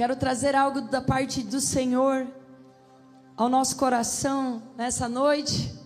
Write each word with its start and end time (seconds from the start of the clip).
Quero 0.00 0.16
trazer 0.16 0.56
algo 0.56 0.80
da 0.80 1.02
parte 1.02 1.42
do 1.42 1.60
Senhor 1.60 2.26
ao 3.36 3.50
nosso 3.50 3.76
coração 3.76 4.62
nessa 4.74 5.06
noite. 5.06 5.78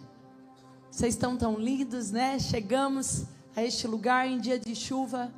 Vocês 0.88 1.14
estão 1.14 1.36
tão 1.36 1.58
lindos, 1.58 2.12
né? 2.12 2.38
Chegamos 2.38 3.24
a 3.56 3.64
este 3.64 3.88
lugar 3.88 4.28
em 4.28 4.38
dia 4.38 4.56
de 4.56 4.72
chuva. 4.76 5.34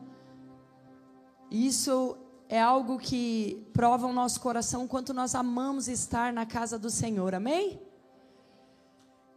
Isso 1.50 2.18
é 2.50 2.60
algo 2.60 2.98
que 2.98 3.66
prova 3.73 4.07
o 4.07 4.12
nosso 4.12 4.43
coração 4.43 4.84
o 4.84 4.88
quanto 4.88 5.14
nós 5.14 5.34
amamos 5.34 5.88
estar 5.88 6.30
na 6.30 6.45
casa 6.45 6.79
do 6.79 6.90
Senhor. 6.90 7.34
Amém? 7.34 7.80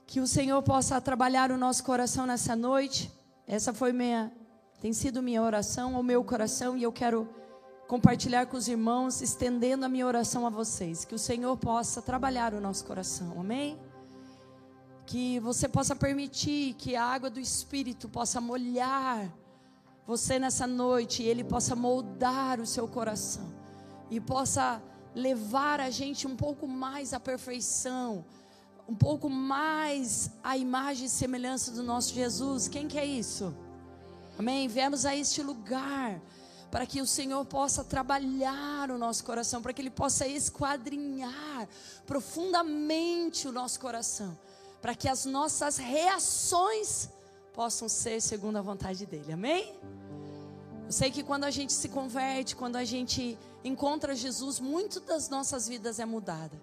Que 0.05 0.19
o 0.19 0.27
Senhor 0.27 0.61
possa 0.63 0.99
trabalhar 0.99 1.49
o 1.49 1.57
nosso 1.57 1.81
coração 1.85 2.25
nessa 2.25 2.57
noite. 2.57 3.09
Essa 3.47 3.73
foi 3.73 3.93
minha 3.93 4.33
tem 4.81 4.91
sido 4.91 5.21
minha 5.21 5.41
oração 5.41 5.95
ao 5.95 6.03
meu 6.03 6.23
coração 6.25 6.75
e 6.75 6.83
eu 6.83 6.91
quero 6.91 7.27
compartilhar 7.89 8.45
com 8.45 8.55
os 8.55 8.67
irmãos, 8.67 9.19
estendendo 9.19 9.83
a 9.83 9.89
minha 9.89 10.05
oração 10.05 10.45
a 10.45 10.49
vocês, 10.51 11.03
que 11.03 11.15
o 11.15 11.17
Senhor 11.17 11.57
possa 11.57 12.03
trabalhar 12.03 12.53
o 12.53 12.61
nosso 12.61 12.85
coração. 12.85 13.33
Amém? 13.39 13.79
Que 15.07 15.39
você 15.39 15.67
possa 15.67 15.95
permitir 15.95 16.75
que 16.75 16.95
a 16.95 17.03
água 17.03 17.31
do 17.31 17.39
Espírito 17.39 18.07
possa 18.07 18.39
molhar 18.39 19.27
você 20.05 20.37
nessa 20.37 20.67
noite 20.67 21.23
e 21.23 21.27
ele 21.27 21.43
possa 21.43 21.75
moldar 21.75 22.59
o 22.59 22.65
seu 22.67 22.87
coração 22.87 23.51
e 24.11 24.19
possa 24.19 24.79
levar 25.15 25.79
a 25.79 25.89
gente 25.89 26.27
um 26.27 26.35
pouco 26.35 26.67
mais 26.67 27.11
à 27.11 27.19
perfeição, 27.19 28.23
um 28.87 28.93
pouco 28.93 29.31
mais 29.31 30.29
à 30.43 30.55
imagem 30.55 31.07
e 31.07 31.09
semelhança 31.09 31.71
do 31.71 31.81
nosso 31.81 32.13
Jesus. 32.13 32.67
Quem 32.67 32.87
quer 32.87 33.05
isso? 33.05 33.51
Amém? 34.37 34.67
Viemos 34.67 35.07
a 35.07 35.15
este 35.15 35.41
lugar 35.41 36.21
para 36.71 36.85
que 36.85 37.01
o 37.01 37.07
Senhor 37.07 37.43
possa 37.45 37.83
trabalhar 37.83 38.91
o 38.91 38.97
nosso 38.97 39.23
coração, 39.23 39.61
para 39.61 39.73
que 39.73 39.81
Ele 39.81 39.89
possa 39.89 40.27
esquadrinhar 40.27 41.67
profundamente 42.05 43.47
o 43.47 43.51
nosso 43.51 43.79
coração, 43.79 44.37
para 44.81 44.93
que 44.93 45.07
as 45.07 45.25
nossas 45.25 45.77
reações 45.77 47.09
possam 47.53 47.89
ser 47.89 48.21
segundo 48.21 48.57
a 48.57 48.61
vontade 48.61 49.05
dEle. 49.05 49.33
Amém? 49.33 49.73
Eu 50.85 50.91
sei 50.91 51.11
que 51.11 51.23
quando 51.23 51.43
a 51.43 51.51
gente 51.51 51.73
se 51.73 51.89
converte, 51.89 52.55
quando 52.55 52.75
a 52.75 52.83
gente 52.83 53.37
encontra 53.63 54.15
Jesus, 54.15 54.59
muito 54.59 54.99
das 54.99 55.29
nossas 55.29 55.67
vidas 55.67 55.99
é 55.99 56.05
mudada. 56.05 56.59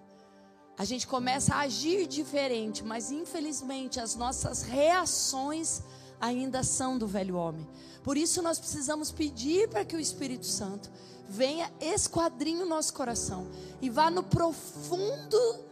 A 0.77 0.85
gente 0.85 1.07
começa 1.07 1.55
a 1.55 1.59
agir 1.61 2.07
diferente, 2.07 2.83
mas 2.83 3.11
infelizmente 3.11 3.99
as 3.99 4.15
nossas 4.15 4.61
reações 4.61 5.81
ainda 6.19 6.63
são 6.63 6.97
do 6.97 7.07
velho 7.07 7.35
homem. 7.35 7.67
Por 8.03 8.17
isso 8.17 8.41
nós 8.41 8.59
precisamos 8.59 9.11
pedir 9.11 9.67
para 9.69 9.85
que 9.85 9.95
o 9.95 9.99
Espírito 9.99 10.45
Santo 10.45 10.89
venha 11.27 11.71
esquadrinhe 11.81 12.63
o 12.63 12.65
nosso 12.65 12.93
coração 12.93 13.47
e 13.81 13.89
vá 13.89 14.09
no 14.09 14.23
profundo, 14.23 15.65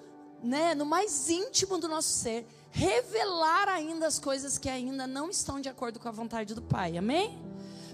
né, 0.44 0.76
no 0.76 0.86
mais 0.86 1.30
íntimo 1.30 1.78
do 1.78 1.88
nosso 1.88 2.10
ser, 2.10 2.46
revelar 2.72 3.70
ainda 3.70 4.06
as 4.06 4.20
coisas 4.20 4.58
que 4.58 4.68
ainda 4.68 5.08
não 5.08 5.30
estão 5.30 5.62
de 5.62 5.70
acordo 5.70 6.00
com 6.00 6.10
a 6.10 6.12
vontade 6.12 6.54
do 6.54 6.62
Pai. 6.62 6.98
Amém? 6.98 7.46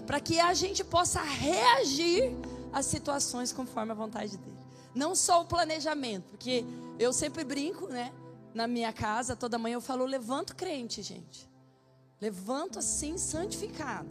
para 0.06 0.20
que 0.20 0.40
a 0.40 0.52
gente 0.54 0.82
possa 0.84 1.22
reagir 1.22 2.34
às 2.72 2.86
situações 2.86 3.52
conforme 3.52 3.92
a 3.92 3.94
vontade 3.94 4.36
dele. 4.36 4.58
Não 4.94 5.14
só 5.14 5.42
o 5.42 5.46
planejamento, 5.46 6.24
porque 6.30 6.64
eu 6.98 7.12
sempre 7.12 7.44
brinco, 7.44 7.86
né? 7.86 8.12
Na 8.52 8.66
minha 8.66 8.92
casa, 8.92 9.34
toda 9.34 9.58
manhã 9.58 9.74
eu 9.74 9.80
falo, 9.80 10.04
levanto 10.04 10.54
crente, 10.54 11.02
gente. 11.02 11.48
Levanto 12.22 12.78
assim, 12.78 13.18
santificada. 13.18 14.08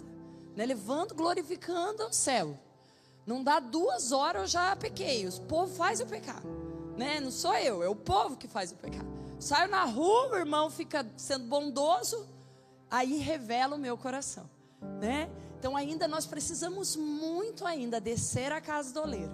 Né? 0.53 0.65
Levanto 0.65 1.15
glorificando 1.15 2.03
o 2.03 2.11
céu. 2.11 2.59
Não 3.25 3.41
dá 3.41 3.61
duas 3.61 4.11
horas, 4.11 4.41
eu 4.41 4.47
já 4.49 4.75
pequei. 4.75 5.25
O 5.25 5.41
povo 5.43 5.73
faz 5.73 6.01
o 6.01 6.05
pecado. 6.05 6.45
Né? 6.97 7.21
Não 7.21 7.31
sou 7.31 7.55
eu, 7.55 7.81
é 7.81 7.87
o 7.87 7.95
povo 7.95 8.35
que 8.35 8.49
faz 8.49 8.73
o 8.73 8.75
pecado. 8.75 9.07
Saio 9.39 9.71
na 9.71 9.85
rua, 9.85 10.33
o 10.33 10.35
irmão 10.35 10.69
fica 10.69 11.09
sendo 11.15 11.45
bondoso, 11.45 12.27
aí 12.89 13.17
revela 13.17 13.77
o 13.77 13.79
meu 13.79 13.97
coração. 13.97 14.43
Né? 14.99 15.29
Então 15.57 15.77
ainda 15.77 16.05
nós 16.05 16.25
precisamos 16.25 16.97
muito 16.97 17.65
ainda 17.65 18.01
descer 18.01 18.51
a 18.51 18.59
casa 18.59 18.93
do 18.93 19.03
oleiro, 19.03 19.31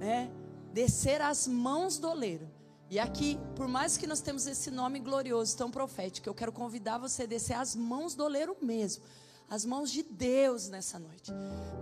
né? 0.00 0.28
Descer 0.72 1.22
as 1.22 1.46
mãos 1.46 1.98
do 1.98 2.08
oleiro. 2.08 2.48
E 2.90 2.98
aqui, 2.98 3.38
por 3.54 3.68
mais 3.68 3.98
que 3.98 4.06
nós 4.06 4.22
temos 4.22 4.46
esse 4.46 4.70
nome 4.70 4.98
glorioso, 4.98 5.54
tão 5.54 5.70
profético, 5.70 6.26
eu 6.26 6.34
quero 6.34 6.50
convidar 6.50 6.96
você 6.96 7.24
a 7.24 7.26
descer 7.26 7.52
as 7.52 7.76
mãos 7.76 8.14
do 8.14 8.24
oleiro 8.24 8.56
mesmo, 8.62 9.04
as 9.48 9.64
mãos 9.66 9.90
de 9.90 10.02
Deus 10.02 10.68
nessa 10.68 10.98
noite, 10.98 11.30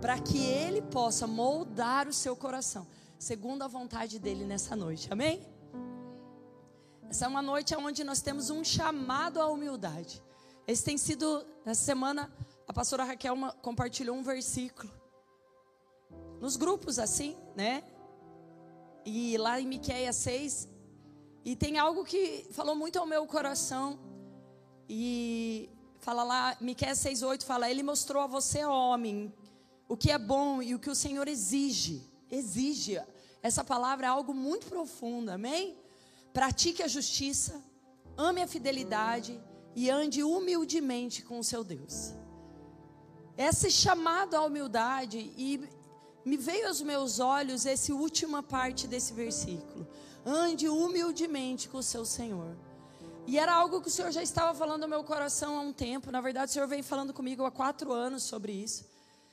para 0.01 0.19
que 0.19 0.45
Ele 0.45 0.81
possa 0.81 1.25
moldar 1.25 2.09
o 2.09 2.13
seu 2.13 2.35
coração, 2.35 2.85
segundo 3.17 3.61
a 3.61 3.67
vontade 3.67 4.19
dEle 4.19 4.43
nessa 4.43 4.75
noite, 4.75 5.07
amém? 5.09 5.47
Essa 7.09 7.23
é 7.23 7.27
uma 7.29 7.41
noite 7.41 7.73
onde 7.73 8.03
nós 8.03 8.21
temos 8.21 8.49
um 8.49 8.61
chamado 8.61 9.39
à 9.39 9.47
humildade. 9.47 10.21
Esse 10.67 10.83
tem 10.83 10.97
sido, 10.97 11.45
nessa 11.63 11.85
semana, 11.85 12.29
a 12.67 12.73
pastora 12.73 13.05
Raquel 13.05 13.37
compartilhou 13.61 14.13
um 14.13 14.23
versículo 14.23 14.91
nos 16.41 16.57
grupos 16.57 16.99
assim, 16.99 17.37
né? 17.55 17.81
E 19.05 19.37
lá 19.37 19.57
em 19.57 19.65
Miqueias 19.65 20.17
6, 20.17 20.67
e 21.49 21.55
tem 21.55 21.73
algo 21.85 22.01
que 22.11 22.21
falou 22.57 22.75
muito 22.81 22.97
ao 22.99 23.07
meu 23.13 23.23
coração. 23.35 23.87
E 24.89 25.69
fala 26.05 26.23
lá, 26.31 26.43
Miqueias 26.67 26.99
6:8 26.99 27.43
fala: 27.51 27.69
"Ele 27.71 27.83
mostrou 27.91 28.21
a 28.23 28.27
você, 28.37 28.59
homem, 28.65 29.15
o 29.87 29.95
que 30.01 30.09
é 30.17 30.19
bom 30.33 30.61
e 30.61 30.75
o 30.75 30.79
que 30.83 30.91
o 30.95 30.99
Senhor 31.03 31.27
exige. 31.35 31.97
Exige. 32.39 32.93
Essa 33.41 33.63
palavra 33.73 34.05
é 34.07 34.09
algo 34.09 34.33
muito 34.47 34.67
profundo, 34.67 35.29
amém? 35.29 35.63
Pratique 36.39 36.83
a 36.83 36.87
justiça, 36.97 37.53
ame 38.27 38.41
a 38.41 38.47
fidelidade 38.55 39.33
e 39.75 39.89
ande 39.89 40.21
humildemente 40.23 41.17
com 41.27 41.39
o 41.39 41.47
seu 41.51 41.63
Deus 41.63 41.95
esse 43.37 43.69
chamado 43.69 44.35
à 44.35 44.41
humildade 44.43 45.31
e 45.37 45.69
me 46.25 46.35
veio 46.35 46.67
aos 46.67 46.81
meus 46.81 47.19
olhos 47.19 47.65
essa 47.65 47.93
última 47.93 48.41
parte 48.41 48.87
desse 48.87 49.13
versículo. 49.13 49.87
Ande 50.29 50.67
humildemente 50.67 51.69
com 51.69 51.77
o 51.77 51.83
seu 51.83 52.03
Senhor. 52.03 52.53
E 53.25 53.39
era 53.39 53.53
algo 53.53 53.79
que 53.79 53.87
o 53.87 53.91
Senhor 53.91 54.11
já 54.11 54.21
estava 54.21 54.53
falando 54.53 54.81
no 54.81 54.87
meu 54.89 55.01
coração 55.01 55.57
há 55.57 55.61
um 55.61 55.71
tempo. 55.71 56.11
Na 56.11 56.19
verdade, 56.19 56.49
o 56.49 56.53
Senhor 56.53 56.67
vem 56.67 56.83
falando 56.83 57.13
comigo 57.13 57.45
há 57.45 57.51
quatro 57.51 57.93
anos 57.93 58.23
sobre 58.23 58.51
isso. 58.51 58.85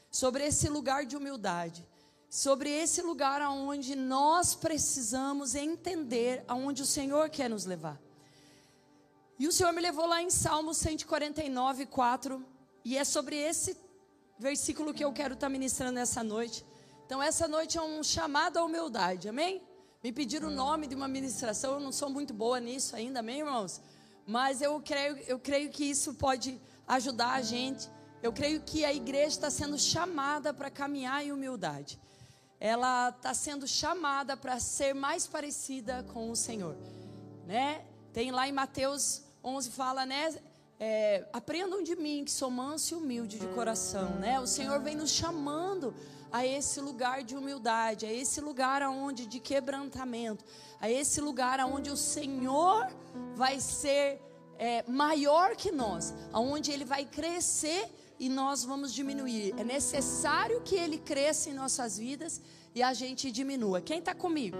Sobre 0.09 0.45
esse 0.45 0.69
lugar 0.69 1.05
de 1.05 1.17
humildade. 1.17 1.85
Sobre 2.31 2.71
esse 2.71 3.03
lugar 3.03 3.43
aonde 3.43 3.97
nós 3.97 4.55
precisamos 4.55 5.57
entender 5.57 6.45
aonde 6.47 6.83
o 6.83 6.87
Senhor 6.87 7.29
quer 7.29 7.51
nos 7.51 7.65
levar. 7.65 8.01
E 9.37 9.49
o 9.49 9.53
Senhor 9.53 9.73
me 9.73 9.81
levou 9.81 10.07
lá 10.07 10.23
em 10.23 10.31
Salmo 10.31 10.73
149, 10.73 11.87
4. 11.87 12.47
E 12.85 12.97
é 12.97 13.03
sobre 13.03 13.35
esse 13.35 13.77
versículo 14.39 14.95
que 14.95 15.05
eu 15.05 15.13
quero 15.13 15.35
estar 15.35 15.49
ministrando 15.49 15.95
nessa 15.95 16.23
noite. 16.23 16.65
Então, 17.05 17.21
essa 17.21 17.49
noite 17.49 17.79
é 17.79 17.83
um 17.83 18.01
chamado 18.05 18.59
à 18.59 18.65
humildade, 18.65 19.29
amém? 19.29 19.61
Me 20.05 20.13
pediram 20.13 20.49
o 20.49 20.51
nome 20.51 20.87
de 20.87 20.95
uma 20.95 21.09
ministração, 21.09 21.73
eu 21.73 21.81
não 21.81 21.91
sou 21.91 22.11
muito 22.11 22.35
boa 22.35 22.61
nisso 22.61 22.95
ainda, 22.95 23.21
amém, 23.21 23.39
irmãos? 23.39 23.81
Mas 24.27 24.61
eu 24.61 24.79
creio, 24.79 25.17
eu 25.27 25.39
creio 25.39 25.71
que 25.71 25.83
isso 25.83 26.13
pode 26.13 26.61
ajudar 26.87 27.33
a 27.33 27.41
gente. 27.41 27.89
Eu 28.23 28.31
creio 28.31 28.61
que 28.61 28.85
a 28.85 28.93
igreja 28.93 29.29
está 29.29 29.51
sendo 29.51 29.79
chamada 29.79 30.53
para 30.53 30.69
caminhar 30.69 31.25
em 31.25 31.33
humildade. 31.33 31.99
Ela 32.61 33.09
está 33.09 33.33
sendo 33.33 33.67
chamada 33.67 34.37
para 34.37 34.61
ser 34.61 34.95
mais 34.95 35.27
parecida 35.27 36.05
com 36.13 36.31
o 36.31 36.37
Senhor, 36.37 36.77
né? 37.47 37.83
Tem 38.13 38.31
lá 38.31 38.47
em 38.47 38.53
Mateus 38.53 39.23
11 39.43 39.71
fala, 39.71 40.05
né? 40.05 40.35
é, 40.79 41.27
aprendam 41.33 41.83
de 41.83 41.97
mim 41.97 42.25
que 42.25 42.31
sou 42.31 42.51
manso 42.51 42.95
e 42.95 42.97
humilde 42.97 43.39
de 43.39 43.47
coração, 43.49 44.17
né? 44.17 44.41
O 44.41 44.47
Senhor 44.47 44.81
vem 44.81 44.97
nos 44.97 45.11
chamando 45.11 45.95
a 46.35 46.45
esse 46.45 46.81
lugar 46.81 47.23
de 47.23 47.37
humildade, 47.37 48.05
a 48.05 48.13
esse 48.13 48.41
lugar 48.41 48.83
aonde 48.83 49.25
de 49.25 49.39
quebrantamento, 49.39 50.45
a 50.81 50.91
esse 50.91 51.21
lugar 51.21 51.61
aonde 51.61 51.91
o 51.91 51.97
Senhor 51.97 52.89
vai 53.37 53.61
ser 53.61 54.21
é, 54.59 54.83
maior 54.89 55.55
que 55.55 55.71
nós, 55.71 56.13
aonde 56.33 56.73
Ele 56.73 56.85
vai 56.85 57.05
crescer 57.05 57.89
e 58.19 58.29
nós 58.29 58.65
vamos 58.65 58.93
diminuir. 58.93 59.55
É 59.57 59.63
necessário 59.63 60.61
que 60.63 60.75
Ele 60.75 60.99
cresça 60.99 61.51
em 61.51 61.55
nossas 61.55 61.99
vidas 61.99 62.43
e 62.75 62.83
a 62.83 62.93
gente 62.93 63.31
diminua. 63.31 63.81
Quem 63.81 64.01
está 64.01 64.13
comigo? 64.13 64.57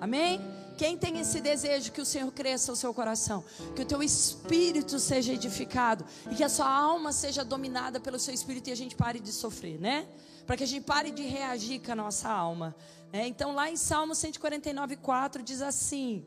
Amém? 0.00 0.40
Quem 0.76 0.96
tem 0.96 1.18
esse 1.18 1.40
desejo 1.40 1.90
que 1.90 2.00
o 2.00 2.06
Senhor 2.06 2.30
cresça 2.30 2.70
o 2.70 2.76
seu 2.76 2.94
coração, 2.94 3.44
que 3.74 3.82
o 3.82 3.84
teu 3.84 4.00
espírito 4.04 5.00
seja 5.00 5.32
edificado 5.32 6.04
e 6.30 6.36
que 6.36 6.44
a 6.44 6.48
sua 6.48 6.70
alma 6.72 7.10
seja 7.10 7.44
dominada 7.44 7.98
pelo 7.98 8.20
seu 8.20 8.32
espírito 8.32 8.68
e 8.68 8.72
a 8.72 8.76
gente 8.76 8.94
pare 8.94 9.18
de 9.18 9.32
sofrer, 9.32 9.80
né? 9.80 10.06
Para 10.48 10.56
que 10.56 10.64
a 10.64 10.66
gente 10.66 10.84
pare 10.84 11.10
de 11.10 11.24
reagir 11.24 11.78
com 11.84 11.92
a 11.92 11.94
nossa 11.94 12.26
alma. 12.26 12.74
Né? 13.12 13.28
Então, 13.28 13.54
lá 13.54 13.70
em 13.70 13.76
Salmo 13.76 14.14
149, 14.14 14.96
4 14.96 15.42
diz 15.42 15.60
assim: 15.60 16.24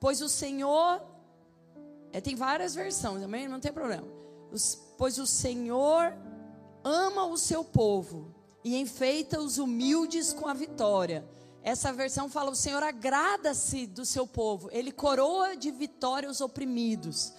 Pois 0.00 0.20
o 0.20 0.28
Senhor, 0.28 1.00
é, 2.12 2.20
tem 2.20 2.34
várias 2.34 2.74
versões, 2.74 3.22
amém? 3.22 3.46
Não 3.46 3.60
tem 3.60 3.72
problema. 3.72 4.08
Os, 4.50 4.76
pois 4.98 5.18
o 5.18 5.26
Senhor 5.26 6.12
ama 6.82 7.26
o 7.26 7.38
seu 7.38 7.62
povo 7.62 8.34
e 8.64 8.76
enfeita 8.76 9.38
os 9.38 9.56
humildes 9.56 10.32
com 10.32 10.48
a 10.48 10.52
vitória 10.52 11.24
Essa 11.62 11.92
versão 11.92 12.28
fala: 12.28 12.50
o 12.50 12.56
Senhor 12.56 12.82
agrada-se 12.82 13.86
do 13.86 14.04
seu 14.04 14.26
povo, 14.26 14.68
ele 14.72 14.90
coroa 14.90 15.56
de 15.56 15.70
vitória 15.70 16.28
os 16.28 16.40
oprimidos. 16.40 17.32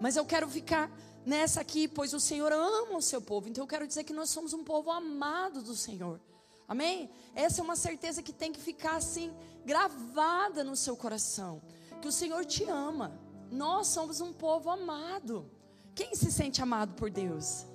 Mas 0.00 0.16
eu 0.16 0.24
quero 0.24 0.48
ficar 0.48 0.90
nessa 1.24 1.60
aqui, 1.60 1.88
pois 1.88 2.12
o 2.12 2.20
Senhor 2.20 2.52
ama 2.52 2.96
o 2.96 3.02
seu 3.02 3.20
povo. 3.20 3.48
Então 3.48 3.64
eu 3.64 3.68
quero 3.68 3.86
dizer 3.86 4.04
que 4.04 4.12
nós 4.12 4.30
somos 4.30 4.52
um 4.52 4.64
povo 4.64 4.90
amado 4.90 5.62
do 5.62 5.74
Senhor. 5.74 6.20
Amém? 6.68 7.10
Essa 7.34 7.60
é 7.60 7.64
uma 7.64 7.76
certeza 7.76 8.22
que 8.22 8.32
tem 8.32 8.52
que 8.52 8.60
ficar 8.60 8.96
assim, 8.96 9.32
gravada 9.64 10.64
no 10.64 10.76
seu 10.76 10.96
coração. 10.96 11.60
Que 12.00 12.08
o 12.08 12.12
Senhor 12.12 12.44
te 12.44 12.64
ama. 12.64 13.18
Nós 13.50 13.88
somos 13.88 14.20
um 14.20 14.32
povo 14.32 14.70
amado. 14.70 15.50
Quem 15.94 16.14
se 16.14 16.32
sente 16.32 16.62
amado 16.62 16.94
por 16.94 17.10
Deus? 17.10 17.66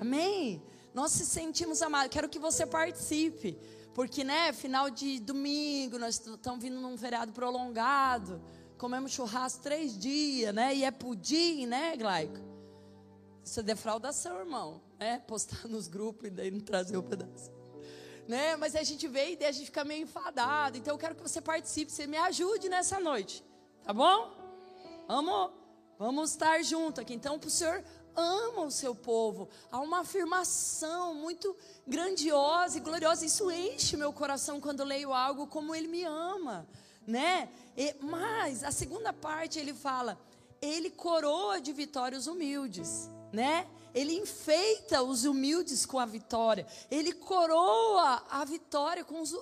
Amém? 0.00 0.62
Nós 0.92 1.12
se 1.12 1.24
sentimos 1.24 1.80
amados. 1.82 2.12
Quero 2.12 2.28
que 2.28 2.38
você 2.38 2.66
participe. 2.66 3.56
Porque, 3.94 4.24
né, 4.24 4.52
final 4.52 4.90
de 4.90 5.20
domingo, 5.20 5.98
nós 5.98 6.20
estamos 6.26 6.60
vindo 6.60 6.80
num 6.80 6.96
feriado 6.96 7.32
prolongado. 7.32 8.42
Comemos 8.76 9.12
churrasco 9.12 9.62
três 9.62 9.96
dias, 9.96 10.54
né? 10.54 10.74
E 10.74 10.84
é 10.84 10.90
pudim, 10.90 11.66
né, 11.66 11.96
Glaico? 11.96 12.49
Isso 13.50 13.58
é 13.58 13.62
defraudação, 13.64 14.38
irmão. 14.38 14.80
Né? 14.96 15.20
Postar 15.26 15.66
nos 15.66 15.88
grupos 15.88 16.28
e 16.28 16.30
daí 16.30 16.52
não 16.52 16.60
trazer 16.60 16.96
o 16.96 17.02
pedaço. 17.02 17.50
Né? 18.28 18.54
Mas 18.54 18.76
a 18.76 18.84
gente 18.84 19.08
vê 19.08 19.36
e 19.40 19.44
a 19.44 19.50
gente 19.50 19.66
fica 19.66 19.82
meio 19.82 20.04
enfadado. 20.04 20.78
Então 20.78 20.94
eu 20.94 20.98
quero 20.98 21.16
que 21.16 21.22
você 21.22 21.40
participe, 21.40 21.90
você 21.90 22.06
me 22.06 22.16
ajude 22.16 22.68
nessa 22.68 23.00
noite. 23.00 23.44
Tá 23.82 23.92
bom? 23.92 24.32
Vamos, 25.08 25.50
vamos 25.98 26.30
estar 26.30 26.62
junto 26.62 27.00
aqui. 27.00 27.12
Então, 27.12 27.40
para 27.40 27.48
o 27.48 27.50
Senhor 27.50 27.82
ama 28.14 28.62
o 28.62 28.70
seu 28.70 28.94
povo. 28.94 29.48
Há 29.68 29.80
uma 29.80 30.02
afirmação 30.02 31.12
muito 31.12 31.56
grandiosa 31.84 32.78
e 32.78 32.80
gloriosa. 32.80 33.26
Isso 33.26 33.50
enche 33.50 33.96
meu 33.96 34.12
coração 34.12 34.60
quando 34.60 34.84
leio 34.84 35.12
algo 35.12 35.48
como 35.48 35.74
Ele 35.74 35.88
me 35.88 36.04
ama, 36.04 36.68
né? 37.04 37.50
E, 37.76 37.96
mas 38.00 38.62
a 38.62 38.70
segunda 38.70 39.12
parte 39.12 39.58
ele 39.58 39.74
fala: 39.74 40.16
Ele 40.62 40.88
coroa 40.88 41.60
de 41.60 41.72
vitória 41.72 42.16
os 42.16 42.28
humildes, 42.28 43.10
né? 43.32 43.66
Ele 43.94 44.14
enfeita 44.14 45.02
os 45.02 45.24
humildes 45.24 45.84
com 45.84 45.98
a 45.98 46.06
vitória. 46.06 46.66
Ele 46.90 47.12
coroa 47.12 48.24
a 48.30 48.44
vitória 48.44 49.04
com 49.04 49.20
os, 49.20 49.34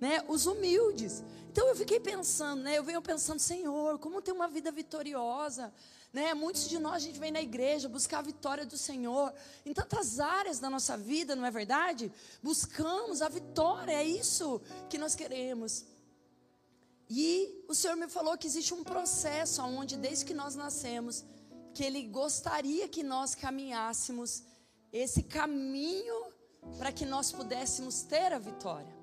né, 0.00 0.24
os 0.28 0.46
humildes. 0.46 1.24
Então 1.50 1.68
eu 1.68 1.76
fiquei 1.76 2.00
pensando, 2.00 2.62
né? 2.62 2.78
Eu 2.78 2.84
venho 2.84 3.00
pensando, 3.00 3.38
Senhor, 3.38 3.98
como 3.98 4.22
ter 4.22 4.32
uma 4.32 4.48
vida 4.48 4.70
vitoriosa? 4.70 5.72
Né? 6.12 6.32
Muitos 6.32 6.68
de 6.68 6.78
nós 6.78 6.94
a 6.94 6.98
gente 7.00 7.18
vem 7.18 7.32
na 7.32 7.42
igreja 7.42 7.88
buscar 7.88 8.20
a 8.20 8.22
vitória 8.22 8.64
do 8.64 8.78
Senhor 8.78 9.34
em 9.66 9.72
tantas 9.72 10.20
áreas 10.20 10.60
da 10.60 10.70
nossa 10.70 10.96
vida, 10.96 11.34
não 11.34 11.44
é 11.44 11.50
verdade? 11.50 12.12
Buscamos 12.40 13.20
a 13.20 13.28
vitória, 13.28 13.92
é 13.92 14.04
isso 14.04 14.60
que 14.88 14.96
nós 14.96 15.16
queremos. 15.16 15.84
E 17.10 17.64
o 17.68 17.74
Senhor 17.74 17.96
me 17.96 18.08
falou 18.08 18.38
que 18.38 18.46
existe 18.46 18.72
um 18.72 18.84
processo 18.84 19.60
onde 19.62 19.96
desde 19.96 20.24
que 20.24 20.32
nós 20.32 20.54
nascemos, 20.54 21.24
que 21.74 21.82
ele 21.82 22.02
gostaria 22.04 22.88
que 22.88 23.02
nós 23.02 23.34
caminhássemos 23.34 24.44
esse 24.92 25.24
caminho 25.24 26.26
para 26.78 26.92
que 26.92 27.04
nós 27.04 27.32
pudéssemos 27.32 28.02
ter 28.02 28.32
a 28.32 28.38
vitória. 28.38 28.93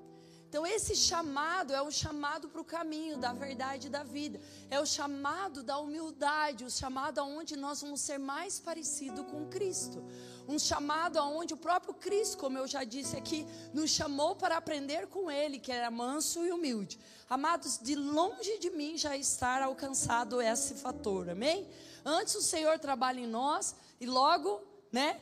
Então, 0.52 0.66
esse 0.66 0.94
chamado 0.94 1.72
é 1.72 1.80
o 1.80 1.90
chamado 1.90 2.46
para 2.46 2.60
o 2.60 2.64
caminho 2.64 3.16
da 3.16 3.32
verdade 3.32 3.86
e 3.86 3.90
da 3.90 4.02
vida. 4.02 4.38
É 4.68 4.78
o 4.78 4.84
chamado 4.84 5.62
da 5.62 5.78
humildade, 5.78 6.62
o 6.62 6.70
chamado 6.70 7.20
aonde 7.20 7.56
nós 7.56 7.80
vamos 7.80 8.02
ser 8.02 8.18
mais 8.18 8.60
parecido 8.60 9.24
com 9.24 9.48
Cristo. 9.48 10.04
Um 10.46 10.58
chamado 10.58 11.18
aonde 11.18 11.54
o 11.54 11.56
próprio 11.56 11.94
Cristo, 11.94 12.36
como 12.36 12.58
eu 12.58 12.66
já 12.66 12.84
disse 12.84 13.16
aqui, 13.16 13.46
nos 13.72 13.92
chamou 13.92 14.36
para 14.36 14.58
aprender 14.58 15.06
com 15.06 15.30
Ele, 15.30 15.58
que 15.58 15.72
era 15.72 15.90
manso 15.90 16.44
e 16.44 16.52
humilde. 16.52 17.00
Amados, 17.30 17.78
de 17.78 17.94
longe 17.94 18.58
de 18.58 18.68
mim 18.68 18.98
já 18.98 19.16
estar 19.16 19.62
alcançado 19.62 20.42
esse 20.42 20.74
fator, 20.74 21.30
amém? 21.30 21.66
Antes 22.04 22.34
o 22.34 22.42
Senhor 22.42 22.78
trabalha 22.78 23.20
em 23.20 23.26
nós 23.26 23.74
e 23.98 24.04
logo, 24.04 24.60
né? 24.92 25.18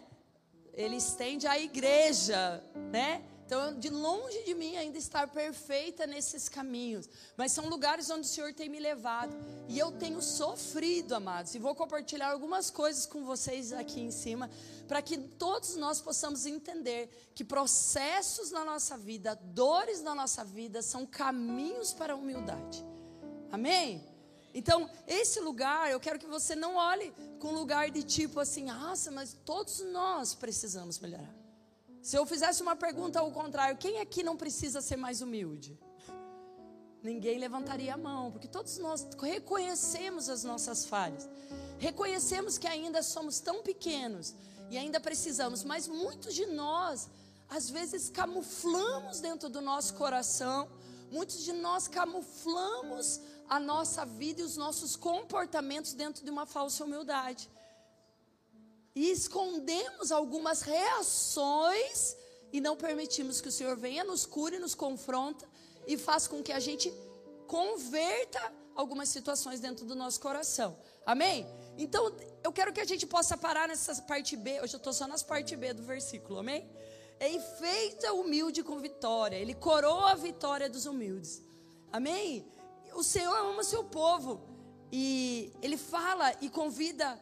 Ele 0.72 0.96
estende 0.96 1.46
a 1.46 1.56
igreja, 1.56 2.64
né? 2.90 3.22
Então, 3.50 3.76
de 3.76 3.90
longe 3.90 4.44
de 4.44 4.54
mim 4.54 4.76
ainda 4.76 4.96
estar 4.96 5.26
perfeita 5.26 6.06
nesses 6.06 6.48
caminhos, 6.48 7.08
mas 7.36 7.50
são 7.50 7.68
lugares 7.68 8.08
onde 8.08 8.20
o 8.20 8.30
Senhor 8.30 8.54
tem 8.54 8.68
me 8.68 8.78
levado 8.78 9.36
e 9.68 9.76
eu 9.76 9.90
tenho 9.90 10.22
sofrido, 10.22 11.16
amados. 11.16 11.52
E 11.56 11.58
vou 11.58 11.74
compartilhar 11.74 12.30
algumas 12.30 12.70
coisas 12.70 13.06
com 13.06 13.24
vocês 13.24 13.72
aqui 13.72 14.00
em 14.02 14.12
cima, 14.12 14.48
para 14.86 15.02
que 15.02 15.18
todos 15.18 15.74
nós 15.74 16.00
possamos 16.00 16.46
entender 16.46 17.10
que 17.34 17.42
processos 17.42 18.52
na 18.52 18.64
nossa 18.64 18.96
vida, 18.96 19.34
dores 19.34 20.00
na 20.00 20.14
nossa 20.14 20.44
vida, 20.44 20.80
são 20.80 21.04
caminhos 21.04 21.92
para 21.92 22.12
a 22.12 22.16
humildade. 22.16 22.86
Amém? 23.50 24.06
Então, 24.54 24.88
esse 25.08 25.40
lugar, 25.40 25.90
eu 25.90 25.98
quero 25.98 26.20
que 26.20 26.26
você 26.26 26.54
não 26.54 26.76
olhe 26.76 27.12
com 27.40 27.50
lugar 27.50 27.90
de 27.90 28.04
tipo 28.04 28.38
assim, 28.38 28.66
nossa, 28.66 29.10
mas 29.10 29.36
todos 29.44 29.80
nós 29.80 30.36
precisamos 30.36 31.00
melhorar. 31.00 31.39
Se 32.02 32.16
eu 32.16 32.24
fizesse 32.24 32.62
uma 32.62 32.74
pergunta 32.74 33.20
ao 33.20 33.30
contrário, 33.30 33.76
quem 33.76 34.00
aqui 34.00 34.22
não 34.22 34.36
precisa 34.36 34.80
ser 34.80 34.96
mais 34.96 35.20
humilde? 35.20 35.78
Ninguém 37.02 37.38
levantaria 37.38 37.94
a 37.94 37.98
mão, 37.98 38.30
porque 38.30 38.48
todos 38.48 38.78
nós 38.78 39.06
reconhecemos 39.20 40.28
as 40.28 40.42
nossas 40.44 40.84
falhas, 40.84 41.28
reconhecemos 41.78 42.58
que 42.58 42.66
ainda 42.66 43.02
somos 43.02 43.40
tão 43.40 43.62
pequenos 43.62 44.34
e 44.70 44.78
ainda 44.78 45.00
precisamos, 45.00 45.62
mas 45.62 45.88
muitos 45.88 46.34
de 46.34 46.46
nós, 46.46 47.08
às 47.48 47.68
vezes, 47.68 48.08
camuflamos 48.08 49.20
dentro 49.20 49.48
do 49.48 49.60
nosso 49.60 49.94
coração, 49.94 50.68
muitos 51.10 51.42
de 51.42 51.52
nós 51.52 51.88
camuflamos 51.88 53.20
a 53.48 53.58
nossa 53.58 54.06
vida 54.06 54.40
e 54.40 54.44
os 54.44 54.56
nossos 54.56 54.94
comportamentos 54.96 55.92
dentro 55.92 56.24
de 56.24 56.30
uma 56.30 56.46
falsa 56.46 56.84
humildade 56.84 57.50
e 58.94 59.10
escondemos 59.10 60.10
algumas 60.10 60.62
reações 60.62 62.16
e 62.52 62.60
não 62.60 62.76
permitimos 62.76 63.40
que 63.40 63.48
o 63.48 63.52
Senhor 63.52 63.76
venha, 63.76 64.02
nos 64.02 64.26
cure, 64.26 64.58
nos 64.58 64.74
confronta 64.74 65.48
e 65.86 65.96
faça 65.96 66.28
com 66.28 66.42
que 66.42 66.52
a 66.52 66.60
gente 66.60 66.92
converta 67.46 68.52
algumas 68.74 69.08
situações 69.08 69.60
dentro 69.60 69.84
do 69.84 69.94
nosso 69.94 70.20
coração. 70.20 70.76
Amém? 71.06 71.46
Então, 71.78 72.14
eu 72.42 72.52
quero 72.52 72.72
que 72.72 72.80
a 72.80 72.84
gente 72.84 73.06
possa 73.06 73.36
parar 73.36 73.68
nessa 73.68 73.94
parte 74.02 74.36
B. 74.36 74.60
Hoje 74.60 74.74
eu 74.74 74.78
estou 74.78 74.92
só 74.92 75.06
nas 75.06 75.22
parte 75.22 75.56
B 75.56 75.72
do 75.72 75.82
versículo, 75.82 76.38
amém? 76.38 76.68
É 77.18 77.28
enfeita 77.30 78.12
humilde 78.12 78.62
com 78.62 78.78
vitória. 78.78 79.36
Ele 79.36 79.54
coroa 79.54 80.12
a 80.12 80.14
vitória 80.14 80.68
dos 80.68 80.86
humildes. 80.86 81.42
Amém? 81.92 82.46
O 82.94 83.02
Senhor 83.02 83.36
ama 83.36 83.60
o 83.60 83.64
seu 83.64 83.84
povo. 83.84 84.40
E 84.90 85.52
ele 85.62 85.76
fala 85.76 86.32
e 86.40 86.48
convida 86.48 87.18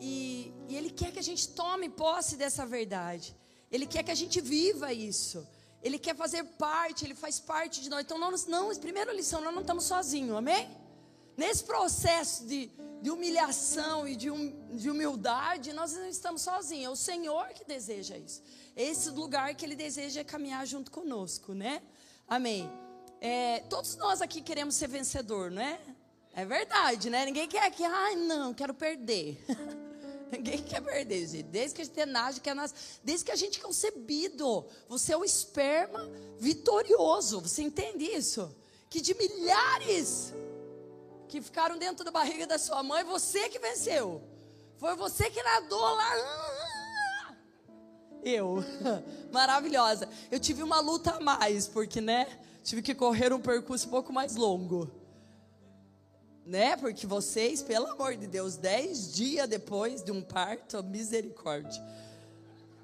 e, 0.00 0.52
e 0.68 0.76
Ele 0.76 0.90
quer 0.90 1.12
que 1.12 1.18
a 1.18 1.22
gente 1.22 1.48
tome 1.48 1.88
posse 1.88 2.36
dessa 2.36 2.64
verdade. 2.66 3.34
Ele 3.70 3.86
quer 3.86 4.02
que 4.02 4.10
a 4.10 4.14
gente 4.14 4.40
viva 4.40 4.92
isso. 4.92 5.46
Ele 5.82 5.98
quer 5.98 6.16
fazer 6.16 6.44
parte, 6.44 7.04
Ele 7.04 7.14
faz 7.14 7.38
parte 7.38 7.80
de 7.80 7.88
nós. 7.88 8.00
Então, 8.00 8.18
nós, 8.18 8.46
não, 8.46 8.74
primeira 8.76 9.12
lição, 9.12 9.40
nós 9.40 9.54
não 9.54 9.60
estamos 9.60 9.84
sozinhos, 9.84 10.36
amém? 10.36 10.68
Nesse 11.36 11.62
processo 11.62 12.46
de, 12.46 12.70
de 13.00 13.10
humilhação 13.10 14.08
e 14.08 14.16
de, 14.16 14.30
hum, 14.30 14.76
de 14.76 14.90
humildade, 14.90 15.72
nós 15.72 15.92
não 15.92 16.08
estamos 16.08 16.42
sozinhos. 16.42 16.84
É 16.84 16.90
o 16.90 16.96
Senhor 16.96 17.48
que 17.50 17.64
deseja 17.64 18.16
isso. 18.16 18.42
Esse 18.74 19.10
lugar 19.10 19.54
que 19.54 19.64
Ele 19.64 19.76
deseja 19.76 20.20
é 20.20 20.24
caminhar 20.24 20.66
junto 20.66 20.90
conosco, 20.90 21.54
né? 21.54 21.82
Amém. 22.26 22.68
É, 23.20 23.60
todos 23.68 23.96
nós 23.96 24.20
aqui 24.20 24.40
queremos 24.40 24.74
ser 24.74 24.88
vencedor, 24.88 25.50
não 25.50 25.62
é? 25.62 25.80
É 26.34 26.44
verdade, 26.44 27.10
né? 27.10 27.24
Ninguém 27.24 27.48
quer 27.48 27.70
que, 27.70 27.84
ai, 27.84 28.14
não, 28.16 28.54
quero 28.54 28.74
perder. 28.74 29.44
Ninguém 30.32 30.62
quer 30.62 30.80
perder, 30.82 31.26
gente. 31.26 31.44
Desde 31.44 31.74
que 31.74 31.82
a 31.82 31.84
gente 31.84 32.06
nasce, 32.06 32.40
desde 33.02 33.24
que 33.24 33.32
a 33.32 33.36
gente 33.36 33.58
é 33.58 33.62
concebido, 33.62 34.66
você 34.88 35.12
é 35.12 35.16
o 35.16 35.24
esperma 35.24 36.08
vitorioso. 36.38 37.40
Você 37.40 37.62
entende 37.62 38.04
isso? 38.04 38.54
Que 38.90 39.00
de 39.00 39.14
milhares 39.14 40.32
que 41.28 41.40
ficaram 41.40 41.78
dentro 41.78 42.04
da 42.04 42.10
barriga 42.10 42.46
da 42.46 42.58
sua 42.58 42.82
mãe, 42.82 43.04
você 43.04 43.48
que 43.48 43.58
venceu. 43.58 44.22
Foi 44.76 44.94
você 44.96 45.30
que 45.30 45.42
nadou 45.42 45.80
lá. 45.94 46.12
Eu. 48.22 48.64
Maravilhosa. 49.32 50.08
Eu 50.30 50.40
tive 50.40 50.62
uma 50.62 50.80
luta 50.80 51.12
a 51.12 51.20
mais, 51.20 51.66
porque, 51.66 52.00
né? 52.00 52.26
Tive 52.62 52.82
que 52.82 52.94
correr 52.94 53.32
um 53.32 53.40
percurso 53.40 53.86
um 53.86 53.90
pouco 53.90 54.12
mais 54.12 54.36
longo 54.36 54.97
né? 56.48 56.76
Porque 56.78 57.06
vocês, 57.06 57.62
pelo 57.62 57.86
amor 57.88 58.16
de 58.16 58.26
Deus, 58.26 58.56
dez 58.56 59.12
dias 59.12 59.46
depois 59.46 60.02
de 60.02 60.10
um 60.10 60.22
parto, 60.22 60.82
misericórdia. 60.82 61.84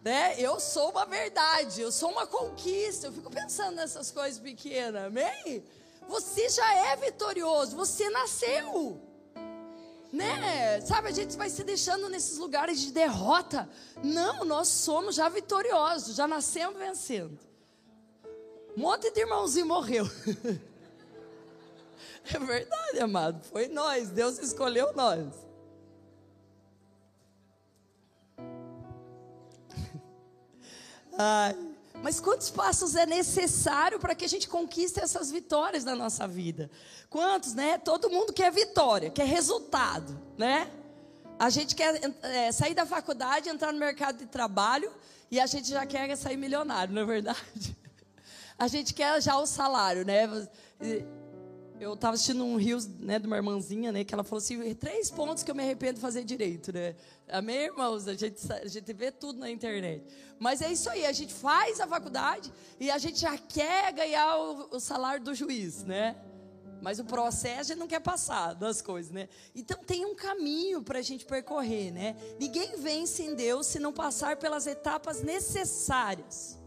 Né? 0.03 0.39
Eu 0.39 0.61
sou 0.61 0.91
uma 0.91 1.07
verdade, 1.07 1.81
eu 1.81 1.91
sou 1.91 2.11
uma 2.11 2.27
conquista. 2.27 3.07
Eu 3.07 3.13
fico 3.13 3.31
pensando 3.31 3.77
nessas 3.77 4.11
coisas 4.11 4.39
pequenas, 4.39 5.07
amém? 5.07 5.65
Você 6.07 6.51
já 6.51 6.75
é 6.93 6.97
vitorioso, 6.97 7.75
você 7.75 8.11
nasceu. 8.11 9.01
Né? 10.13 10.83
Sabe, 10.83 11.09
a 11.09 11.13
gente 11.13 11.35
vai 11.35 11.49
se 11.49 11.65
deixando 11.65 12.11
nesses 12.11 12.37
lugares 12.37 12.79
de 12.79 12.93
derrota. 12.93 13.67
Não, 14.03 14.45
nós 14.45 14.69
somos 14.69 15.15
já 15.15 15.31
vitoriosos, 15.31 16.15
já 16.15 16.29
nascemos 16.29 16.79
vencendo. 16.79 17.39
Um 18.77 18.83
monte 18.83 19.11
de 19.11 19.21
irmãozinho 19.21 19.67
morreu. 19.67 20.05
É 22.35 22.39
verdade, 22.39 23.01
amado. 23.01 23.45
Foi 23.45 23.69
nós. 23.69 24.09
Deus 24.09 24.39
escolheu 24.39 24.95
nós. 24.95 25.27
Ai, 31.19 31.55
mas 32.03 32.19
quantos 32.21 32.51
passos 32.51 32.97
é 32.97 33.05
necessário 33.07 34.01
para 34.01 34.15
que 34.15 34.25
a 34.25 34.29
gente 34.29 34.49
conquiste 34.49 35.01
essas 35.01 35.31
vitórias 35.31 35.85
na 35.85 35.95
nossa 35.95 36.27
vida? 36.27 36.71
Quantos, 37.11 37.55
né? 37.55 37.79
Todo 37.79 38.11
mundo 38.11 38.33
quer 38.33 38.51
vitória, 38.51 39.11
quer 39.11 39.27
resultado, 39.27 40.19
né? 40.37 40.71
A 41.39 41.51
gente 41.51 41.75
quer 41.75 42.01
é, 42.23 42.53
sair 42.53 42.75
da 42.75 42.87
faculdade, 42.87 43.49
entrar 43.49 43.73
no 43.73 43.79
mercado 43.79 44.19
de 44.19 44.27
trabalho 44.27 44.91
e 45.31 45.41
a 45.41 45.47
gente 45.47 45.69
já 45.69 45.85
quer 45.85 46.17
sair 46.17 46.37
milionário, 46.37 46.95
não 46.95 47.03
é 47.03 47.05
verdade? 47.05 47.77
A 48.57 48.69
gente 48.69 48.95
quer 48.95 49.21
já 49.21 49.37
o 49.37 49.47
salário, 49.47 50.05
né? 50.05 50.29
Eu 51.81 51.95
estava 51.95 52.15
assistindo 52.15 52.45
um 52.45 52.57
Rios, 52.57 52.87
né, 52.87 53.19
de 53.19 53.27
uma 53.27 53.37
irmãzinha, 53.37 53.91
né, 53.91 54.05
que 54.05 54.15
ela 54.15 54.23
falou 54.23 54.39
assim, 54.39 54.75
três 54.75 55.11
pontos 55.11 55.43
que 55.43 55.51
eu 55.51 55.55
me 55.55 55.63
arrependo 55.63 55.95
de 55.95 56.01
fazer 56.01 56.23
direito, 56.23 56.73
né? 56.73 56.95
Amém, 57.29 57.65
irmãos? 57.65 58.07
A 58.07 58.15
gente, 58.15 58.41
a 58.53 58.67
gente 58.69 58.93
vê 58.93 59.11
tudo 59.11 59.41
na 59.41 59.51
internet. 59.51 60.05
Mas 60.39 60.63
é 60.63 60.71
isso 60.71 60.89
aí, 60.89 61.05
a 61.05 61.13
gente 61.13 61.35
faz 61.35 61.81
a 61.81 61.87
faculdade 61.87 62.53
e 62.79 62.91
a 62.91 62.99
gente 62.99 63.19
já 63.19 63.37
quer 63.37 63.93
ganhar 63.93 64.37
o, 64.37 64.77
o 64.77 64.81
salário 64.81 65.25
do 65.25 65.35
juiz, 65.35 65.83
né? 65.83 66.17
Mas 66.81 66.99
o 66.99 67.05
processo 67.05 67.61
a 67.61 67.75
gente 67.75 67.79
não 67.79 67.89
quer 67.89 68.01
passar 68.01 68.53
das 68.55 68.81
coisas, 68.81 69.11
né? 69.11 69.29
Então 69.55 69.83
tem 69.83 70.05
um 70.05 70.15
caminho 70.15 70.83
para 70.83 71.01
a 71.01 71.03
gente 71.03 71.25
percorrer, 71.25 71.91
né? 71.91 72.15
Ninguém 72.39 72.77
vence 72.77 73.23
em 73.23 73.35
Deus 73.35 73.67
se 73.67 73.81
não 73.81 73.93
passar 73.93 74.37
pelas 74.37 74.67
etapas 74.67 75.23
necessárias. 75.23 76.59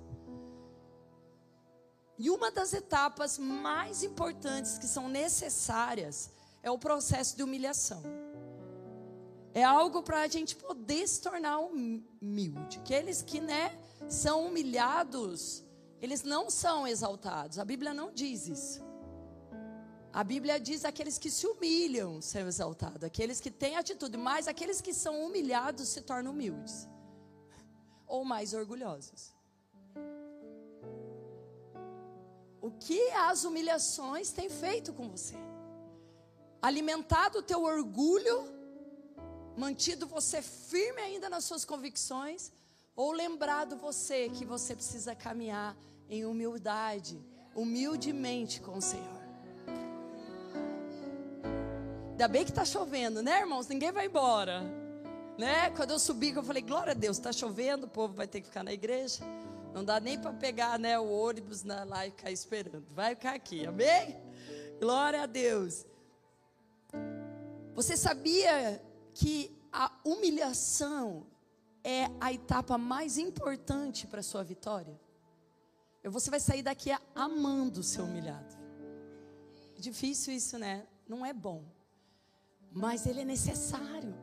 E 2.18 2.30
uma 2.30 2.50
das 2.50 2.74
etapas 2.74 3.38
mais 3.38 4.04
importantes 4.04 4.78
que 4.78 4.88
são 4.88 5.08
necessárias 5.08 6.32
é 6.64 6.72
o 6.72 6.80
processo 6.80 7.36
de 7.36 7.44
humilhação. 7.44 8.02
É 9.54 9.64
algo 9.64 10.02
para 10.02 10.22
a 10.22 10.28
gente 10.28 10.56
poder 10.56 11.08
se 11.08 11.22
tornar 11.22 11.60
humilde. 11.60 12.80
Aqueles 12.80 13.22
que 13.22 13.40
né, 13.40 13.78
são 14.10 14.48
humilhados, 14.48 15.64
eles 16.02 16.24
não 16.24 16.50
são 16.50 16.88
exaltados. 16.88 17.60
A 17.60 17.66
Bíblia 17.66 17.94
não 17.94 18.12
diz 18.12 18.48
isso. 18.48 18.86
A 20.12 20.24
Bíblia 20.24 20.60
diz 20.60 20.84
aqueles 20.84 21.18
que 21.20 21.30
se 21.30 21.46
humilham 21.46 22.22
são 22.22 22.48
exaltados, 22.48 23.04
aqueles 23.04 23.40
que 23.40 23.52
têm 23.52 23.78
atitude, 23.78 24.18
mas 24.18 24.48
aqueles 24.48 24.82
que 24.82 24.94
são 24.94 25.24
humilhados 25.24 25.90
se 25.90 26.02
tornam 26.02 26.32
humildes 26.32 26.88
ou 28.08 28.24
mais 28.24 28.54
orgulhosos. 28.54 29.37
O 32.68 32.72
que 32.72 33.12
as 33.12 33.46
humilhações 33.46 34.30
têm 34.30 34.50
feito 34.50 34.92
com 34.92 35.08
você? 35.08 35.36
Alimentado 36.62 37.40
o 37.40 37.42
teu 37.42 37.64
orgulho, 37.64 38.44
mantido 39.56 40.06
você 40.06 40.42
firme 40.42 41.00
ainda 41.00 41.30
nas 41.30 41.46
suas 41.46 41.64
convicções, 41.64 42.52
ou 42.94 43.14
lembrado 43.14 43.78
você 43.78 44.28
que 44.28 44.44
você 44.44 44.76
precisa 44.76 45.16
caminhar 45.16 45.78
em 46.10 46.26
humildade, 46.26 47.18
humildemente 47.56 48.60
com 48.60 48.80
o 48.80 48.82
Senhor. 48.82 49.22
Ainda 52.12 52.28
bem 52.28 52.44
que 52.44 52.52
está 52.52 52.66
chovendo, 52.66 53.24
né, 53.24 53.40
irmãos? 53.40 53.66
Ninguém 53.70 53.94
vai 53.94 54.08
embora. 54.08 54.62
Né? 55.38 55.70
Quando 55.70 55.92
eu 55.92 56.00
subi, 56.00 56.34
eu 56.36 56.44
falei, 56.44 56.64
glória 56.64 56.92
a 56.92 56.96
Deus, 56.96 57.16
está 57.16 57.32
chovendo, 57.32 57.86
o 57.86 57.90
povo 57.90 58.14
vai 58.14 58.28
ter 58.28 58.42
que 58.42 58.48
ficar 58.48 58.64
na 58.64 58.74
igreja. 58.74 59.24
Não 59.74 59.84
dá 59.84 60.00
nem 60.00 60.20
para 60.20 60.34
pegar 60.34 60.80
né, 60.80 61.00
o 61.00 61.10
ônibus 61.10 61.64
na, 61.64 61.84
lá 61.84 62.08
e 62.08 62.12
ficar 62.12 62.32
esperando. 62.32 62.86
Vai 62.94 63.16
ficar 63.16 63.36
aqui, 63.36 63.66
amém? 63.66 64.18
Glória 64.80 65.24
a 65.24 65.26
Deus. 65.26 65.86
Você 67.74 67.96
sabia 67.96 68.82
que 69.14 69.56
a 69.72 69.92
humilhação 70.04 71.28
é 71.84 72.10
a 72.20 72.34
etapa 72.34 72.78
mais 72.78 73.18
importante 73.18 74.08
para 74.08 74.20
a 74.20 74.24
sua 74.24 74.44
vitória? 74.44 75.00
Você 76.04 76.30
vai 76.30 76.40
sair 76.40 76.64
daqui 76.64 76.90
amando 77.14 77.84
ser 77.84 78.02
humilhado. 78.02 78.56
Difícil 79.78 80.34
isso, 80.34 80.58
né? 80.58 80.88
Não 81.08 81.26
é 81.26 81.34
bom. 81.34 81.64
Mas 82.72 83.06
ele 83.06 83.22
é 83.22 83.26
necessário 83.26 84.16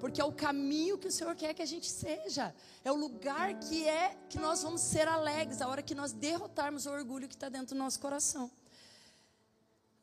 porque 0.00 0.20
é 0.20 0.24
o 0.24 0.32
caminho 0.32 0.98
que 0.98 1.08
o 1.08 1.12
Senhor 1.12 1.34
quer 1.34 1.54
que 1.54 1.62
a 1.62 1.66
gente 1.66 1.88
seja. 1.88 2.54
É 2.84 2.92
o 2.92 2.96
lugar 2.96 3.58
que 3.58 3.86
é 3.86 4.16
que 4.28 4.38
nós 4.38 4.62
vamos 4.62 4.80
ser 4.80 5.08
alegres, 5.08 5.60
a 5.60 5.68
hora 5.68 5.82
que 5.82 5.94
nós 5.94 6.12
derrotarmos 6.12 6.86
o 6.86 6.90
orgulho 6.90 7.28
que 7.28 7.34
está 7.34 7.48
dentro 7.48 7.74
do 7.74 7.78
nosso 7.78 8.00
coração. 8.00 8.50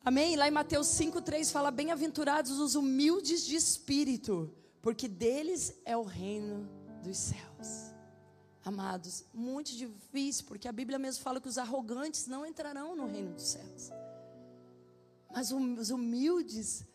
Amém? 0.05 0.35
Lá 0.35 0.47
em 0.47 0.51
Mateus 0.51 0.87
5,3 0.87 1.51
fala: 1.51 1.71
Bem-aventurados 1.71 2.59
os 2.59 2.75
humildes 2.75 3.45
de 3.45 3.55
espírito, 3.55 4.53
porque 4.81 5.07
deles 5.07 5.73
é 5.85 5.95
o 5.95 6.03
reino 6.03 6.69
dos 7.01 7.17
céus. 7.17 7.93
Amados, 8.65 9.25
muito 9.33 9.71
difícil, 9.75 10.45
porque 10.45 10.67
a 10.67 10.71
Bíblia 10.71 10.97
mesmo 10.97 11.21
fala 11.21 11.39
que 11.39 11.49
os 11.49 11.57
arrogantes 11.57 12.27
não 12.27 12.45
entrarão 12.45 12.95
no 12.95 13.05
reino 13.05 13.33
dos 13.33 13.43
céus. 13.43 13.91
Mas 15.33 15.51
os 15.51 15.89
humildes 15.89 16.85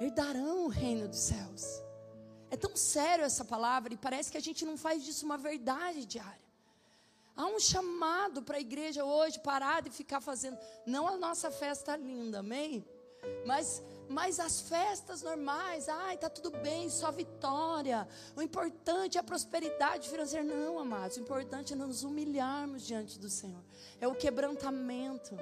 herdarão 0.00 0.66
o 0.66 0.68
reino 0.68 1.08
dos 1.08 1.18
céus. 1.18 1.82
É 2.50 2.56
tão 2.56 2.74
sério 2.76 3.24
essa 3.24 3.44
palavra 3.44 3.92
e 3.92 3.96
parece 3.96 4.30
que 4.30 4.38
a 4.38 4.40
gente 4.40 4.64
não 4.64 4.76
faz 4.76 5.04
disso 5.04 5.24
uma 5.24 5.36
verdade 5.36 6.06
diária. 6.06 6.48
Há 7.36 7.46
um 7.46 7.60
chamado 7.60 8.42
para 8.42 8.56
a 8.56 8.60
igreja 8.60 9.04
hoje 9.04 9.38
parar 9.38 9.80
de 9.82 9.90
ficar 9.90 10.20
fazendo, 10.20 10.58
não 10.84 11.06
a 11.06 11.16
nossa 11.16 11.50
festa 11.50 11.96
linda, 11.96 12.40
amém? 12.40 12.84
Mas, 13.46 13.82
mas 14.08 14.40
as 14.40 14.60
festas 14.62 15.22
normais, 15.22 15.88
ai, 15.88 16.16
tá 16.16 16.28
tudo 16.28 16.50
bem, 16.50 16.88
só 16.88 17.12
vitória. 17.12 18.08
O 18.34 18.42
importante 18.42 19.18
é 19.18 19.20
a 19.20 19.24
prosperidade 19.24 20.08
financeira. 20.08 20.44
Não, 20.44 20.78
amados, 20.78 21.16
o 21.16 21.20
importante 21.20 21.74
é 21.74 21.76
nos 21.76 22.02
humilharmos 22.02 22.82
diante 22.84 23.18
do 23.18 23.28
Senhor. 23.28 23.62
É 24.00 24.08
o 24.08 24.14
quebrantamento. 24.14 25.36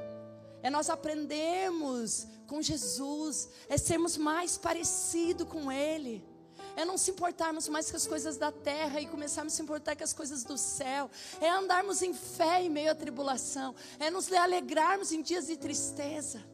É 0.62 0.68
nós 0.68 0.90
aprendermos 0.90 2.26
com 2.46 2.60
Jesus, 2.60 3.48
é 3.68 3.78
sermos 3.78 4.16
mais 4.16 4.58
parecidos 4.58 5.48
com 5.48 5.70
Ele 5.70 6.35
é 6.76 6.84
não 6.84 6.98
se 6.98 7.10
importarmos 7.10 7.68
mais 7.68 7.90
com 7.90 7.96
as 7.96 8.06
coisas 8.06 8.36
da 8.36 8.52
terra 8.52 9.00
e 9.00 9.06
começarmos 9.06 9.54
a 9.54 9.56
se 9.56 9.62
importar 9.62 9.96
com 9.96 10.04
as 10.04 10.12
coisas 10.12 10.44
do 10.44 10.58
céu, 10.58 11.10
é 11.40 11.48
andarmos 11.48 12.02
em 12.02 12.12
fé 12.12 12.62
em 12.62 12.68
meio 12.68 12.92
à 12.92 12.94
tribulação, 12.94 13.74
é 13.98 14.10
nos 14.10 14.30
alegrarmos 14.30 15.10
em 15.10 15.22
dias 15.22 15.46
de 15.46 15.56
tristeza, 15.56 16.44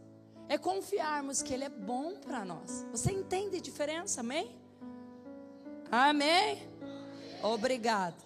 é 0.49 0.57
confiarmos 0.57 1.43
que 1.43 1.53
Ele 1.53 1.65
é 1.65 1.69
bom 1.69 2.15
para 2.15 2.45
nós. 2.45 2.87
Você 2.93 3.11
entende 3.11 3.57
a 3.57 3.61
diferença, 3.61 4.21
amém? 4.21 4.57
Amém? 5.91 6.71
Obrigado. 7.43 8.23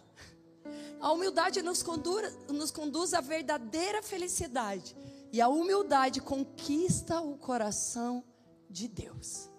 A 1.00 1.12
humildade 1.12 1.62
nos 1.62 1.82
conduz, 1.82 2.38
nos 2.48 2.70
conduz 2.70 3.14
à 3.14 3.20
verdadeira 3.20 4.02
felicidade. 4.02 4.96
E 5.32 5.40
a 5.40 5.48
humildade 5.48 6.20
conquista 6.20 7.20
o 7.20 7.36
coração 7.36 8.24
de 8.70 8.88
Deus. 8.88 9.50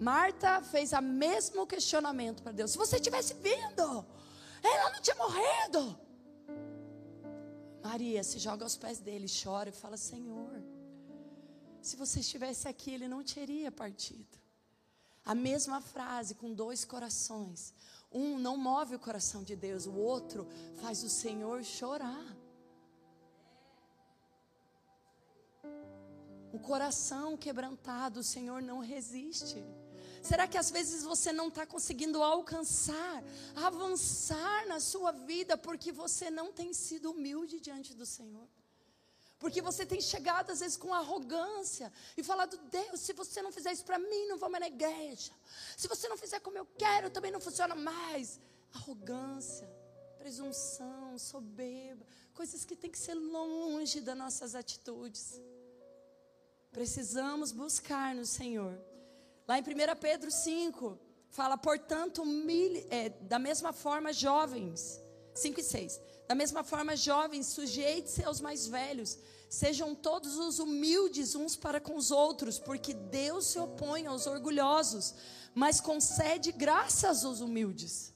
Marta 0.00 0.62
fez 0.62 0.92
o 0.92 1.00
mesmo 1.00 1.66
questionamento 1.66 2.42
para 2.42 2.52
Deus. 2.52 2.70
Se 2.70 2.78
você 2.78 3.00
tivesse 3.00 3.34
vindo, 3.34 4.06
ela 4.62 4.90
não 4.90 5.00
tinha 5.00 5.16
morrido. 5.16 5.98
Maria 7.82 8.22
se 8.22 8.38
joga 8.38 8.64
aos 8.64 8.76
pés 8.76 8.98
dele, 9.00 9.26
chora 9.42 9.70
e 9.70 9.72
fala: 9.72 9.96
Senhor, 9.96 10.62
se 11.80 11.96
você 11.96 12.20
estivesse 12.20 12.68
aqui, 12.68 12.90
ele 12.92 13.08
não 13.08 13.24
teria 13.24 13.72
partido. 13.72 14.38
A 15.24 15.34
mesma 15.34 15.80
frase 15.80 16.34
com 16.34 16.54
dois 16.54 16.84
corações. 16.84 17.74
Um 18.10 18.38
não 18.38 18.56
move 18.56 18.94
o 18.94 18.98
coração 18.98 19.42
de 19.42 19.54
Deus, 19.54 19.84
o 19.86 19.94
outro 19.94 20.46
faz 20.76 21.02
o 21.02 21.08
Senhor 21.08 21.62
chorar. 21.64 22.36
O 26.52 26.58
coração 26.58 27.36
quebrantado, 27.36 28.20
o 28.20 28.24
Senhor 28.24 28.62
não 28.62 28.78
resiste. 28.78 29.62
Será 30.28 30.46
que 30.46 30.58
às 30.58 30.70
vezes 30.70 31.04
você 31.04 31.32
não 31.32 31.48
está 31.48 31.64
conseguindo 31.64 32.22
alcançar, 32.22 33.24
avançar 33.56 34.66
na 34.66 34.78
sua 34.78 35.10
vida 35.10 35.56
porque 35.56 35.90
você 35.90 36.30
não 36.30 36.52
tem 36.52 36.74
sido 36.74 37.12
humilde 37.12 37.58
diante 37.58 37.94
do 37.94 38.04
Senhor? 38.04 38.46
Porque 39.38 39.62
você 39.62 39.86
tem 39.86 40.02
chegado 40.02 40.50
às 40.50 40.60
vezes 40.60 40.76
com 40.76 40.92
arrogância 40.92 41.90
e 42.14 42.22
falado: 42.22 42.58
Deus, 42.70 43.00
se 43.00 43.14
você 43.14 43.40
não 43.40 43.50
fizer 43.50 43.72
isso 43.72 43.86
para 43.86 43.98
mim, 43.98 44.26
não 44.26 44.36
vou 44.36 44.50
mais 44.50 44.60
na 44.60 44.66
igreja. 44.66 45.32
Se 45.74 45.88
você 45.88 46.06
não 46.08 46.18
fizer 46.18 46.40
como 46.40 46.58
eu 46.58 46.66
quero, 46.76 47.08
também 47.08 47.32
não 47.32 47.40
funciona 47.40 47.74
mais. 47.74 48.38
Arrogância, 48.74 49.66
presunção, 50.18 51.18
soberba, 51.18 52.04
coisas 52.34 52.66
que 52.66 52.76
tem 52.76 52.90
que 52.90 52.98
ser 52.98 53.14
longe 53.14 54.02
das 54.02 54.18
nossas 54.18 54.54
atitudes. 54.54 55.40
Precisamos 56.70 57.50
buscar 57.50 58.14
no 58.14 58.26
Senhor 58.26 58.78
Lá 59.48 59.58
em 59.58 59.62
1 59.62 59.64
Pedro 59.98 60.30
5, 60.30 60.98
fala, 61.30 61.56
portanto, 61.56 62.22
é, 62.90 63.08
da 63.08 63.38
mesma 63.38 63.72
forma, 63.72 64.12
jovens. 64.12 65.00
5 65.34 65.60
e 65.60 65.62
6. 65.62 66.00
Da 66.28 66.34
mesma 66.34 66.62
forma, 66.62 66.94
jovens, 66.94 67.46
sujeite-se 67.46 68.22
aos 68.22 68.42
mais 68.42 68.66
velhos. 68.66 69.16
Sejam 69.48 69.94
todos 69.94 70.36
os 70.36 70.58
humildes 70.58 71.34
uns 71.34 71.56
para 71.56 71.80
com 71.80 71.96
os 71.96 72.10
outros, 72.10 72.58
porque 72.58 72.92
Deus 72.92 73.46
se 73.46 73.58
opõe 73.58 74.06
aos 74.06 74.26
orgulhosos, 74.26 75.14
mas 75.54 75.80
concede 75.80 76.52
graças 76.52 77.24
aos 77.24 77.40
humildes. 77.40 78.12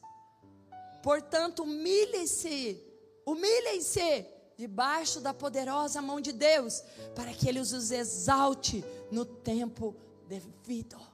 Portanto, 1.03 1.63
humilhem-se, 1.63 2.79
humilhem-se 3.25 4.27
debaixo 4.59 5.19
da 5.19 5.33
poderosa 5.33 6.03
mão 6.03 6.21
de 6.21 6.33
Deus, 6.33 6.83
para 7.15 7.33
que 7.33 7.49
Ele 7.49 7.61
os 7.61 7.91
exalte 7.91 8.85
no 9.11 9.25
tempo 9.25 9.97
devido. 10.29 11.12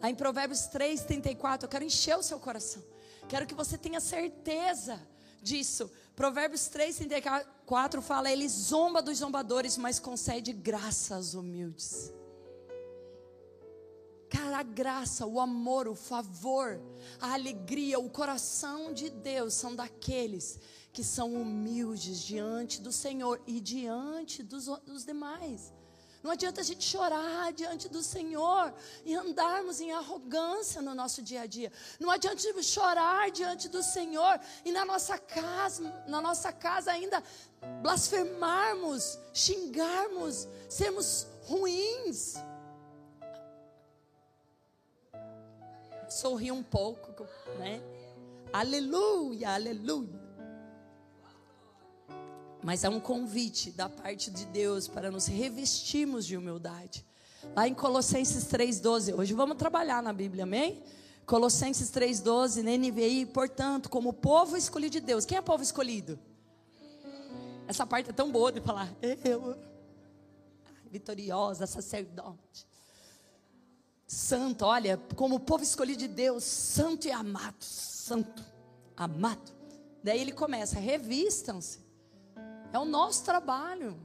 Lá 0.00 0.08
em 0.08 0.14
Provérbios 0.14 0.66
3, 0.66 1.02
34, 1.02 1.66
eu 1.66 1.70
quero 1.70 1.84
encher 1.84 2.16
o 2.16 2.22
seu 2.22 2.38
coração. 2.38 2.82
Quero 3.28 3.46
que 3.46 3.54
você 3.54 3.76
tenha 3.76 4.00
certeza 4.00 5.00
disso. 5.42 5.90
Provérbios 6.14 6.68
3, 6.68 6.96
34 6.96 8.00
fala: 8.00 8.30
Ele 8.30 8.48
zomba 8.48 9.02
dos 9.02 9.18
zombadores, 9.18 9.76
mas 9.76 9.98
concede 9.98 10.52
graça 10.52 11.16
aos 11.16 11.34
humildes. 11.34 12.12
Cara, 14.30 14.58
a 14.58 14.62
graça, 14.62 15.26
o 15.26 15.40
amor, 15.40 15.88
o 15.88 15.94
favor, 15.94 16.80
a 17.20 17.32
alegria, 17.32 17.98
o 17.98 18.10
coração 18.10 18.92
de 18.92 19.08
Deus 19.08 19.54
são 19.54 19.74
daqueles 19.74 20.58
que 20.92 21.02
são 21.02 21.32
humildes 21.34 22.20
diante 22.20 22.80
do 22.80 22.92
Senhor 22.92 23.40
e 23.46 23.60
diante 23.60 24.42
dos, 24.42 24.66
dos 24.84 25.04
demais. 25.04 25.72
Não 26.22 26.32
adianta 26.32 26.60
a 26.60 26.64
gente 26.64 26.84
chorar 26.84 27.52
diante 27.52 27.88
do 27.88 28.02
Senhor 28.02 28.74
e 29.04 29.14
andarmos 29.14 29.80
em 29.80 29.92
arrogância 29.92 30.82
no 30.82 30.94
nosso 30.94 31.22
dia 31.22 31.42
a 31.42 31.46
dia. 31.46 31.72
Não 32.00 32.10
adianta 32.10 32.38
chorar 32.62 33.30
diante 33.30 33.68
do 33.68 33.82
Senhor 33.82 34.40
e 34.64 34.72
na 34.72 34.84
nossa 34.84 35.16
casa, 35.16 36.04
na 36.08 36.20
nossa 36.20 36.52
casa 36.52 36.90
ainda 36.90 37.22
blasfemarmos, 37.82 39.18
xingarmos, 39.32 40.48
sermos 40.68 41.26
ruins. 41.44 42.34
Sorri 46.08 46.50
um 46.50 46.62
pouco, 46.62 47.24
né? 47.58 47.80
Aleluia, 48.52 49.54
aleluia. 49.54 50.27
Mas 52.68 52.84
é 52.84 52.88
um 52.90 53.00
convite 53.00 53.70
da 53.70 53.88
parte 53.88 54.30
de 54.30 54.44
Deus 54.44 54.86
para 54.86 55.10
nos 55.10 55.26
revestirmos 55.26 56.26
de 56.26 56.36
humildade. 56.36 57.02
Lá 57.56 57.66
em 57.66 57.72
Colossenses 57.72 58.44
3,12, 58.44 59.18
hoje 59.18 59.32
vamos 59.32 59.56
trabalhar 59.56 60.02
na 60.02 60.12
Bíblia, 60.12 60.44
amém? 60.44 60.82
Colossenses 61.24 61.90
3,12, 61.90 62.62
na 62.62 62.76
NVI, 62.76 63.24
portanto, 63.24 63.88
como 63.88 64.12
povo 64.12 64.54
escolhido 64.54 64.92
de 64.92 65.00
Deus. 65.00 65.24
Quem 65.24 65.38
é 65.38 65.40
povo 65.40 65.62
escolhido? 65.62 66.18
Essa 67.66 67.86
parte 67.86 68.10
é 68.10 68.12
tão 68.12 68.30
boa 68.30 68.52
de 68.52 68.60
falar, 68.60 68.94
eu, 69.24 69.56
vitoriosa, 70.90 71.66
sacerdote, 71.66 72.66
santo, 74.06 74.66
olha, 74.66 74.98
como 75.16 75.40
povo 75.40 75.62
escolhido 75.62 76.00
de 76.00 76.08
Deus, 76.08 76.44
santo 76.44 77.08
e 77.08 77.10
amado, 77.10 77.62
santo, 77.62 78.44
amado. 78.94 79.54
Daí 80.04 80.20
ele 80.20 80.32
começa, 80.32 80.78
revistam-se 80.78 81.87
é 82.72 82.78
o 82.78 82.84
nosso 82.84 83.24
trabalho. 83.24 83.98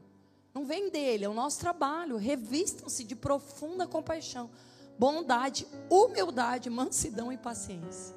Não 0.53 0.65
vem 0.65 0.89
dele, 0.89 1.25
é 1.25 1.29
o 1.29 1.33
nosso 1.33 1.59
trabalho. 1.59 2.17
Revistam-se 2.17 3.03
de 3.03 3.15
profunda 3.15 3.87
compaixão, 3.87 4.49
bondade, 4.97 5.67
humildade, 5.89 6.69
mansidão 6.69 7.31
e 7.31 7.37
paciência. 7.37 8.15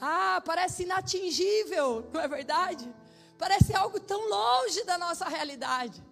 Ah, 0.00 0.40
parece 0.44 0.84
inatingível, 0.84 2.08
não 2.12 2.20
é 2.20 2.28
verdade? 2.28 2.92
Parece 3.36 3.74
algo 3.74 3.98
tão 3.98 4.28
longe 4.28 4.84
da 4.84 4.98
nossa 4.98 5.28
realidade. 5.28 6.02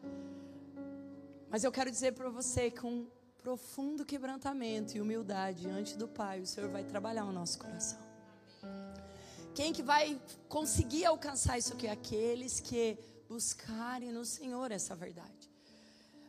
Mas 1.49 1.63
eu 1.63 1.71
quero 1.71 1.91
dizer 1.91 2.13
para 2.13 2.29
você 2.29 2.71
com 2.71 3.07
profundo 3.39 4.05
quebrantamento 4.05 4.97
e 4.97 5.01
humildade 5.01 5.63
diante 5.63 5.97
do 5.97 6.09
Pai, 6.09 6.41
o 6.41 6.47
Senhor 6.47 6.69
vai 6.69 6.83
trabalhar 6.83 7.25
o 7.25 7.33
nosso 7.33 7.59
coração. 7.59 8.06
Quem 9.57 9.73
que 9.73 9.83
vai 9.83 10.21
conseguir 10.51 11.07
alcançar 11.07 11.57
isso 11.57 11.73
aqui? 11.73 11.89
Aqueles 11.89 12.61
que 12.61 12.99
buscarem 13.27 14.13
no 14.13 14.23
Senhor 14.23 14.71
essa 14.71 14.95
verdade. 14.95 15.51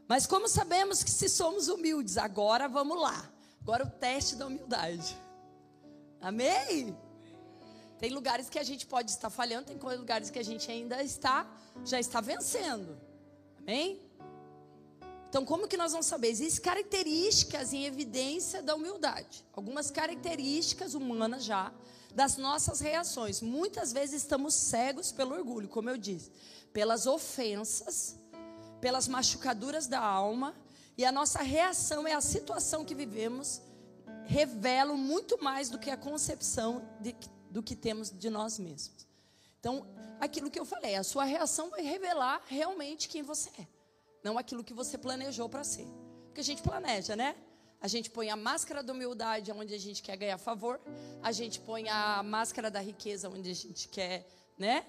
Mas 0.07 0.25
como 0.25 0.47
sabemos 0.47 1.03
que 1.03 1.11
se 1.11 1.27
somos 1.27 1.67
humildes, 1.67 2.17
agora 2.17 2.69
vamos 2.69 2.97
lá. 2.97 3.29
Agora 3.61 3.83
o 3.83 3.89
teste 3.89 4.37
da 4.37 4.47
humildade. 4.47 5.17
Amém? 6.21 6.97
Tem 7.99 8.11
lugares 8.11 8.49
que 8.49 8.57
a 8.57 8.63
gente 8.63 8.87
pode 8.87 9.11
estar 9.11 9.29
falhando, 9.29 9.65
tem 9.65 9.77
lugares 9.97 10.29
que 10.29 10.39
a 10.39 10.43
gente 10.43 10.71
ainda 10.71 11.03
está, 11.03 11.45
já 11.83 11.99
está 11.99 12.21
vencendo. 12.21 12.97
Amém? 13.59 13.99
Então, 15.27 15.43
como 15.43 15.67
que 15.67 15.75
nós 15.75 15.91
vamos 15.91 16.07
saber? 16.07 16.29
Existem 16.29 16.63
características 16.63 17.73
em 17.73 17.83
evidência 17.83 18.63
da 18.63 18.73
humildade. 18.73 19.43
Algumas 19.51 19.91
características 19.91 20.93
humanas 20.93 21.43
já 21.43 21.73
das 22.17 22.35
nossas 22.35 22.79
reações. 22.79 23.41
Muitas 23.41 23.93
vezes 23.93 24.23
estamos 24.23 24.55
cegos 24.55 25.11
pelo 25.11 25.35
orgulho, 25.35 25.67
como 25.67 25.87
eu 25.87 25.97
disse, 25.99 26.31
pelas 26.73 27.05
ofensas, 27.05 28.17
pelas 28.81 29.07
machucaduras 29.07 29.85
da 29.85 29.99
alma, 29.99 30.55
e 30.97 31.05
a 31.05 31.11
nossa 31.11 31.43
reação 31.43 32.07
é 32.07 32.13
a 32.13 32.21
situação 32.21 32.83
que 32.83 32.95
vivemos, 32.95 33.61
revela 34.25 34.95
muito 34.95 35.37
mais 35.43 35.69
do 35.69 35.77
que 35.77 35.91
a 35.91 35.95
concepção 35.95 36.81
de, 36.99 37.15
do 37.51 37.61
que 37.61 37.75
temos 37.75 38.09
de 38.09 38.31
nós 38.31 38.57
mesmos. 38.57 39.05
Então, 39.59 39.85
aquilo 40.19 40.49
que 40.49 40.59
eu 40.59 40.65
falei, 40.65 40.95
a 40.95 41.03
sua 41.03 41.23
reação 41.23 41.69
vai 41.69 41.83
revelar 41.83 42.41
realmente 42.47 43.09
quem 43.09 43.21
você 43.21 43.51
é, 43.59 43.67
não 44.23 44.39
aquilo 44.39 44.63
que 44.63 44.73
você 44.73 44.97
planejou 44.97 45.47
para 45.47 45.63
ser. 45.63 45.85
Porque 46.25 46.41
a 46.41 46.43
gente 46.43 46.63
planeja, 46.63 47.15
né? 47.15 47.35
A 47.79 47.87
gente 47.87 48.09
põe 48.09 48.29
a 48.29 48.35
máscara 48.35 48.81
da 48.81 48.91
humildade 48.91 49.51
onde 49.51 49.73
a 49.73 49.77
gente 49.77 50.01
quer 50.01 50.17
ganhar 50.17 50.37
favor. 50.37 50.79
A 51.21 51.31
gente 51.31 51.59
põe 51.59 51.87
a 51.89 52.23
máscara 52.23 52.71
da 52.71 52.79
riqueza 52.79 53.29
onde 53.29 53.51
a 53.51 53.55
gente 53.55 53.87
quer, 53.87 54.27
né? 54.57 54.85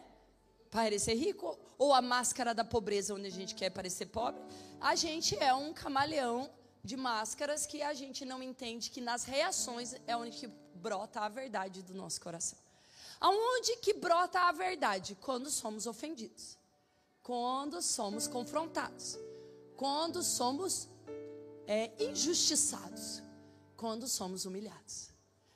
Parecer 0.71 1.15
rico. 1.15 1.59
Ou 1.77 1.93
a 1.93 2.01
máscara 2.01 2.55
da 2.55 2.65
pobreza 2.65 3.15
onde 3.15 3.27
a 3.27 3.31
gente 3.31 3.55
quer 3.55 3.71
parecer 3.71 4.07
pobre. 4.07 4.41
A 4.81 4.95
gente 4.95 5.37
é 5.39 5.53
um 5.53 5.73
camaleão 5.73 6.51
de 6.83 6.97
máscaras 6.97 7.67
que 7.67 7.83
a 7.83 7.93
gente 7.93 8.25
não 8.25 8.43
entende 8.43 8.91
que 8.91 9.01
nas 9.01 9.25
reações 9.25 9.95
é 10.07 10.17
onde 10.17 10.39
que 10.39 10.47
brota 10.75 11.21
a 11.21 11.29
verdade 11.29 11.83
do 11.83 11.93
nosso 11.93 12.21
coração. 12.21 12.59
Aonde 13.21 13.77
que 13.77 13.93
brota 13.93 14.41
a 14.41 14.53
verdade? 14.53 15.17
Quando 15.21 15.51
somos 15.51 15.87
ofendidos. 15.87 16.57
Quando 17.23 17.83
somos 17.83 18.27
confrontados. 18.27 19.19
Quando 19.77 20.23
somos 20.23 20.89
é, 21.69 21.93
injustiçados 22.03 23.23
quando 23.77 24.09
somos 24.09 24.47
humilhados. 24.47 25.11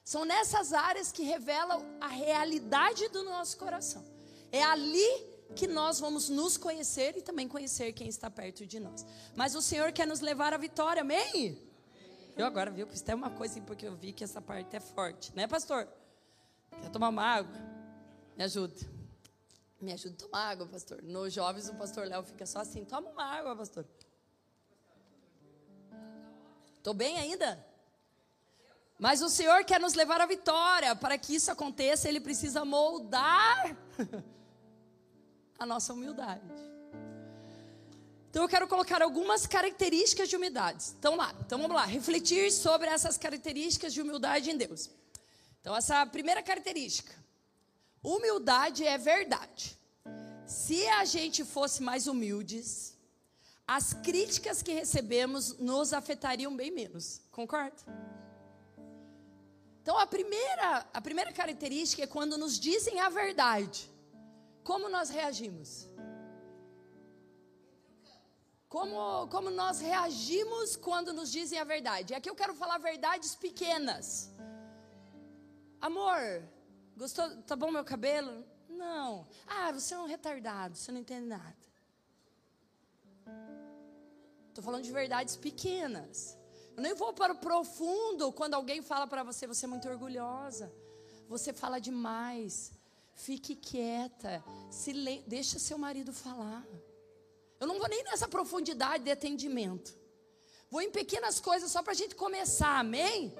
São 0.04 0.24
nessas 0.26 0.74
áreas 0.74 1.10
que 1.10 1.22
revelam 1.22 1.84
a 2.00 2.06
realidade 2.08 3.08
do 3.08 3.24
nosso 3.24 3.56
coração. 3.56 4.04
É 4.52 4.62
ali 4.62 5.32
que 5.56 5.66
nós 5.66 5.98
vamos 5.98 6.28
nos 6.28 6.56
conhecer 6.56 7.16
e 7.16 7.22
também 7.22 7.48
conhecer 7.48 7.92
quem 7.92 8.08
está 8.08 8.30
perto 8.30 8.66
de 8.66 8.78
nós. 8.78 9.06
Mas 9.34 9.54
o 9.54 9.62
Senhor 9.62 9.90
quer 9.92 10.06
nos 10.06 10.20
levar 10.20 10.52
à 10.52 10.58
vitória, 10.58 11.00
amém? 11.00 11.58
Eu 12.36 12.46
agora 12.46 12.70
vi 12.70 12.84
que 12.86 12.94
isso 12.94 13.10
é 13.10 13.14
uma 13.14 13.30
coisa 13.30 13.60
porque 13.62 13.86
eu 13.86 13.94
vi 13.94 14.12
que 14.12 14.24
essa 14.24 14.40
parte 14.40 14.76
é 14.76 14.80
forte, 14.80 15.34
né, 15.34 15.46
pastor? 15.46 15.88
Quer 16.70 16.90
tomar 16.90 17.08
uma 17.08 17.22
água? 17.22 17.54
Me 18.36 18.44
ajuda. 18.44 18.74
Me 19.80 19.92
ajuda 19.92 20.14
a 20.14 20.26
tomar 20.26 20.50
água, 20.50 20.66
pastor. 20.66 21.02
Nos 21.02 21.32
jovens, 21.32 21.68
o 21.68 21.74
pastor 21.74 22.06
Léo 22.06 22.22
fica 22.22 22.46
só 22.46 22.60
assim: 22.60 22.84
toma 22.84 23.10
uma 23.10 23.24
água, 23.24 23.54
pastor. 23.56 23.86
Estou 26.82 26.92
bem 26.92 27.16
ainda? 27.16 27.64
Mas 28.98 29.22
o 29.22 29.28
Senhor 29.28 29.64
quer 29.64 29.78
nos 29.78 29.94
levar 29.94 30.20
à 30.20 30.26
vitória. 30.26 30.96
Para 30.96 31.16
que 31.16 31.32
isso 31.32 31.48
aconteça, 31.48 32.08
Ele 32.08 32.18
precisa 32.18 32.64
moldar 32.64 33.76
a 35.60 35.64
nossa 35.64 35.92
humildade. 35.92 36.42
Então 38.28 38.42
eu 38.42 38.48
quero 38.48 38.66
colocar 38.66 39.00
algumas 39.00 39.46
características 39.46 40.28
de 40.28 40.34
humildade. 40.34 40.86
Então 40.98 41.14
lá, 41.14 41.32
então 41.46 41.56
vamos 41.56 41.76
lá, 41.76 41.84
refletir 41.84 42.50
sobre 42.50 42.88
essas 42.88 43.16
características 43.16 43.94
de 43.94 44.02
humildade 44.02 44.50
em 44.50 44.56
Deus. 44.56 44.90
Então 45.60 45.76
essa 45.76 46.04
primeira 46.04 46.42
característica, 46.42 47.14
humildade 48.02 48.84
é 48.84 48.98
verdade. 48.98 49.78
Se 50.44 50.84
a 50.88 51.04
gente 51.04 51.44
fosse 51.44 51.80
mais 51.80 52.08
humildes, 52.08 52.91
as 53.66 53.92
críticas 53.92 54.62
que 54.62 54.72
recebemos 54.72 55.58
nos 55.58 55.92
afetariam 55.92 56.54
bem 56.54 56.70
menos. 56.70 57.22
Concorda? 57.30 57.76
Então 59.82 59.98
a 59.98 60.06
primeira, 60.06 60.86
a 60.92 61.00
primeira 61.00 61.32
característica 61.32 62.02
é 62.02 62.06
quando 62.06 62.38
nos 62.38 62.58
dizem 62.58 63.00
a 63.00 63.08
verdade. 63.08 63.90
Como 64.62 64.88
nós 64.88 65.10
reagimos? 65.10 65.88
Como, 68.68 69.26
como 69.28 69.50
nós 69.50 69.80
reagimos 69.80 70.76
quando 70.76 71.12
nos 71.12 71.30
dizem 71.30 71.58
a 71.58 71.64
verdade? 71.64 72.14
Aqui 72.14 72.30
eu 72.30 72.34
quero 72.34 72.54
falar 72.54 72.78
verdades 72.78 73.34
pequenas. 73.34 74.32
Amor, 75.80 76.42
gostou? 76.96 77.28
Tá 77.42 77.54
bom 77.54 77.70
meu 77.70 77.84
cabelo? 77.84 78.44
Não. 78.68 79.26
Ah, 79.46 79.72
você 79.72 79.92
é 79.94 79.98
um 79.98 80.06
retardado, 80.06 80.76
você 80.76 80.90
não 80.90 81.00
entende 81.00 81.26
nada. 81.26 81.61
Estou 84.52 84.62
falando 84.62 84.84
de 84.84 84.92
verdades 84.92 85.34
pequenas. 85.34 86.36
Eu 86.76 86.82
nem 86.82 86.92
vou 86.92 87.14
para 87.14 87.32
o 87.32 87.38
profundo 87.38 88.30
quando 88.32 88.52
alguém 88.52 88.82
fala 88.82 89.06
para 89.06 89.22
você, 89.22 89.46
você 89.46 89.64
é 89.64 89.68
muito 89.68 89.88
orgulhosa. 89.88 90.70
Você 91.26 91.54
fala 91.54 91.80
demais. 91.80 92.70
Fique 93.14 93.56
quieta. 93.56 94.44
Silen 94.70 95.24
deixa 95.26 95.58
seu 95.58 95.78
marido 95.78 96.12
falar. 96.12 96.66
Eu 97.58 97.66
não 97.66 97.78
vou 97.78 97.88
nem 97.88 98.04
nessa 98.04 98.28
profundidade 98.28 99.04
de 99.04 99.10
atendimento. 99.10 99.94
Vou 100.70 100.82
em 100.82 100.90
pequenas 100.90 101.40
coisas 101.40 101.72
só 101.72 101.82
para 101.82 101.92
a 101.92 101.96
gente 101.96 102.14
começar, 102.14 102.78
amém? 102.78 103.34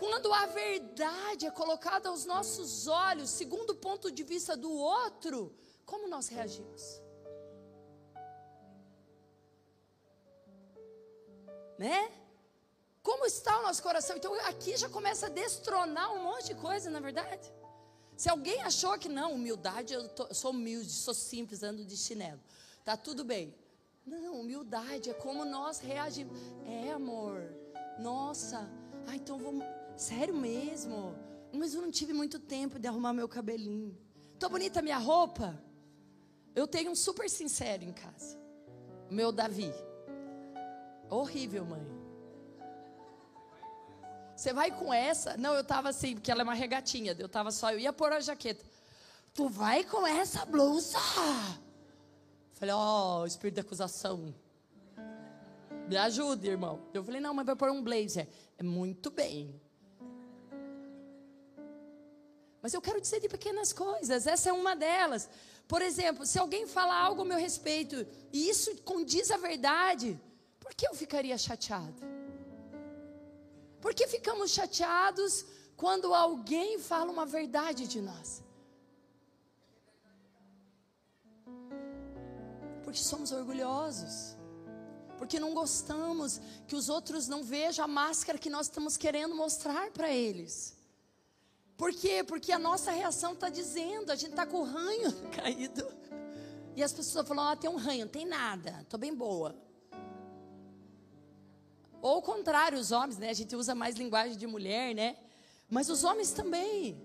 Quando 0.00 0.32
a 0.32 0.46
verdade 0.46 1.46
é 1.46 1.50
colocada 1.52 2.08
aos 2.08 2.24
nossos 2.24 2.88
olhos, 2.88 3.30
segundo 3.30 3.70
o 3.70 3.76
ponto 3.76 4.10
de 4.10 4.24
vista 4.24 4.56
do 4.56 4.72
outro, 4.72 5.54
como 5.84 6.08
nós 6.08 6.26
reagimos? 6.26 7.05
Né? 11.78 12.10
Como 13.02 13.24
está 13.24 13.60
o 13.60 13.62
nosso 13.62 13.82
coração? 13.82 14.16
Então 14.16 14.34
aqui 14.46 14.76
já 14.76 14.88
começa 14.88 15.26
a 15.26 15.28
destronar 15.28 16.12
um 16.12 16.22
monte 16.22 16.46
de 16.46 16.54
coisa, 16.56 16.90
na 16.90 16.98
é 16.98 17.00
verdade. 17.00 17.52
Se 18.16 18.28
alguém 18.28 18.62
achou 18.62 18.98
que 18.98 19.08
não, 19.08 19.34
humildade, 19.34 19.92
eu, 19.94 20.08
tô, 20.08 20.24
eu 20.24 20.34
sou 20.34 20.50
humilde, 20.50 20.90
sou 20.90 21.14
simples, 21.14 21.62
ando 21.62 21.84
de 21.84 21.96
chinelo, 21.96 22.40
tá 22.84 22.96
tudo 22.96 23.24
bem. 23.24 23.54
Não, 24.06 24.40
humildade 24.40 25.10
é 25.10 25.14
como 25.14 25.44
nós 25.44 25.78
reagimos. 25.78 26.38
É, 26.64 26.92
amor, 26.92 27.42
nossa, 27.98 28.68
ah, 29.06 29.14
então 29.14 29.38
vamos, 29.38 29.64
sério 29.96 30.34
mesmo. 30.34 31.14
Mas 31.52 31.74
eu 31.74 31.82
não 31.82 31.90
tive 31.90 32.12
muito 32.12 32.38
tempo 32.38 32.78
de 32.78 32.88
arrumar 32.88 33.12
meu 33.12 33.28
cabelinho. 33.28 33.96
Tô 34.38 34.48
bonita 34.48 34.80
a 34.80 34.82
minha 34.82 34.98
roupa? 34.98 35.58
Eu 36.54 36.66
tenho 36.66 36.90
um 36.90 36.94
super 36.94 37.28
sincero 37.28 37.84
em 37.84 37.92
casa. 37.92 38.38
Meu 39.10 39.30
Davi. 39.30 39.72
Horrível, 41.08 41.64
mãe. 41.64 41.86
Você 44.36 44.52
vai 44.52 44.70
com 44.70 44.92
essa? 44.92 45.36
Não, 45.36 45.54
eu 45.54 45.64
tava 45.64 45.88
assim, 45.88 46.14
porque 46.14 46.30
ela 46.30 46.42
é 46.42 46.44
uma 46.44 46.54
regatinha. 46.54 47.16
Eu 47.18 47.28
tava 47.28 47.50
só, 47.50 47.72
eu 47.72 47.78
ia 47.78 47.92
pôr 47.92 48.12
a 48.12 48.20
jaqueta. 48.20 48.64
Tu 49.32 49.48
vai 49.48 49.84
com 49.84 50.06
essa 50.06 50.44
blusa? 50.44 50.98
Falei, 52.52 52.74
ó, 52.74 53.20
oh, 53.20 53.26
espírito 53.26 53.54
de 53.54 53.60
acusação. 53.60 54.34
Me 55.88 55.96
ajuda, 55.96 56.46
irmão. 56.46 56.82
Eu 56.92 57.04
falei, 57.04 57.20
não, 57.20 57.32
mas 57.32 57.46
vai 57.46 57.56
pôr 57.56 57.70
um 57.70 57.82
blazer. 57.82 58.28
É 58.58 58.62
muito 58.62 59.10
bem. 59.10 59.60
Mas 62.60 62.74
eu 62.74 62.82
quero 62.82 63.00
dizer 63.00 63.20
de 63.20 63.28
pequenas 63.28 63.72
coisas, 63.72 64.26
essa 64.26 64.50
é 64.50 64.52
uma 64.52 64.74
delas. 64.74 65.28
Por 65.68 65.80
exemplo, 65.80 66.26
se 66.26 66.38
alguém 66.38 66.66
fala 66.66 66.98
algo 66.98 67.22
a 67.22 67.24
meu 67.24 67.38
respeito 67.38 68.06
e 68.32 68.48
isso 68.48 68.74
condiz 68.82 69.30
a 69.30 69.36
verdade, 69.36 70.20
por 70.66 70.74
que 70.74 70.88
eu 70.88 70.94
ficaria 70.94 71.38
chateado? 71.38 72.02
Por 73.80 73.94
que 73.94 74.04
ficamos 74.08 74.50
chateados 74.50 75.46
quando 75.76 76.12
alguém 76.12 76.80
fala 76.80 77.12
uma 77.12 77.24
verdade 77.24 77.86
de 77.86 78.00
nós? 78.02 78.42
Porque 82.82 82.98
somos 82.98 83.30
orgulhosos. 83.30 84.36
Porque 85.16 85.38
não 85.38 85.54
gostamos 85.54 86.40
que 86.66 86.74
os 86.74 86.88
outros 86.88 87.28
não 87.28 87.44
vejam 87.44 87.84
a 87.84 87.88
máscara 87.88 88.36
que 88.36 88.50
nós 88.50 88.66
estamos 88.66 88.96
querendo 88.96 89.36
mostrar 89.36 89.92
para 89.92 90.10
eles. 90.10 90.76
Por 91.76 91.92
quê? 91.94 92.24
Porque 92.24 92.50
a 92.50 92.58
nossa 92.58 92.90
reação 92.90 93.34
está 93.34 93.48
dizendo, 93.48 94.10
a 94.10 94.16
gente 94.16 94.30
está 94.30 94.44
com 94.44 94.62
o 94.62 94.64
ranho 94.64 95.12
caído. 95.30 95.86
E 96.74 96.82
as 96.82 96.92
pessoas 96.92 97.28
falam, 97.28 97.50
ah, 97.50 97.54
tem 97.54 97.70
um 97.70 97.76
ranho, 97.76 98.06
não 98.06 98.12
tem 98.12 98.26
nada, 98.26 98.80
estou 98.82 98.98
bem 98.98 99.14
boa. 99.14 99.65
Ou 102.06 102.18
o 102.18 102.22
contrário, 102.22 102.78
os 102.78 102.92
homens, 102.92 103.18
né? 103.18 103.30
A 103.30 103.38
gente 103.40 103.56
usa 103.56 103.74
mais 103.74 103.96
linguagem 103.96 104.36
de 104.36 104.46
mulher, 104.46 104.94
né? 104.94 105.16
Mas 105.68 105.88
os 105.88 106.04
homens 106.04 106.30
também 106.30 107.04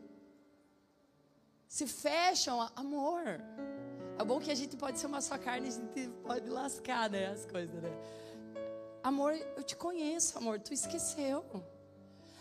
se 1.68 1.88
fecham, 1.88 2.62
amor. 2.76 3.24
É 4.20 4.24
bom 4.24 4.40
que 4.40 4.52
a 4.52 4.56
gente 4.62 4.78
pode 4.78 5.00
ser 5.00 5.08
uma 5.08 5.20
só 5.20 5.40
carne, 5.40 5.70
a 5.70 5.72
gente 5.72 6.08
pode 6.28 6.48
lascar, 6.48 7.10
né, 7.10 7.32
as 7.36 7.48
coisas, 7.48 7.82
né? 7.82 7.90
Amor, 9.02 9.34
eu 9.58 9.64
te 9.64 9.76
conheço, 9.76 10.38
amor, 10.38 10.60
tu 10.60 10.72
esqueceu. 10.72 11.44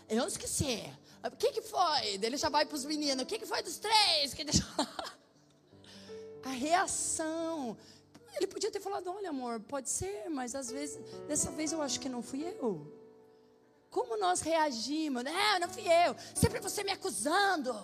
Eu 0.07 0.27
esqueci. 0.27 0.87
O 1.25 1.35
que 1.35 1.51
que 1.53 1.63
foi? 1.63 2.19
Ele 2.21 2.37
já 2.37 2.49
vai 2.49 2.63
para 2.63 2.75
os 2.75 2.85
meninos. 2.85 3.23
O 3.23 3.25
que 3.25 3.39
que 3.39 3.45
foi 3.47 3.63
dos 3.63 3.79
três? 3.79 4.35
Que 4.35 4.43
deixou... 4.43 4.67
A 6.45 6.49
reação. 6.49 7.75
Ele 8.35 8.47
podia 8.47 8.71
ter 8.71 8.79
falado: 8.79 9.09
olha, 9.09 9.29
amor, 9.29 9.59
pode 9.61 9.89
ser, 9.89 10.29
mas 10.29 10.55
às 10.55 10.69
vezes, 10.69 10.97
dessa 11.27 11.51
vez 11.51 11.71
eu 11.71 11.81
acho 11.81 11.99
que 11.99 12.09
não 12.09 12.21
fui 12.21 12.43
eu. 12.43 12.99
Como 13.89 14.17
nós 14.17 14.39
reagimos? 14.39 15.23
Não, 15.23 15.59
não 15.59 15.69
fui 15.69 15.83
eu. 15.83 16.15
Sempre 16.33 16.59
você 16.61 16.83
me 16.83 16.91
acusando. 16.91 17.75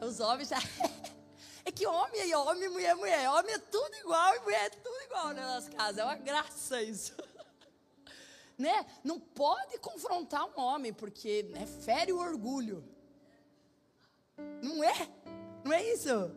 Os 0.00 0.20
homens 0.20 0.48
já. 0.48 0.58
É 1.62 1.70
que 1.70 1.86
homem 1.86 2.32
é 2.32 2.36
homem, 2.36 2.70
mulher 2.70 2.90
é 2.90 2.94
mulher. 2.94 3.30
Homem 3.30 3.54
é 3.54 3.58
tudo 3.58 3.94
igual 3.96 4.34
e 4.34 4.40
mulher 4.40 4.64
é 4.64 4.70
tudo 4.70 5.02
igual 5.04 5.34
nas 5.34 5.46
nossas 5.46 5.68
casas. 5.74 5.98
É 5.98 6.04
uma 6.04 6.16
graça 6.16 6.82
isso. 6.82 7.14
Né? 8.58 8.84
Não 9.02 9.18
pode 9.18 9.78
confrontar 9.78 10.44
um 10.44 10.60
homem, 10.60 10.92
porque 10.92 11.44
né, 11.44 11.64
fere 11.64 12.12
o 12.12 12.18
orgulho. 12.18 12.84
Não 14.62 14.84
é? 14.84 15.08
Não 15.70 15.76
é 15.76 15.84
isso? 15.92 16.32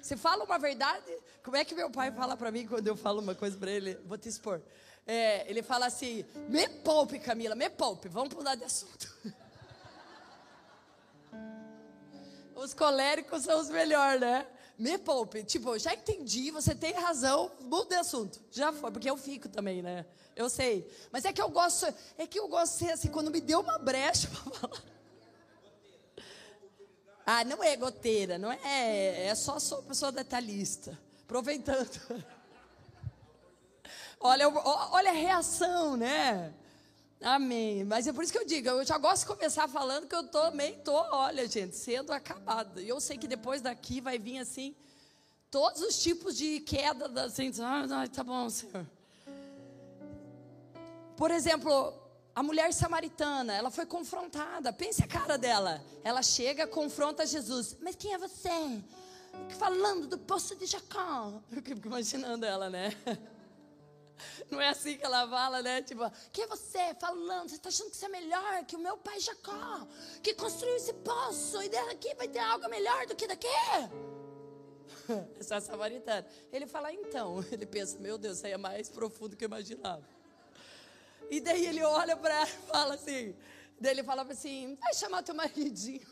Você 0.00 0.16
fala 0.16 0.44
uma 0.44 0.56
verdade. 0.56 1.12
Como 1.42 1.56
é 1.56 1.64
que 1.64 1.74
meu 1.74 1.90
pai 1.90 2.12
fala 2.12 2.36
para 2.36 2.52
mim 2.52 2.64
quando 2.64 2.86
eu 2.86 2.94
falo 2.94 3.20
uma 3.20 3.34
coisa 3.34 3.58
para 3.58 3.72
ele? 3.72 3.98
Vou 4.06 4.16
te 4.16 4.28
expor. 4.28 4.62
É, 5.04 5.50
ele 5.50 5.64
fala 5.64 5.86
assim: 5.86 6.24
me 6.48 6.68
poupe, 6.68 7.18
Camila, 7.18 7.56
me 7.56 7.68
poupe. 7.68 8.08
Vamos 8.08 8.32
mudar 8.32 8.54
de 8.54 8.62
assunto. 8.62 9.12
Os 12.54 12.72
coléricos 12.72 13.42
são 13.42 13.58
os 13.58 13.68
melhores, 13.68 14.20
né? 14.20 14.46
Me 14.78 14.96
poupe. 14.96 15.42
Tipo, 15.42 15.76
já 15.76 15.92
entendi, 15.92 16.52
você 16.52 16.72
tem 16.72 16.92
razão, 16.92 17.50
muda 17.62 17.96
de 17.96 17.96
assunto. 17.96 18.40
Já 18.52 18.72
foi, 18.72 18.92
porque 18.92 19.10
eu 19.10 19.16
fico 19.16 19.48
também, 19.48 19.82
né? 19.82 20.06
Eu 20.36 20.48
sei. 20.48 20.88
Mas 21.10 21.24
é 21.24 21.32
que 21.32 21.42
eu 21.42 21.48
gosto, 21.48 21.92
é 22.16 22.28
que 22.28 22.38
eu 22.38 22.46
gosto 22.46 22.88
assim, 22.88 23.08
quando 23.08 23.28
me 23.28 23.40
deu 23.40 23.58
uma 23.58 23.76
brecha 23.80 24.28
para 24.44 24.52
falar. 24.52 24.91
Ah, 27.24 27.44
não 27.44 27.62
é 27.62 27.76
goteira, 27.76 28.38
não 28.38 28.52
é. 28.52 29.26
É 29.26 29.34
só 29.34 29.58
sou 29.58 29.82
pessoa 29.82 30.10
detalhista. 30.10 30.98
Aproveitando. 31.24 31.88
Olha, 34.24 34.48
olha 34.48 35.10
a 35.10 35.14
reação, 35.14 35.96
né? 35.96 36.54
Amém. 37.20 37.82
Mas 37.82 38.06
é 38.06 38.12
por 38.12 38.22
isso 38.22 38.32
que 38.32 38.38
eu 38.38 38.46
digo, 38.46 38.68
eu 38.68 38.84
já 38.84 38.96
gosto 38.96 39.22
de 39.22 39.34
começar 39.34 39.66
falando 39.66 40.06
que 40.06 40.14
eu 40.14 40.28
também 40.28 40.78
tô, 40.78 40.94
olha, 40.94 41.48
gente, 41.48 41.74
sendo 41.74 42.12
acabada. 42.12 42.80
E 42.80 42.88
eu 42.88 43.00
sei 43.00 43.18
que 43.18 43.26
depois 43.26 43.60
daqui 43.60 44.00
vai 44.00 44.20
vir 44.20 44.38
assim 44.38 44.76
todos 45.52 45.82
os 45.82 46.02
tipos 46.02 46.34
de 46.34 46.60
queda, 46.60 47.24
assim, 47.24 47.52
ah, 47.60 48.08
tá 48.08 48.24
bom, 48.24 48.48
Senhor. 48.48 48.86
Por 51.14 51.30
exemplo, 51.30 51.92
a 52.34 52.42
mulher 52.42 52.72
samaritana, 52.72 53.54
ela 53.54 53.70
foi 53.70 53.84
confrontada. 53.84 54.72
Pense 54.72 55.02
a 55.02 55.06
cara 55.06 55.36
dela. 55.36 55.82
Ela 56.02 56.22
chega, 56.22 56.66
confronta 56.66 57.26
Jesus. 57.26 57.76
Mas 57.80 57.94
quem 57.94 58.14
é 58.14 58.18
você? 58.18 58.82
Falando 59.58 60.06
do 60.06 60.18
poço 60.18 60.56
de 60.56 60.66
Jacó. 60.66 61.40
Eu 61.50 61.62
fico 61.62 61.86
imaginando 61.86 62.46
ela, 62.46 62.70
né? 62.70 62.90
Não 64.50 64.60
é 64.60 64.68
assim 64.68 64.96
que 64.96 65.04
ela 65.04 65.28
fala, 65.28 65.62
né? 65.62 65.82
Tipo, 65.82 66.10
quem 66.32 66.44
é 66.44 66.46
você 66.46 66.94
falando? 67.00 67.48
Você 67.48 67.56
está 67.56 67.68
achando 67.68 67.90
que 67.90 67.96
você 67.96 68.06
é 68.06 68.08
melhor 68.08 68.64
que 68.64 68.76
o 68.76 68.78
meu 68.78 68.96
pai 68.96 69.18
Jacó, 69.20 69.86
que 70.22 70.34
construiu 70.34 70.76
esse 70.76 70.92
poço 70.94 71.60
e 71.62 71.68
daqui 71.68 72.14
vai 72.14 72.28
ter 72.28 72.38
algo 72.38 72.68
melhor 72.68 73.06
do 73.06 73.16
que 73.16 73.26
daqui? 73.26 73.48
Essa 75.38 75.60
samaritana. 75.60 76.26
Ele 76.52 76.66
fala, 76.66 76.92
então. 76.92 77.44
Ele 77.50 77.66
pensa, 77.66 77.98
meu 77.98 78.16
Deus, 78.16 78.38
isso 78.38 78.46
aí 78.46 78.52
é 78.52 78.58
mais 78.58 78.88
profundo 78.88 79.30
do 79.30 79.36
que 79.36 79.44
eu 79.44 79.48
imaginava. 79.48 80.02
E 81.30 81.40
daí 81.40 81.66
ele 81.66 81.82
olha 81.82 82.16
para 82.16 82.34
ela 82.34 82.48
e 82.48 82.66
fala 82.70 82.94
assim: 82.94 83.36
daí 83.80 83.92
ele 83.92 84.04
fala 84.04 84.22
assim, 84.22 84.76
vai 84.80 84.94
chamar 84.94 85.22
teu 85.22 85.34
maridinho. 85.34 86.06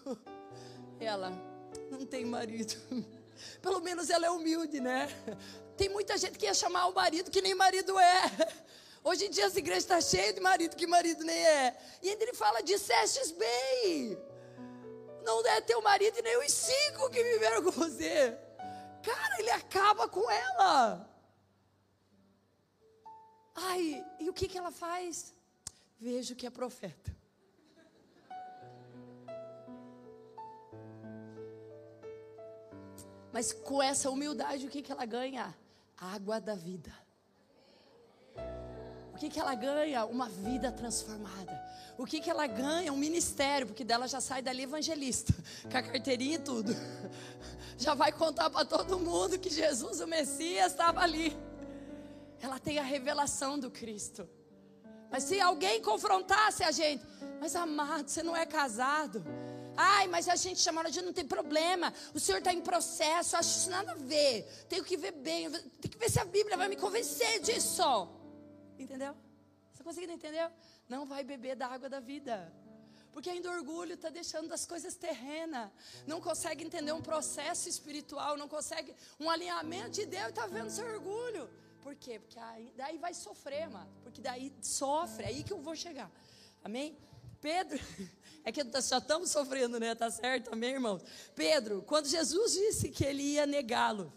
Ela, 0.98 1.30
não 1.90 2.04
tem 2.04 2.24
marido. 2.24 2.74
Pelo 3.62 3.80
menos 3.80 4.10
ela 4.10 4.26
é 4.26 4.30
humilde, 4.30 4.80
né? 4.80 5.08
Tem 5.76 5.88
muita 5.88 6.18
gente 6.18 6.38
que 6.38 6.44
ia 6.44 6.52
chamar 6.52 6.88
o 6.88 6.94
marido 6.94 7.30
que 7.30 7.40
nem 7.40 7.54
marido 7.54 7.98
é. 7.98 8.30
Hoje 9.02 9.26
em 9.26 9.30
dia 9.30 9.46
as 9.46 9.56
igrejas 9.56 9.84
estão 9.84 9.96
tá 9.96 10.02
cheias 10.02 10.34
de 10.34 10.40
marido 10.40 10.76
que 10.76 10.86
marido 10.86 11.24
nem 11.24 11.36
é. 11.36 11.76
E 12.02 12.10
ainda 12.10 12.22
ele 12.22 12.34
fala, 12.34 12.62
dissestes 12.62 13.30
bem. 13.30 14.18
Não 15.24 15.46
é 15.46 15.60
teu 15.62 15.80
marido 15.80 16.18
e 16.18 16.22
nem 16.22 16.38
os 16.38 16.52
cinco 16.52 17.08
que 17.08 17.22
viveram 17.22 17.62
com 17.62 17.70
você. 17.70 18.36
Cara, 19.02 19.36
ele 19.38 19.50
acaba 19.50 20.06
com 20.08 20.30
ela. 20.30 21.09
Ai, 23.54 24.04
e 24.18 24.28
o 24.28 24.32
que, 24.32 24.48
que 24.48 24.58
ela 24.58 24.70
faz? 24.70 25.34
vejo 26.00 26.34
que 26.34 26.46
é 26.46 26.50
profeta. 26.50 27.14
Mas 33.32 33.52
com 33.52 33.80
essa 33.82 34.10
humildade, 34.10 34.66
o 34.66 34.70
que, 34.70 34.82
que 34.82 34.90
ela 34.90 35.04
ganha? 35.04 35.54
Água 35.96 36.40
da 36.40 36.54
vida. 36.54 36.92
O 39.12 39.18
que, 39.20 39.28
que 39.28 39.38
ela 39.38 39.54
ganha? 39.54 40.06
Uma 40.06 40.28
vida 40.28 40.72
transformada. 40.72 41.62
O 41.98 42.06
que, 42.06 42.20
que 42.20 42.30
ela 42.30 42.46
ganha? 42.46 42.92
Um 42.92 42.96
ministério, 42.96 43.66
porque 43.66 43.84
dela 43.84 44.08
já 44.08 44.20
sai 44.20 44.40
dali 44.40 44.62
evangelista, 44.62 45.34
com 45.70 45.76
a 45.76 45.82
carteirinha 45.82 46.36
e 46.36 46.38
tudo. 46.38 46.72
Já 47.76 47.94
vai 47.94 48.10
contar 48.10 48.48
para 48.50 48.64
todo 48.64 48.98
mundo 48.98 49.38
que 49.38 49.50
Jesus, 49.50 50.00
o 50.00 50.06
Messias, 50.06 50.72
estava 50.72 51.00
ali. 51.00 51.36
Ela 52.40 52.58
tem 52.58 52.78
a 52.78 52.82
revelação 52.82 53.58
do 53.58 53.70
Cristo. 53.70 54.28
Mas 55.10 55.24
se 55.24 55.40
alguém 55.40 55.82
confrontasse 55.82 56.62
a 56.62 56.70
gente, 56.70 57.04
mas 57.40 57.56
amado, 57.56 58.08
você 58.08 58.22
não 58.22 58.36
é 58.36 58.46
casado. 58.46 59.24
Ai, 59.76 60.06
mas 60.08 60.28
a 60.28 60.36
gente 60.36 60.60
chamou 60.60 60.84
de 60.84 61.02
não 61.02 61.12
tem 61.12 61.26
problema. 61.26 61.92
O 62.14 62.20
senhor 62.20 62.38
está 62.38 62.52
em 62.52 62.60
processo, 62.60 63.36
acho 63.36 63.48
isso 63.48 63.70
nada 63.70 63.92
a 63.92 63.94
ver. 63.94 64.44
Tenho 64.68 64.84
que 64.84 64.96
ver 64.96 65.12
bem, 65.12 65.50
tem 65.50 65.90
que 65.90 65.98
ver 65.98 66.10
se 66.10 66.20
a 66.20 66.24
Bíblia 66.24 66.56
vai 66.56 66.68
me 66.68 66.76
convencer 66.76 67.40
disso. 67.40 68.08
Entendeu? 68.78 69.14
Você 69.72 69.82
conseguindo 69.82 70.12
entender? 70.12 70.50
Não 70.88 71.06
vai 71.06 71.24
beber 71.24 71.56
da 71.56 71.66
água 71.66 71.88
da 71.88 72.00
vida. 72.00 72.52
Porque 73.12 73.28
ainda 73.28 73.50
orgulho 73.50 73.94
está 73.94 74.08
deixando 74.08 74.48
das 74.48 74.64
coisas 74.64 74.94
terrenas. 74.94 75.70
Não 76.06 76.20
consegue 76.20 76.64
entender 76.64 76.92
um 76.92 77.02
processo 77.02 77.68
espiritual, 77.68 78.36
não 78.36 78.48
consegue 78.48 78.94
um 79.18 79.28
alinhamento 79.28 79.90
de 79.90 80.06
Deus 80.06 80.28
está 80.28 80.46
vendo 80.46 80.70
seu 80.70 80.86
orgulho. 80.86 81.48
Por 81.82 81.94
quê? 81.94 82.18
Porque 82.18 82.38
aí, 82.38 82.72
daí 82.76 82.98
vai 82.98 83.14
sofrer, 83.14 83.68
mano. 83.68 83.90
Porque 84.02 84.20
daí 84.20 84.52
sofre, 84.60 85.24
é 85.24 85.28
aí 85.28 85.42
que 85.42 85.52
eu 85.52 85.60
vou 85.60 85.74
chegar. 85.74 86.10
Amém? 86.62 86.96
Pedro, 87.40 87.78
é 88.44 88.52
que 88.52 88.62
já 88.62 88.98
estamos 88.98 89.30
sofrendo, 89.30 89.80
né? 89.80 89.94
Tá 89.94 90.10
certo? 90.10 90.52
Amém, 90.52 90.74
irmãos? 90.74 91.02
Pedro, 91.34 91.82
quando 91.82 92.06
Jesus 92.06 92.52
disse 92.52 92.90
que 92.90 93.04
ele 93.04 93.22
ia 93.22 93.46
negá-lo, 93.46 94.12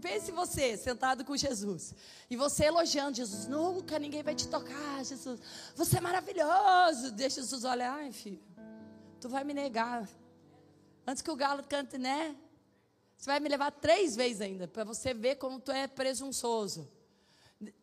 pense 0.00 0.32
você 0.32 0.76
sentado 0.76 1.24
com 1.24 1.36
Jesus 1.36 1.94
e 2.28 2.36
você 2.36 2.64
elogiando 2.64 3.16
Jesus, 3.16 3.46
nunca 3.46 3.98
ninguém 3.98 4.22
vai 4.22 4.34
te 4.34 4.48
tocar, 4.48 5.04
Jesus, 5.04 5.40
você 5.74 5.98
é 5.98 6.00
maravilhoso. 6.00 7.12
Deixa 7.12 7.40
Jesus 7.40 7.64
olhar, 7.64 7.94
ai 7.94 8.12
filho, 8.12 8.42
tu 9.20 9.28
vai 9.28 9.44
me 9.44 9.54
negar. 9.54 10.08
Antes 11.06 11.22
que 11.22 11.30
o 11.30 11.36
galo 11.36 11.62
cante, 11.62 11.98
né? 11.98 12.36
Você 13.22 13.30
vai 13.30 13.38
me 13.38 13.48
levar 13.48 13.70
três 13.70 14.16
vezes 14.16 14.40
ainda, 14.40 14.66
para 14.66 14.82
você 14.82 15.14
ver 15.14 15.36
como 15.36 15.60
tu 15.60 15.70
é 15.70 15.86
presunçoso. 15.86 16.90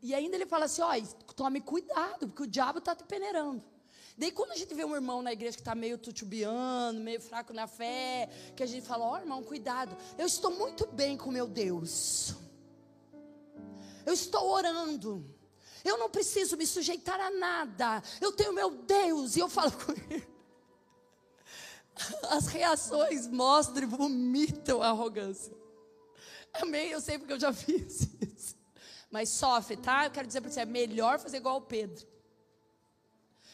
E 0.02 0.13
ainda 0.13 0.36
ele 0.36 0.45
fala 0.45 0.65
assim: 0.65 0.82
ó, 0.82 0.91
tome 1.34 1.62
cuidado, 1.62 2.28
porque 2.28 2.43
o 2.43 2.47
diabo 2.47 2.80
está 2.80 2.93
te 2.93 3.06
peneirando. 3.06 3.63
Daí 4.17 4.34
quando 4.34 4.52
a 4.52 4.58
gente 4.58 4.73
vê 4.73 4.84
um 4.84 4.93
irmão 4.93 5.21
na 5.21 5.32
igreja 5.32 5.56
que 5.56 5.62
está 5.62 5.73
meio 5.73 5.97
tutubiano, 5.97 6.99
meio 6.99 7.21
fraco 7.21 7.54
na 7.54 7.67
fé, 7.67 8.30
que 8.54 8.62
a 8.62 8.65
gente 8.65 8.86
fala, 8.86 9.06
ó 9.06 9.13
oh, 9.13 9.17
irmão, 9.17 9.41
cuidado, 9.41 9.95
eu 10.17 10.28
estou 10.28 10.52
muito 10.52 10.86
bem 10.88 11.15
com 11.15 11.32
meu 11.32 11.47
Deus. 11.47 12.36
Eu 14.06 14.12
estou 14.12 14.45
orando. 14.45 15.25
Eu 15.86 15.97
não 15.97 16.10
preciso 16.10 16.58
me 16.58 16.67
sujeitar 16.67 17.17
a 17.17 17.32
nada. 17.32 18.04
Eu 18.19 18.34
tenho 18.34 18.52
meu 18.52 18.71
Deus. 18.71 19.38
E 19.38 19.39
eu 19.39 19.47
falo 19.47 19.71
com 19.71 19.93
ele. 19.93 20.28
As 22.29 22.47
reações 22.47 23.27
mostram 23.27 23.83
e 23.83 23.85
vomitam 23.85 24.81
a 24.81 24.89
arrogância. 24.89 25.53
Amém? 26.53 26.91
Eu 26.91 27.01
sei 27.01 27.17
porque 27.17 27.33
eu 27.33 27.39
já 27.39 27.51
fiz 27.53 28.07
isso. 28.21 28.55
Mas 29.12 29.29
sofre, 29.29 29.75
tá? 29.77 30.05
Eu 30.05 30.12
quero 30.12 30.27
dizer 30.27 30.41
para 30.41 30.51
você: 30.51 30.62
é 30.62 30.65
melhor 30.65 31.19
fazer 31.19 31.38
igual 31.38 31.57
o 31.57 31.62
Pedro. 31.62 32.07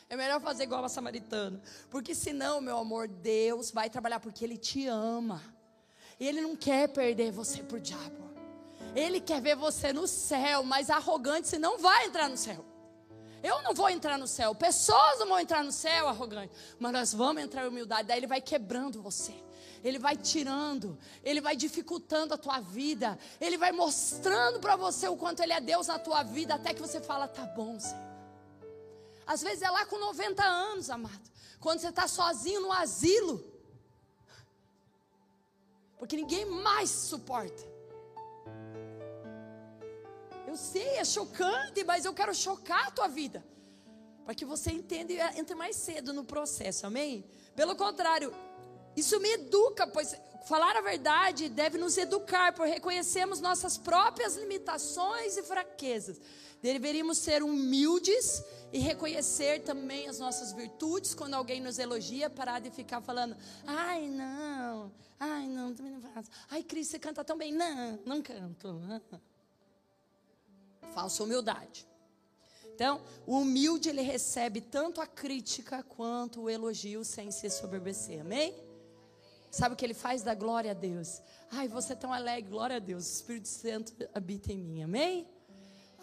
É 0.07 0.15
melhor 0.15 0.39
fazer 0.39 0.63
igual 0.63 0.83
a 0.85 0.89
samaritana. 0.89 1.61
Porque 1.89 2.13
senão, 2.13 2.61
meu 2.61 2.77
amor, 2.77 3.07
Deus 3.07 3.71
vai 3.71 3.89
trabalhar 3.89 4.19
porque 4.19 4.45
Ele 4.45 4.57
te 4.57 4.87
ama. 4.87 5.41
E 6.19 6.27
Ele 6.27 6.41
não 6.41 6.55
quer 6.55 6.87
perder 6.89 7.31
você 7.31 7.63
para 7.63 7.77
o 7.77 7.79
diabo. 7.79 8.25
Ele 8.95 9.19
quer 9.19 9.41
ver 9.41 9.55
você 9.55 9.91
no 9.91 10.07
céu, 10.07 10.63
mas 10.63 10.89
arrogante 10.89 11.47
você 11.47 11.57
não 11.57 11.77
vai 11.79 12.05
entrar 12.05 12.29
no 12.29 12.37
céu. 12.37 12.63
Eu 13.45 13.61
não 13.61 13.75
vou 13.75 13.87
entrar 13.87 14.17
no 14.17 14.27
céu. 14.27 14.55
Pessoas 14.55 15.19
não 15.19 15.27
vão 15.27 15.39
entrar 15.39 15.63
no 15.63 15.71
céu, 15.71 16.07
arrogante. 16.07 16.51
Mas 16.79 16.91
nós 16.91 17.13
vamos 17.13 17.43
entrar 17.43 17.63
em 17.63 17.67
humildade. 17.67 18.07
Daí 18.07 18.17
Ele 18.17 18.25
vai 18.25 18.41
quebrando 18.41 19.03
você. 19.03 19.35
Ele 19.83 19.99
vai 19.99 20.17
tirando, 20.17 20.97
Ele 21.23 21.39
vai 21.39 21.55
dificultando 21.55 22.33
a 22.33 22.37
tua 22.39 22.59
vida, 22.59 23.19
Ele 23.39 23.55
vai 23.55 23.71
mostrando 23.71 24.59
para 24.59 24.75
você 24.75 25.07
o 25.07 25.15
quanto 25.15 25.43
Ele 25.43 25.53
é 25.53 25.61
Deus 25.61 25.85
na 25.85 25.99
tua 25.99 26.23
vida, 26.23 26.55
até 26.55 26.73
que 26.73 26.81
você 26.81 26.99
fala, 26.99 27.27
tá 27.27 27.45
bom, 27.45 27.79
Senhor. 27.79 28.15
Às 29.27 29.43
vezes 29.43 29.61
é 29.61 29.69
lá 29.69 29.85
com 29.85 29.99
90 29.99 30.43
anos, 30.43 30.89
amado. 30.89 31.29
Quando 31.59 31.81
você 31.81 31.89
está 31.89 32.07
sozinho 32.07 32.61
no 32.61 32.71
asilo. 32.71 33.45
Porque 35.99 36.15
ninguém 36.15 36.45
mais 36.45 36.89
suporta. 36.89 37.74
Eu 40.55 40.57
sei, 40.57 40.99
é 40.99 41.03
chocante, 41.03 41.83
mas 41.83 42.05
eu 42.05 42.13
quero 42.13 42.33
chocar 42.33 42.87
a 42.87 42.91
tua 42.91 43.09
vida. 43.09 43.45
Para 44.23 44.33
que 44.33 44.45
você 44.45 44.71
entenda 44.71 45.11
e 45.11 45.19
entre 45.37 45.53
mais 45.53 45.75
cedo 45.75 46.13
no 46.13 46.23
processo, 46.23 46.87
amém? 46.87 47.25
Pelo 47.53 47.75
contrário, 47.75 48.33
isso 48.95 49.19
me 49.19 49.33
educa, 49.33 49.85
pois 49.85 50.15
falar 50.47 50.77
a 50.77 50.79
verdade 50.79 51.49
deve 51.49 51.77
nos 51.77 51.97
educar, 51.97 52.53
por 52.53 52.65
reconhecermos 52.65 53.41
nossas 53.41 53.77
próprias 53.77 54.37
limitações 54.37 55.35
e 55.35 55.43
fraquezas. 55.43 56.21
Deveríamos 56.61 57.17
ser 57.17 57.43
humildes 57.43 58.41
e 58.71 58.79
reconhecer 58.79 59.61
também 59.61 60.07
as 60.07 60.19
nossas 60.19 60.53
virtudes 60.53 61.13
quando 61.13 61.33
alguém 61.33 61.59
nos 61.59 61.79
elogia, 61.79 62.29
parar 62.29 62.59
de 62.59 62.71
ficar 62.71 63.01
falando, 63.01 63.35
ai 63.67 64.07
não, 64.07 64.89
ai 65.19 65.49
não, 65.49 65.73
também 65.73 65.91
não 65.91 65.99
faço. 65.99 66.29
Ai, 66.49 66.63
Cris, 66.63 66.87
você 66.87 66.97
canta 66.97 67.25
tão 67.25 67.37
bem. 67.37 67.51
Não, 67.51 67.99
não 68.05 68.21
canto. 68.21 68.79
Falsa 70.93 71.23
humildade. 71.23 71.87
Então, 72.73 73.01
o 73.25 73.39
humilde 73.39 73.89
ele 73.89 74.01
recebe 74.01 74.59
tanto 74.59 74.99
a 74.99 75.07
crítica 75.07 75.81
quanto 75.83 76.41
o 76.41 76.49
elogio 76.49 77.05
sem 77.05 77.31
se 77.31 77.49
soberbecer. 77.49 78.21
Amém? 78.21 78.53
Sabe 79.49 79.73
o 79.73 79.77
que 79.77 79.85
ele 79.85 79.93
faz? 79.93 80.23
Da 80.23 80.35
glória 80.35 80.71
a 80.71 80.73
Deus. 80.73 81.21
Ai, 81.51 81.67
você 81.67 81.93
é 81.93 81.95
tão 81.95 82.11
alegre, 82.11 82.49
glória 82.49 82.75
a 82.75 82.79
Deus. 82.79 83.05
O 83.05 83.13
Espírito 83.13 83.47
Santo 83.47 83.93
habita 84.13 84.51
em 84.51 84.57
mim. 84.57 84.83
Amém? 84.83 85.25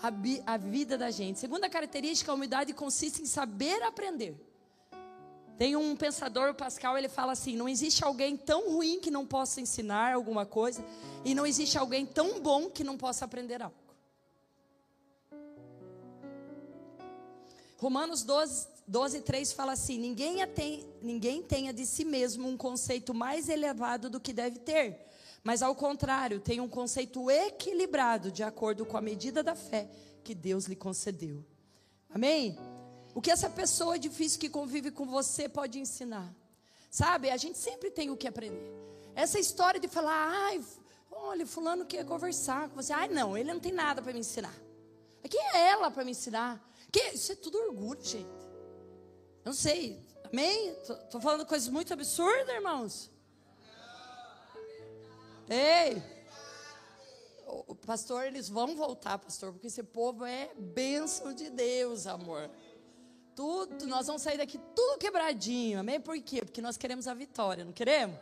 a, 0.03 0.55
a 0.55 0.57
vida 0.57 0.99
da 0.99 1.11
gente. 1.11 1.38
Segunda 1.38 1.71
característica, 1.71 2.33
a 2.33 2.35
humildade 2.35 2.73
consiste 2.73 3.23
em 3.23 3.27
saber 3.27 3.83
aprender. 3.83 4.35
Tem 5.57 5.77
um 5.77 5.95
pensador, 5.95 6.55
Pascal, 6.55 6.99
ele 6.99 7.09
fala 7.09 7.33
assim: 7.33 7.57
não 7.57 7.68
existe 7.68 8.05
alguém 8.05 8.37
tão 8.37 8.73
ruim 8.73 9.01
que 9.01 9.11
não 9.11 9.25
possa 9.25 9.61
ensinar 9.61 10.14
alguma 10.14 10.45
coisa, 10.45 10.85
e 11.25 11.35
não 11.35 11.47
existe 11.47 11.79
alguém 11.79 12.05
tão 12.05 12.40
bom 12.40 12.68
que 12.68 12.83
não 12.83 12.97
possa 12.97 13.25
aprender 13.25 13.62
algo. 13.62 13.77
Romanos 17.83 18.23
12, 18.23 18.68
12 18.87 19.21
3 19.21 19.53
fala 19.53 19.73
assim: 19.73 19.99
ninguém, 19.99 20.37
ninguém 21.03 21.42
tenha 21.42 21.73
de 21.73 21.85
si 21.85 22.05
mesmo 22.05 22.49
um 22.49 22.57
conceito 22.57 23.12
mais 23.12 23.49
elevado 23.49 24.09
do 24.09 24.21
que 24.21 24.33
deve 24.33 24.59
ter 24.61 25.12
mas 25.45 25.62
ao 25.62 25.75
contrário, 25.75 26.40
tem 26.40 26.61
um 26.61 26.68
conceito 26.68 27.31
equilibrado 27.31 28.31
de 28.31 28.42
acordo 28.42 28.87
com 28.87 28.97
a 28.97 29.01
medida 29.01 29.42
da 29.42 29.55
fé 29.55 29.88
que 30.23 30.35
Deus 30.35 30.66
lhe 30.66 30.77
concedeu. 30.77 31.45
Amém? 32.09 32.57
O 33.14 33.21
que 33.21 33.31
essa 33.31 33.51
pessoa 33.51 33.99
difícil 33.99 34.38
que 34.38 34.49
convive 34.49 34.90
com 34.90 35.05
você 35.05 35.49
pode 35.49 35.81
ensinar? 35.81 36.33
Sabe, 36.90 37.29
a 37.31 37.37
gente 37.37 37.59
sempre 37.59 37.90
tem 37.90 38.11
o 38.11 38.16
que 38.16 38.29
aprender. 38.29 38.73
Essa 39.14 39.38
história 39.38 39.81
de 39.81 39.88
falar, 39.88 40.31
ai, 40.31 40.62
olha, 41.11 41.45
fulano 41.45 41.85
quer 41.87 42.05
conversar 42.05 42.68
com 42.68 42.77
você. 42.77 42.92
Ai, 42.92 43.09
não, 43.09 43.37
ele 43.37 43.53
não 43.53 43.59
tem 43.59 43.73
nada 43.73 44.01
para 44.01 44.12
me 44.12 44.21
ensinar. 44.21 44.55
Quem 45.29 45.40
é 45.55 45.71
ela 45.71 45.90
para 45.90 46.05
me 46.05 46.12
ensinar? 46.12 46.71
Que, 46.92 47.14
isso 47.14 47.33
é 47.33 47.35
tudo 47.35 47.59
orgulho, 47.59 48.05
gente. 48.05 48.28
Não 49.42 49.55
sei, 49.55 50.07
amém? 50.31 50.68
Estou 50.68 51.20
falando 51.20 51.46
coisas 51.46 51.68
muito 51.68 51.92
absurdas, 51.92 52.55
irmãos. 52.55 53.11
Ei! 55.48 56.02
O 57.46 57.74
pastor, 57.74 58.26
eles 58.26 58.48
vão 58.48 58.76
voltar, 58.76 59.18
pastor, 59.18 59.52
porque 59.52 59.66
esse 59.66 59.83
povo 59.83 60.24
é 60.24 60.50
bênção 60.57 61.33
de 61.33 61.50
Deus, 61.50 62.07
amor. 62.07 62.50
Tudo, 63.35 63.87
nós 63.87 64.07
vamos 64.07 64.22
sair 64.22 64.37
daqui 64.37 64.59
tudo 64.74 64.98
quebradinho, 64.98 65.81
amém? 65.81 66.00
Por 66.00 66.18
quê? 66.20 66.42
Porque 66.42 66.61
nós 66.61 66.76
queremos 66.76 67.09
a 67.09 67.14
vitória, 67.14 67.64
não 67.64 67.72
queremos? 67.72 68.18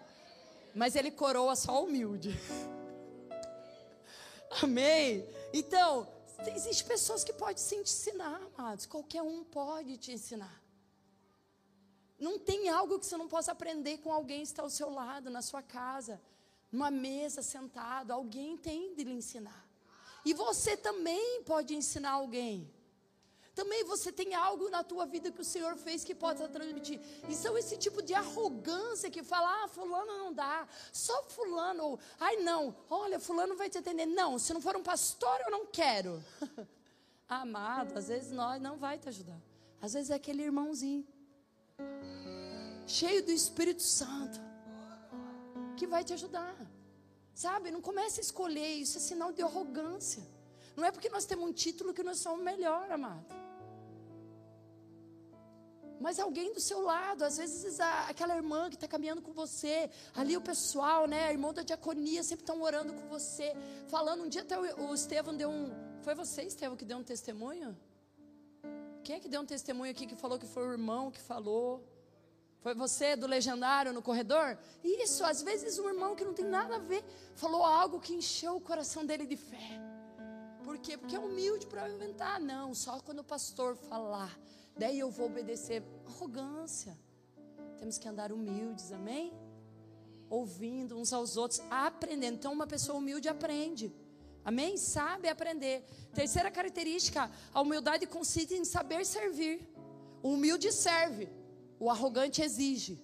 Mas 0.75 0.95
ele 0.95 1.11
coroa 1.11 1.57
só 1.57 1.85
humilde. 1.85 2.39
Amém? 4.63 5.25
Então, 5.53 6.09
existem 6.49 6.87
pessoas 6.87 7.23
que 7.23 7.33
podem 7.33 7.55
te 7.57 7.75
ensinar, 7.75 8.41
amados. 8.57 8.87
Qualquer 8.87 9.23
um 9.23 9.45
pode 9.45 9.97
te 9.97 10.13
ensinar. 10.13 10.63
Não 12.19 12.39
tem 12.39 12.69
algo 12.69 12.99
que 12.99 13.07
você 13.07 13.17
não 13.17 13.29
possa 13.29 13.53
aprender 13.53 13.99
com 13.99 14.13
alguém 14.13 14.41
que 14.41 14.49
está 14.49 14.63
ao 14.63 14.71
seu 14.71 14.91
lado, 14.91 15.31
na 15.31 15.43
sua 15.43 15.63
casa 15.63 16.21
numa 16.71 16.91
mesa 16.91 17.43
sentado, 17.43 18.13
alguém 18.13 18.57
tem 18.57 18.95
de 18.95 19.05
lhe 19.05 19.13
ensinar. 19.13 19.67
E 20.25 20.33
você 20.33 20.77
também 20.77 21.43
pode 21.43 21.75
ensinar 21.75 22.13
alguém. 22.13 22.71
Também 23.61 23.85
você 23.85 24.11
tem 24.11 24.35
algo 24.35 24.71
na 24.71 24.83
tua 24.83 25.05
vida 25.05 25.31
que 25.31 25.43
o 25.43 25.45
Senhor 25.45 25.77
fez 25.77 26.03
que 26.03 26.15
pode 26.15 26.49
transmitir. 26.49 26.99
E 27.29 27.35
são 27.35 27.59
esse 27.59 27.77
tipo 27.77 28.01
de 28.01 28.15
arrogância 28.15 29.11
que 29.11 29.23
fala, 29.23 29.65
ah, 29.65 29.69
fulano 29.69 30.17
não 30.17 30.33
dá, 30.33 30.67
só 30.91 31.25
fulano, 31.25 31.85
ou, 31.85 31.99
ai 32.19 32.37
não, 32.37 32.75
olha, 32.89 33.21
fulano 33.21 33.55
vai 33.55 33.69
te 33.69 33.77
atender. 33.77 34.07
Não, 34.07 34.39
se 34.39 34.55
não 34.55 34.63
for 34.63 34.75
um 34.77 34.83
pastor, 34.83 35.39
eu 35.45 35.51
não 35.51 35.67
quero. 35.67 36.25
Amado, 37.29 37.99
às 37.99 38.09
vezes 38.09 38.33
nós 38.33 38.63
não 38.63 38.79
vai 38.79 38.97
te 38.97 39.11
ajudar. 39.11 39.39
Às 39.79 39.93
vezes 39.93 40.11
é 40.11 40.15
aquele 40.15 40.43
irmãozinho, 40.43 41.07
cheio 42.87 43.23
do 43.23 43.31
Espírito 43.31 43.83
Santo, 43.83 44.41
que 45.77 45.87
vai 45.87 46.03
te 46.03 46.15
ajudar. 46.15 46.57
Sabe, 47.35 47.71
não 47.71 47.83
comece 47.83 48.21
a 48.21 48.23
escolher, 48.23 48.73
isso 48.77 48.97
é 48.97 49.01
sinal 49.03 49.35
de 49.35 49.43
arrogância. 49.43 50.27
Não 50.75 50.87
é 50.87 50.91
porque 50.91 51.11
nós 51.11 51.27
temos 51.27 51.47
um 51.47 51.53
título 51.53 51.93
que 51.93 52.03
nós 52.03 52.21
somos 52.21 52.43
melhor, 52.43 52.91
amado. 52.91 53.40
Mas 56.01 56.19
alguém 56.19 56.53
do 56.55 56.61
seu 56.61 56.81
lado, 56.81 57.23
às 57.23 57.37
vezes 57.37 57.79
a, 57.79 58.09
aquela 58.09 58.35
irmã 58.35 58.71
que 58.71 58.77
está 58.77 58.89
caminhando 58.89 59.21
com 59.21 59.33
você, 59.33 59.91
ali 60.15 60.35
o 60.35 60.41
pessoal, 60.41 61.07
né, 61.07 61.31
irmão 61.31 61.53
da 61.53 61.63
diaconia, 61.63 62.23
sempre 62.23 62.43
estão 62.43 62.63
orando 62.63 62.95
com 62.95 63.07
você, 63.07 63.55
falando. 63.87 64.23
Um 64.25 64.29
dia 64.29 64.41
até 64.41 64.59
o, 64.59 64.89
o 64.89 64.95
Estevão 64.95 65.37
deu 65.37 65.51
um. 65.51 65.71
Foi 66.01 66.15
você, 66.15 66.43
Estevão, 66.43 66.75
que 66.75 66.87
deu 66.87 66.97
um 66.97 67.05
testemunho? 67.05 67.77
Quem 69.05 69.17
é 69.17 69.21
que 69.21 69.29
deu 69.29 69.43
um 69.43 69.47
testemunho 69.47 69.91
aqui 69.91 70.07
que 70.07 70.17
falou 70.17 70.39
que 70.39 70.47
foi 70.47 70.67
o 70.67 70.73
irmão 70.73 71.11
que 71.11 71.21
falou? 71.21 71.85
Foi 72.61 72.75
você 72.75 73.15
do 73.15 73.27
legendário 73.27 73.93
no 73.93 74.03
corredor? 74.03 74.59
Isso, 74.83 75.23
às 75.25 75.43
vezes 75.43 75.79
um 75.79 75.89
irmão 75.89 76.15
que 76.15 76.25
não 76.25 76.33
tem 76.33 76.47
nada 76.47 76.77
a 76.77 76.79
ver 76.79 77.05
falou 77.35 77.63
algo 77.63 78.01
que 78.01 78.15
encheu 78.15 78.57
o 78.57 78.61
coração 78.61 79.05
dele 79.05 79.27
de 79.27 79.37
fé. 79.37 79.81
Por 80.65 80.79
quê? 80.79 80.97
Porque 80.97 81.17
é 81.17 81.19
humilde 81.19 81.67
para 81.67 81.89
inventar. 81.89 82.39
Não, 82.39 82.75
só 82.75 83.01
quando 83.01 83.21
o 83.21 83.25
pastor 83.25 83.77
falar, 83.77 84.39
daí 84.77 84.99
eu 84.99 85.11
vou 85.11 85.27
obedecer. 85.27 85.83
Arrogância. 86.07 86.99
Temos 87.79 87.99
que 87.99 88.09
andar 88.09 88.33
humildes, 88.33 88.93
amém? 88.93 89.33
Ouvindo 90.29 90.97
uns 90.97 91.13
aos 91.13 91.37
outros, 91.37 91.61
aprendendo. 91.71 92.35
Então, 92.35 92.53
uma 92.53 92.67
pessoa 92.67 92.99
humilde 92.99 93.29
aprende. 93.29 93.93
Amém? 94.45 94.77
Sabe 94.77 95.29
aprender. 95.29 95.85
Terceira 96.15 96.51
característica: 96.51 97.31
a 97.53 97.61
humildade 97.61 98.07
consiste 98.07 98.55
em 98.55 98.65
saber 98.65 99.05
servir. 99.05 99.69
O 100.23 100.31
humilde 100.35 100.71
serve, 100.73 101.29
o 101.79 101.91
arrogante 101.91 102.43
exige. 102.43 103.03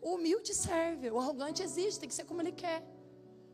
O 0.00 0.14
humilde 0.14 0.54
serve, 0.54 1.10
o 1.10 1.18
arrogante 1.18 1.62
exige, 1.62 1.98
tem 2.00 2.08
que 2.08 2.14
ser 2.14 2.24
como 2.24 2.40
ele 2.40 2.52
quer. 2.52 2.82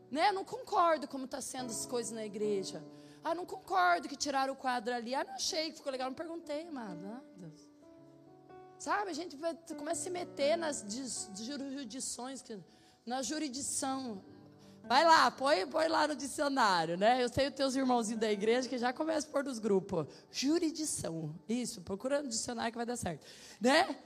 Né? 0.09 0.31
Não 0.31 0.45
concordo 0.45 1.07
como 1.07 1.25
está 1.25 1.41
sendo 1.41 1.69
as 1.71 1.85
coisas 1.85 2.13
na 2.13 2.25
igreja. 2.25 2.83
Ah, 3.27 3.33
não 3.33 3.43
concordo 3.43 4.07
que 4.07 4.15
tiraram 4.15 4.53
o 4.53 4.55
quadro 4.55 4.93
ali. 4.93 5.15
Ah, 5.15 5.23
não 5.23 5.33
achei 5.33 5.71
que 5.71 5.77
ficou 5.77 5.91
legal. 5.91 6.07
Não 6.07 6.15
perguntei, 6.15 6.69
mano. 6.69 7.23
Sabe, 8.77 9.09
a 9.09 9.13
gente 9.13 9.35
começa 9.75 10.01
a 10.01 10.03
se 10.03 10.11
meter 10.11 10.55
nas 10.55 10.85
jurisdições, 11.33 12.43
na 13.03 13.23
jurisdição. 13.23 14.23
Vai 14.83 15.03
lá, 15.03 15.31
põe, 15.31 15.65
põe 15.65 15.87
lá 15.87 16.07
no 16.07 16.15
dicionário, 16.15 16.95
né? 16.99 17.23
Eu 17.23 17.27
sei 17.27 17.47
os 17.47 17.55
teus 17.55 17.75
irmãozinhos 17.75 18.21
da 18.21 18.31
igreja 18.31 18.69
que 18.69 18.77
já 18.77 18.93
começam 18.93 19.27
a 19.27 19.33
pôr 19.33 19.43
nos 19.43 19.57
grupos. 19.57 20.05
Jurisdição. 20.29 21.33
Isso, 21.49 21.81
procura 21.81 22.21
no 22.21 22.29
dicionário 22.29 22.71
que 22.71 22.77
vai 22.77 22.85
dar 22.85 22.95
certo. 22.95 23.25
Né? 23.59 23.99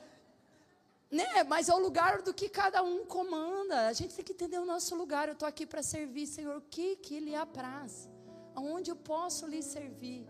Né? 1.11 1.43
Mas 1.43 1.67
é 1.67 1.73
o 1.73 1.79
lugar 1.79 2.21
do 2.21 2.33
que 2.33 2.47
cada 2.47 2.81
um 2.81 3.05
comanda. 3.05 3.87
A 3.87 3.91
gente 3.91 4.15
tem 4.15 4.23
que 4.23 4.31
entender 4.31 4.59
o 4.59 4.65
nosso 4.65 4.95
lugar. 4.95 5.27
Eu 5.27 5.33
estou 5.33 5.49
aqui 5.49 5.65
para 5.65 5.83
servir, 5.83 6.25
Senhor. 6.25 6.55
O 6.55 6.61
que 6.61 6.95
que 6.95 7.19
lhe 7.19 7.35
apraz? 7.35 8.07
Aonde 8.59 8.91
eu 8.91 8.95
posso 9.13 9.45
lhe 9.51 9.61
servir? 9.63 10.27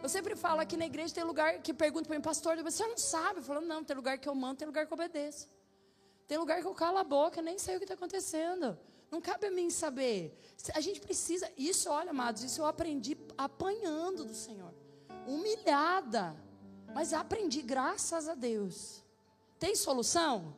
Eu 0.00 0.08
sempre 0.08 0.34
falo 0.36 0.60
aqui 0.60 0.76
na 0.76 0.86
igreja, 0.86 1.12
tem 1.12 1.24
lugar 1.24 1.60
que 1.60 1.74
pergunta 1.74 2.06
para 2.08 2.16
mim, 2.16 2.22
pastor, 2.22 2.56
você 2.62 2.86
não 2.86 2.96
sabe? 2.96 3.40
Eu 3.40 3.42
falo, 3.42 3.60
não, 3.60 3.82
tem 3.82 3.96
lugar 3.96 4.16
que 4.16 4.28
eu 4.28 4.34
mando, 4.42 4.58
tem 4.58 4.68
lugar 4.72 4.86
que 4.86 4.92
eu 4.92 4.96
obedeço. 4.96 5.48
Tem 6.28 6.38
lugar 6.38 6.60
que 6.60 6.68
eu 6.68 6.74
calo 6.74 6.98
a 6.98 7.04
boca, 7.04 7.42
nem 7.42 7.58
sei 7.58 7.74
o 7.74 7.78
que 7.78 7.84
está 7.84 7.94
acontecendo. 7.94 8.78
Não 9.10 9.20
cabe 9.20 9.46
a 9.48 9.50
mim 9.50 9.70
saber. 9.70 10.38
A 10.74 10.80
gente 10.80 11.00
precisa. 11.00 11.50
Isso, 11.56 11.90
olha, 11.90 12.10
amados, 12.10 12.44
isso 12.44 12.60
eu 12.60 12.66
aprendi 12.66 13.16
apanhando 13.36 14.24
do 14.24 14.34
Senhor. 14.34 14.72
Humilhada. 15.26 16.36
Mas 16.94 17.12
aprendi, 17.12 17.60
graças 17.62 18.28
a 18.28 18.34
Deus. 18.34 19.02
Tem 19.58 19.74
solução? 19.74 20.54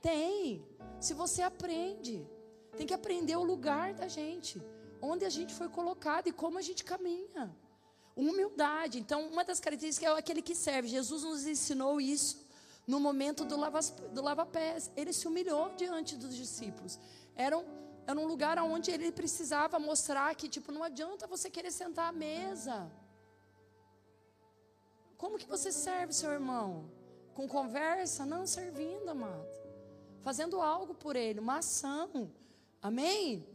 Tem. 0.00 0.64
Se 1.00 1.12
você 1.12 1.42
aprende. 1.42 2.24
Tem 2.76 2.86
que 2.86 2.94
aprender 2.94 3.36
o 3.36 3.42
lugar 3.42 3.94
da 3.94 4.06
gente. 4.06 4.62
Onde 5.12 5.24
a 5.24 5.30
gente 5.30 5.52
foi 5.54 5.68
colocado 5.68 6.26
e 6.28 6.32
como 6.32 6.56
a 6.58 6.62
gente 6.62 6.82
caminha. 6.82 7.44
Humildade. 8.16 8.98
Então, 8.98 9.28
uma 9.28 9.44
das 9.44 9.60
características 9.60 10.08
é 10.08 10.18
aquele 10.18 10.40
que 10.40 10.54
serve. 10.54 10.88
Jesus 10.88 11.22
nos 11.24 11.46
ensinou 11.46 12.00
isso 12.00 12.34
no 12.86 12.98
momento 12.98 13.44
do 13.44 13.56
lava-pés. 13.56 14.08
Do 14.12 14.22
lava 14.22 14.48
ele 14.96 15.12
se 15.12 15.26
humilhou 15.28 15.74
diante 15.74 16.16
dos 16.16 16.34
discípulos. 16.34 16.98
Era 17.34 17.58
um, 17.58 17.64
era 18.06 18.18
um 18.18 18.26
lugar 18.26 18.58
onde 18.58 18.90
ele 18.90 19.10
precisava 19.12 19.78
mostrar 19.78 20.34
que, 20.34 20.48
tipo, 20.48 20.72
não 20.72 20.82
adianta 20.82 21.26
você 21.26 21.50
querer 21.50 21.70
sentar 21.70 22.08
à 22.08 22.12
mesa. 22.12 22.90
Como 25.18 25.38
que 25.38 25.46
você 25.46 25.70
serve 25.72 26.12
seu 26.12 26.30
irmão? 26.30 26.90
Com 27.34 27.46
conversa? 27.48 28.24
Não, 28.24 28.46
servindo, 28.46 29.08
amado. 29.08 29.48
Fazendo 30.22 30.60
algo 30.60 30.94
por 30.94 31.16
ele, 31.16 31.40
uma 31.40 31.58
ação. 31.58 32.30
Amém? 32.80 33.46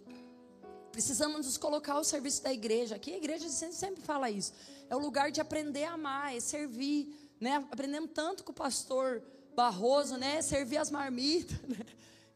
Precisamos 0.92 1.46
nos 1.46 1.58
colocar 1.58 1.94
ao 1.94 2.04
serviço 2.04 2.44
da 2.44 2.52
igreja. 2.52 2.96
Aqui 2.96 3.14
a 3.14 3.18
igreja 3.18 3.48
sempre, 3.50 4.02
fala 4.02 4.30
isso. 4.30 4.54
É 4.90 4.96
o 4.96 5.00
lugar 5.00 5.32
de 5.32 5.40
aprender 5.40 5.86
a 5.86 5.94
amar, 5.94 6.36
é 6.36 6.40
servir. 6.40 7.14
Né? 7.40 7.56
Aprendemos 7.72 8.12
tanto 8.14 8.44
com 8.44 8.52
o 8.52 8.56
pastor 8.56 9.24
Barroso, 9.56 10.18
né? 10.18 10.42
Servir 10.42 10.78
as 10.78 10.90
marmitas. 10.90 11.58
Né? 11.68 11.86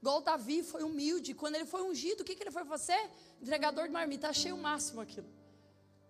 Igual 0.02 0.20
Davi 0.20 0.62
foi 0.64 0.84
humilde. 0.84 1.34
Quando 1.34 1.56
ele 1.56 1.66
foi 1.66 1.82
ungido, 1.82 2.22
o 2.22 2.26
que, 2.26 2.36
que 2.36 2.44
ele 2.44 2.52
foi 2.52 2.66
fazer? 2.66 3.10
Entregador 3.42 3.86
de 3.86 3.92
marmita. 3.94 4.28
Achei 4.28 4.52
o 4.52 4.58
máximo 4.58 5.00
aquilo. 5.00 5.26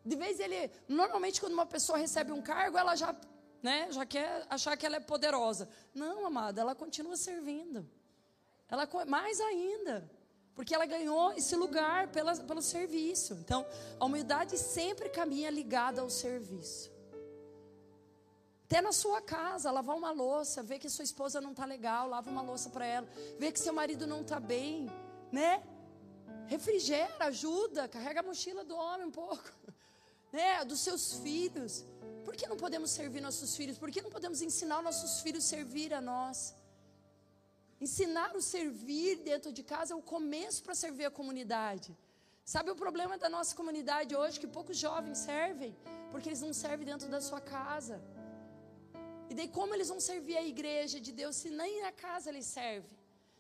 De 0.03 0.15
vez 0.15 0.39
ele. 0.39 0.71
Normalmente, 0.88 1.39
quando 1.39 1.53
uma 1.53 1.65
pessoa 1.65 1.95
recebe 1.95 2.32
um 2.32 2.41
cargo, 2.41 2.75
ela 2.75 2.95
já, 2.95 3.15
né, 3.62 3.91
já 3.91 4.03
quer 4.03 4.47
achar 4.49 4.75
que 4.75 4.84
ela 4.84 4.95
é 4.95 4.99
poderosa. 4.99 5.69
Não, 5.93 6.25
amada, 6.25 6.60
ela 6.60 6.73
continua 6.73 7.15
servindo. 7.15 7.88
Ela 8.67 8.89
mais 9.06 9.39
ainda. 9.39 10.10
Porque 10.55 10.73
ela 10.73 10.85
ganhou 10.85 11.33
esse 11.33 11.55
lugar 11.55 12.07
pela, 12.09 12.35
pelo 12.35 12.61
serviço. 12.61 13.33
Então, 13.33 13.65
a 13.99 14.05
humildade 14.05 14.57
sempre 14.57 15.09
caminha 15.09 15.49
ligada 15.49 16.01
ao 16.01 16.09
serviço. 16.09 16.91
Até 18.65 18.81
na 18.81 18.91
sua 18.91 19.21
casa, 19.21 19.71
lavar 19.71 19.95
uma 19.95 20.11
louça, 20.11 20.63
ver 20.63 20.79
que 20.79 20.89
sua 20.89 21.03
esposa 21.03 21.41
não 21.41 21.51
está 21.51 21.65
legal, 21.65 22.07
lava 22.07 22.29
uma 22.29 22.41
louça 22.41 22.69
para 22.69 22.85
ela. 22.85 23.07
Ver 23.37 23.51
que 23.51 23.59
seu 23.59 23.73
marido 23.73 24.07
não 24.07 24.21
está 24.21 24.39
bem, 24.39 24.89
né? 25.31 25.61
Refrigera, 26.47 27.25
ajuda, 27.25 27.87
carrega 27.87 28.19
a 28.21 28.23
mochila 28.23 28.63
do 28.63 28.75
homem 28.75 29.07
um 29.07 29.11
pouco, 29.11 29.51
né? 30.31 30.63
Dos 30.65 30.79
seus 30.79 31.13
filhos. 31.13 31.85
Por 32.23 32.35
que 32.35 32.47
não 32.47 32.57
podemos 32.57 32.89
servir 32.91 33.21
nossos 33.21 33.55
filhos? 33.55 33.77
Por 33.77 33.91
que 33.91 34.01
não 34.01 34.09
podemos 34.09 34.41
ensinar 34.41 34.81
nossos 34.81 35.21
filhos 35.21 35.45
a 35.45 35.47
servir 35.47 35.93
a 35.93 36.01
nós? 36.01 36.55
Ensinar 37.84 38.32
o 38.39 38.41
servir 38.56 39.13
dentro 39.30 39.52
de 39.58 39.63
casa 39.72 39.89
é 39.93 39.98
o 40.02 40.10
começo 40.15 40.60
para 40.65 40.76
servir 40.84 41.06
a 41.08 41.17
comunidade. 41.19 41.89
Sabe 42.54 42.69
o 42.74 42.78
problema 42.84 43.15
da 43.24 43.30
nossa 43.36 43.54
comunidade 43.60 44.12
hoje? 44.19 44.39
Que 44.41 44.50
poucos 44.58 44.78
jovens 44.86 45.17
servem, 45.30 45.72
porque 46.12 46.30
eles 46.30 46.43
não 46.46 46.54
servem 46.63 46.86
dentro 46.91 47.10
da 47.15 47.19
sua 47.28 47.41
casa. 47.56 47.96
E 49.30 49.34
daí, 49.38 49.50
como 49.58 49.74
eles 49.76 49.89
vão 49.93 50.00
servir 50.12 50.38
a 50.38 50.46
igreja 50.54 50.98
de 51.06 51.12
Deus 51.22 51.36
se 51.41 51.50
nem 51.62 51.82
na 51.86 51.91
casa 52.06 52.30
eles 52.32 52.46
servem? 52.46 52.98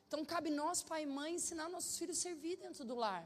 Então, 0.07 0.25
cabe 0.33 0.49
nós, 0.61 0.83
pai 0.91 1.03
e 1.03 1.11
mãe, 1.19 1.31
ensinar 1.35 1.69
nossos 1.75 1.97
filhos 1.97 2.17
a 2.19 2.23
servir 2.27 2.57
dentro 2.65 2.83
do 2.89 2.95
lar. 3.03 3.25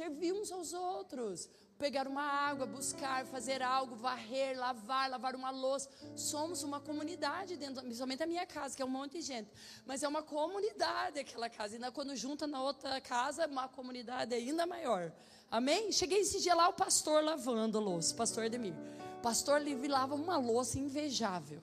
Servir 0.00 0.32
uns 0.40 0.50
aos 0.56 0.72
outros. 0.72 1.50
Pegar 1.78 2.06
uma 2.06 2.22
água, 2.22 2.64
buscar, 2.66 3.26
fazer 3.26 3.60
algo, 3.62 3.96
varrer, 3.96 4.58
lavar, 4.58 5.10
lavar 5.10 5.34
uma 5.34 5.50
louça. 5.50 5.88
Somos 6.14 6.62
uma 6.62 6.80
comunidade 6.80 7.56
dentro, 7.56 7.82
principalmente 7.82 8.22
a 8.22 8.26
minha 8.26 8.46
casa, 8.46 8.76
que 8.76 8.82
é 8.82 8.84
um 8.84 8.90
monte 8.90 9.12
de 9.18 9.22
gente. 9.22 9.50
Mas 9.84 10.02
é 10.02 10.08
uma 10.08 10.22
comunidade 10.22 11.18
aquela 11.18 11.50
casa. 11.50 11.76
E 11.76 11.90
quando 11.92 12.14
junta 12.14 12.46
na 12.46 12.62
outra 12.62 13.00
casa, 13.00 13.46
uma 13.46 13.68
comunidade 13.68 14.34
ainda 14.34 14.66
maior. 14.66 15.12
Amém? 15.50 15.90
Cheguei 15.92 16.20
esse 16.20 16.40
dia 16.40 16.54
lá, 16.54 16.68
o 16.68 16.72
pastor 16.72 17.22
lavando 17.22 17.78
a 17.78 17.80
louça, 17.80 18.14
pastor 18.14 18.44
Edemir 18.44 18.74
pastor 19.22 19.60
Levi 19.60 19.86
lava 19.86 20.14
uma 20.16 20.36
louça 20.36 20.78
invejável. 20.78 21.62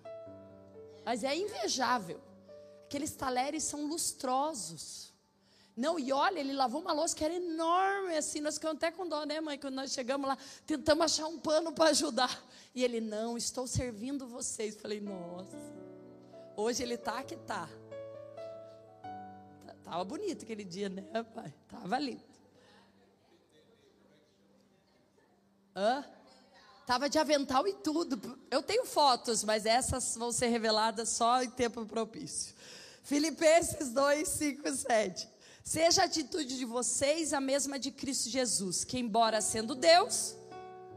Mas 1.06 1.24
é 1.24 1.36
invejável. 1.36 2.20
Aqueles 2.86 3.14
talheres 3.14 3.64
são 3.64 3.86
lustrosos. 3.86 5.09
Não, 5.76 5.98
e 5.98 6.12
olha, 6.12 6.40
ele 6.40 6.54
lavou 6.54 6.82
uma 6.82 6.92
louça 6.92 7.16
que 7.16 7.24
era 7.24 7.34
enorme, 7.34 8.18
assim, 8.18 8.42
nós 8.42 8.56
ficamos 8.56 8.78
até 8.78 8.92
com 8.92 9.08
dó, 9.08 9.24
né, 9.26 9.40
mãe? 9.40 9.58
Quando 9.58 9.76
nós 9.76 9.92
chegamos 9.92 10.28
lá, 10.28 10.38
tentamos 10.66 11.06
achar 11.06 11.28
um 11.28 11.40
pano 11.40 11.72
para 11.72 11.92
ajudar. 11.92 12.44
E 12.76 12.84
ele, 12.84 13.00
não, 13.00 13.38
estou 13.38 13.66
servindo 13.66 14.28
vocês. 14.28 14.76
Falei, 14.76 15.00
nossa, 15.00 15.58
hoje 16.56 16.84
ele 16.84 16.98
tá 16.98 17.24
que 17.24 17.38
tá. 17.38 17.70
Tava 19.84 20.04
bonito 20.04 20.44
aquele 20.44 20.64
dia, 20.64 20.90
né, 20.90 21.02
pai? 21.34 21.54
Tava 21.68 21.98
lindo. 21.98 22.22
Hã? 25.76 26.06
Tava 26.86 27.10
de 27.10 27.18
avental 27.18 27.68
e 27.68 27.74
tudo. 27.74 28.40
Eu 28.52 28.62
tenho 28.62 28.86
fotos, 28.86 29.44
mas 29.44 29.66
essas 29.66 30.16
vão 30.16 30.32
ser 30.32 30.48
reveladas 30.48 31.10
só 31.10 31.42
em 31.42 31.50
tempo 31.50 31.86
propício. 31.86 32.54
Filipenses 33.04 33.90
2, 33.90 34.28
5 34.28 34.68
e 34.68 34.76
7. 34.76 35.30
Seja 35.64 36.02
a 36.02 36.06
atitude 36.06 36.58
de 36.58 36.66
vocês 36.66 37.34
a 37.34 37.42
mesma 37.42 37.78
de 37.78 37.92
Cristo 37.92 38.30
Jesus, 38.30 38.84
que, 38.84 38.98
embora 38.98 39.42
sendo 39.42 39.76
Deus, 39.76 40.36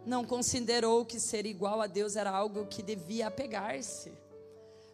não 0.06 0.24
considerou 0.24 1.04
que 1.04 1.20
ser 1.20 1.46
igual 1.46 1.80
a 1.80 1.86
Deus 1.86 2.16
era 2.16 2.30
algo 2.30 2.66
que 2.66 2.82
devia 2.82 3.28
apegar-se, 3.28 4.12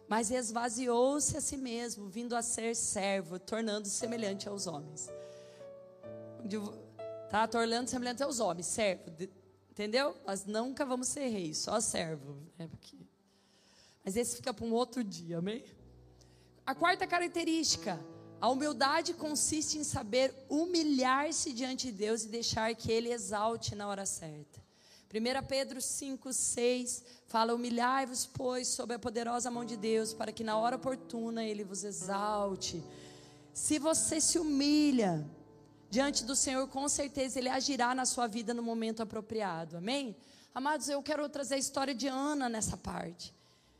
mas 0.07 0.31
esvaziou-se 0.31 1.37
a 1.37 1.41
si 1.41 1.55
mesmo, 1.55 2.09
vindo 2.09 2.35
a 2.35 2.41
ser 2.41 2.75
servo, 2.75 3.39
tornando-se 3.39 3.95
semelhante 3.95 4.49
aos 4.49 4.67
homens. 4.67 5.09
Tá 7.29 7.47
tornando 7.47 7.89
semelhante 7.89 8.23
aos 8.23 8.39
homens, 8.39 8.65
servo, 8.65 9.11
entendeu? 9.69 10.15
Nós 10.25 10.45
nunca 10.45 10.85
vamos 10.85 11.07
ser 11.07 11.27
reis, 11.27 11.59
só 11.59 11.79
servo. 11.79 12.37
Né? 12.57 12.67
Porque... 12.67 12.97
Mas 14.03 14.15
esse 14.15 14.35
fica 14.37 14.53
para 14.53 14.65
um 14.65 14.73
outro 14.73 15.03
dia, 15.03 15.37
amém? 15.37 15.63
A 16.65 16.73
quarta 16.73 17.05
característica, 17.05 17.99
a 18.41 18.49
humildade 18.49 19.13
consiste 19.13 19.77
em 19.77 19.83
saber 19.83 20.33
humilhar-se 20.49 21.51
diante 21.51 21.87
de 21.87 21.93
Deus 21.93 22.23
e 22.23 22.29
deixar 22.29 22.73
que 22.75 22.91
Ele 22.91 23.11
exalte 23.11 23.75
na 23.75 23.87
hora 23.87 24.05
certa. 24.05 24.59
1 25.11 25.45
Pedro 25.47 25.81
5, 25.81 26.31
6 26.31 27.03
fala: 27.25 27.53
Humilhai-vos, 27.53 28.27
pois, 28.27 28.67
sob 28.67 28.93
a 28.93 28.99
poderosa 28.99 29.49
mão 29.49 29.65
de 29.65 29.75
Deus, 29.75 30.13
para 30.13 30.31
que 30.31 30.43
na 30.43 30.57
hora 30.57 30.75
oportuna 30.75 31.43
Ele 31.43 31.63
vos 31.63 31.83
exalte. 31.83 32.83
Se 33.53 33.79
você 33.79 34.21
se 34.21 34.37
humilha 34.37 35.27
diante 35.89 36.23
do 36.23 36.35
Senhor, 36.35 36.67
com 36.67 36.87
certeza 36.87 37.39
Ele 37.39 37.49
agirá 37.49 37.93
na 37.95 38.05
sua 38.05 38.27
vida 38.27 38.53
no 38.53 38.61
momento 38.61 39.01
apropriado. 39.01 39.77
Amém? 39.77 40.15
Amados, 40.53 40.87
eu 40.87 41.01
quero 41.01 41.27
trazer 41.27 41.55
a 41.55 41.57
história 41.57 41.93
de 41.93 42.07
Ana 42.07 42.47
nessa 42.47 42.77
parte. 42.77 43.33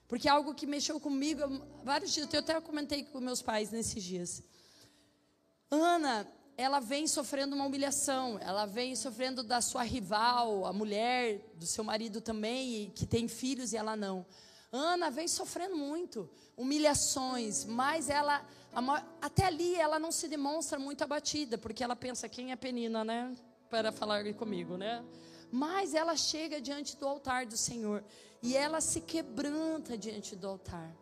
Porque 0.09 0.27
é 0.27 0.31
algo 0.31 0.55
que 0.55 0.65
mexeu 0.65 0.99
comigo 0.99 1.41
vários 1.83 2.11
dias. 2.11 2.27
Eu 2.33 2.39
até 2.39 2.59
comentei 2.59 3.03
com 3.03 3.21
meus 3.21 3.43
pais 3.43 3.69
nesses 3.69 4.03
dias. 4.03 4.43
Ana, 5.69 6.27
ela 6.57 6.79
vem 6.79 7.07
sofrendo 7.07 7.55
uma 7.55 7.65
humilhação, 7.65 8.39
ela 8.41 8.65
vem 8.65 8.95
sofrendo 8.95 9.43
da 9.43 9.61
sua 9.61 9.83
rival, 9.83 10.65
a 10.65 10.73
mulher 10.73 11.39
do 11.55 11.65
seu 11.67 11.83
marido 11.83 12.19
também, 12.19 12.91
que 12.95 13.05
tem 13.05 13.27
filhos 13.27 13.71
e 13.71 13.77
ela 13.77 13.95
não. 13.95 14.25
Ana 14.71 15.11
vem 15.11 15.27
sofrendo 15.27 15.77
muito, 15.77 16.27
humilhações, 16.57 17.63
mas 17.65 18.09
ela, 18.09 18.43
até 19.21 19.45
ali, 19.45 19.75
ela 19.75 19.99
não 19.99 20.11
se 20.11 20.27
demonstra 20.27 20.79
muito 20.79 21.03
abatida, 21.03 21.55
porque 21.55 21.83
ela 21.83 21.95
pensa, 21.95 22.27
quem 22.27 22.51
é 22.51 22.55
Penina, 22.55 23.03
né? 23.03 23.31
Para 23.69 23.91
falar 23.91 24.33
comigo, 24.33 24.75
né? 24.75 25.05
Mas 25.51 25.93
ela 25.93 26.15
chega 26.15 26.61
diante 26.61 26.95
do 26.97 27.07
altar 27.07 27.45
do 27.45 27.57
Senhor 27.57 28.03
e 28.41 28.55
ela 28.55 28.81
se 28.81 29.01
quebranta 29.01 29.97
diante 29.97 30.35
do 30.35 30.47
altar. 30.47 30.95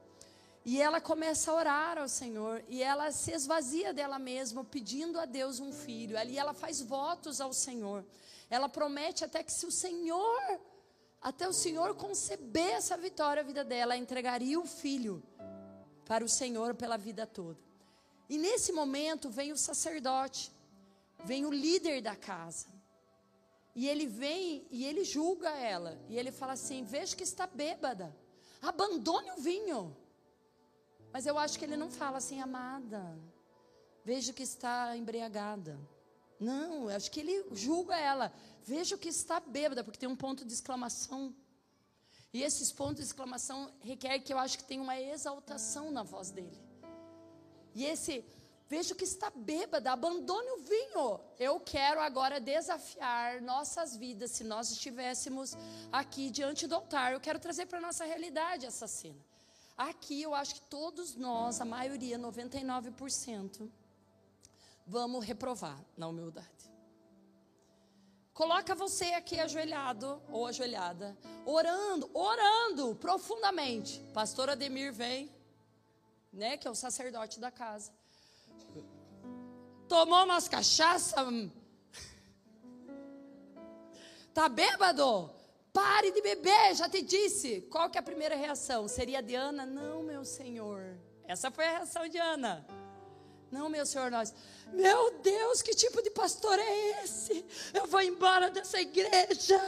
E 0.64 0.82
ela 0.82 1.00
começa 1.00 1.50
a 1.50 1.56
orar 1.56 1.98
ao 1.98 2.10
Senhor 2.10 2.64
e 2.68 2.84
ela 2.84 3.10
se 3.12 3.32
esvazia 3.32 3.94
dela 3.94 4.20
mesma, 4.20 4.66
pedindo 4.66 5.18
a 5.20 5.26
Deus 5.26 5.60
um 5.60 5.72
filho. 5.72 6.18
Ali 6.18 6.38
ela 6.38 6.54
faz 6.54 6.82
votos 6.82 7.40
ao 7.40 7.54
Senhor. 7.54 8.06
Ela 8.50 8.68
promete 8.68 9.24
até 9.24 9.42
que 9.44 9.52
se 9.52 9.66
o 9.66 9.72
Senhor, 9.72 10.60
até 11.22 11.48
o 11.48 11.54
Senhor 11.54 11.96
conceber 11.96 12.72
essa 12.72 12.98
vitória 12.98 13.44
na 13.44 13.48
vida 13.48 13.64
dela, 13.64 13.96
entregaria 13.96 14.60
o 14.60 14.66
filho 14.66 15.24
para 16.06 16.24
o 16.24 16.30
Senhor 16.30 16.76
pela 16.76 16.98
vida 16.98 17.26
toda. 17.26 17.60
E 18.30 18.38
nesse 18.38 18.74
momento 18.74 19.30
vem 19.30 19.54
o 19.54 19.58
sacerdote, 19.58 20.52
vem 21.24 21.46
o 21.46 21.52
líder 21.52 22.02
da 22.02 22.16
casa. 22.16 22.68
E 23.78 23.88
ele 23.88 24.08
vem 24.08 24.66
e 24.72 24.84
ele 24.84 25.04
julga 25.06 25.52
ela. 25.52 25.98
E 26.10 26.18
ele 26.18 26.32
fala 26.32 26.54
assim: 26.54 26.84
Veja 26.84 27.16
que 27.16 27.24
está 27.24 27.46
bêbada. 27.46 28.14
Abandone 28.62 29.32
o 29.32 29.38
vinho. 29.38 29.96
Mas 31.14 31.26
eu 31.26 31.38
acho 31.38 31.58
que 31.58 31.66
ele 31.66 31.78
não 31.78 31.90
fala 31.90 32.18
assim, 32.18 32.42
amada, 32.42 33.18
veja 34.04 34.34
que 34.34 34.44
está 34.44 34.96
embriagada. 34.96 35.80
Não, 36.40 36.90
eu 36.90 36.96
acho 36.96 37.10
que 37.10 37.20
ele 37.20 37.46
julga 37.54 37.98
ela. 37.98 38.32
Veja 38.64 38.98
que 38.98 39.10
está 39.10 39.40
bêbada, 39.40 39.84
porque 39.84 40.00
tem 40.00 40.10
um 40.10 40.16
ponto 40.16 40.46
de 40.46 40.54
exclamação. 40.54 41.34
E 42.34 42.44
esses 42.44 42.72
pontos 42.72 42.98
de 42.98 43.04
exclamação 43.04 43.72
requer 43.82 44.20
que 44.20 44.34
eu 44.34 44.38
acho 44.38 44.58
que 44.58 44.64
tem 44.64 44.80
uma 44.80 45.00
exaltação 45.00 45.90
na 45.90 46.04
voz 46.04 46.30
dele. 46.30 46.60
E 47.74 47.86
esse, 47.86 48.24
veja 48.68 48.94
que 48.94 49.04
está 49.04 49.30
bêbada, 49.30 49.92
abandone 49.92 50.50
o 50.52 50.60
vinho. 50.60 51.20
Eu 51.40 51.60
quero 51.60 52.00
agora 52.00 52.40
desafiar 52.40 53.42
nossas 53.42 53.96
vidas, 53.96 54.32
se 54.32 54.44
nós 54.44 54.72
estivéssemos 54.72 55.56
aqui 55.92 56.30
diante 56.30 56.68
do 56.68 56.76
altar. 56.76 57.14
Eu 57.14 57.20
quero 57.20 57.40
trazer 57.40 57.66
para 57.66 57.78
a 57.78 57.82
nossa 57.82 58.06
realidade 58.06 58.66
essa 58.66 58.88
cena. 58.88 59.26
Aqui 59.78 60.22
eu 60.22 60.34
acho 60.34 60.56
que 60.56 60.62
todos 60.62 61.16
nós, 61.16 61.62
a 61.62 61.66
maioria, 61.66 62.18
99%, 62.18 63.70
vamos 64.86 65.24
reprovar 65.24 65.80
na 65.96 66.08
humildade. 66.08 66.48
Coloca 68.34 68.76
você 68.76 69.06
aqui 69.14 69.40
ajoelhado 69.40 70.22
ou 70.30 70.46
ajoelhada, 70.46 71.18
orando, 71.46 72.10
orando 72.14 72.96
profundamente. 72.96 74.00
Pastor 74.14 74.50
Ademir 74.50 74.94
vem, 74.94 75.32
né, 76.32 76.56
que 76.58 76.68
é 76.68 76.72
o 76.72 76.76
sacerdote 76.76 77.40
da 77.40 77.50
casa. 77.50 77.92
Tomou 79.88 80.24
umas 80.26 80.48
cachaça. 80.48 81.16
Tá 84.34 84.50
bêbado? 84.50 85.32
Pare 85.74 86.12
de 86.12 86.22
beber, 86.22 86.76
já 86.76 86.90
te 86.90 87.02
disse. 87.02 87.62
Qual 87.70 87.90
que 87.90 87.98
é 87.98 88.02
a 88.02 88.04
primeira 88.04 88.36
reação? 88.36 88.88
Seria 88.88 89.22
de 89.22 89.36
Ana? 89.36 89.66
Não, 89.66 90.04
meu 90.04 90.26
Senhor. 90.26 90.98
Essa 91.26 91.52
foi 91.52 91.66
a 91.66 91.78
reação 91.78 92.08
de 92.08 92.18
Ana. 92.18 92.66
Não, 93.52 93.70
meu 93.70 93.86
Senhor, 93.86 94.12
nós. 94.12 94.34
Meu 94.74 95.12
Deus, 95.20 95.62
que 95.62 95.74
tipo 95.74 96.02
de 96.02 96.10
pastor 96.10 96.58
é 96.60 97.04
esse? 97.04 97.46
Eu 97.74 97.88
vou 97.88 98.02
embora 98.02 98.50
dessa 98.50 98.80
igreja. 98.82 99.60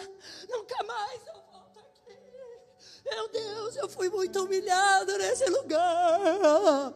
Nunca 0.50 0.84
mais 0.84 1.28
eu 1.28 1.34
volto 1.34 1.80
aqui. 1.80 2.18
Meu 3.06 3.28
Deus, 3.30 3.76
eu 3.78 3.88
fui 3.88 4.10
muito 4.10 4.44
humilhado 4.44 5.18
nesse 5.18 5.46
lugar. 5.46 6.94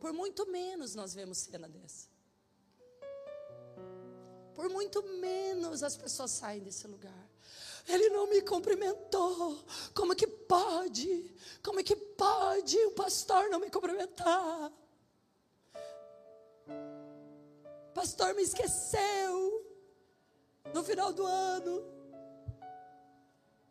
Por 0.00 0.12
muito 0.12 0.44
menos 0.46 0.96
nós 0.96 1.14
vemos 1.14 1.38
cena 1.38 1.68
dessa 1.68 2.10
por 4.60 4.68
muito 4.68 5.02
menos 5.02 5.82
as 5.82 5.96
pessoas 5.96 6.32
saem 6.32 6.60
desse 6.60 6.86
lugar. 6.86 7.30
Ele 7.88 8.10
não 8.10 8.26
me 8.26 8.42
cumprimentou. 8.42 9.58
Como 9.94 10.14
que 10.14 10.26
pode? 10.26 11.34
Como 11.62 11.82
que 11.82 11.96
pode 11.96 12.76
um 12.84 12.92
pastor 12.92 13.48
não 13.48 13.58
me 13.58 13.70
cumprimentar? 13.70 14.70
Pastor 17.94 18.34
me 18.34 18.42
esqueceu 18.42 19.66
no 20.74 20.84
final 20.84 21.10
do 21.10 21.24
ano. 21.24 21.82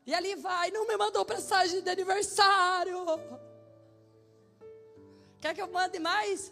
E 0.07 0.13
ali 0.15 0.33
vai, 0.33 0.71
não 0.71 0.87
me 0.87 0.97
mandou 0.97 1.23
mensagem 1.23 1.83
de 1.83 1.89
aniversário. 1.91 3.05
Quer 5.41 5.53
que 5.53 5.61
eu 5.61 5.67
mande 5.67 5.99
mais? 5.99 6.51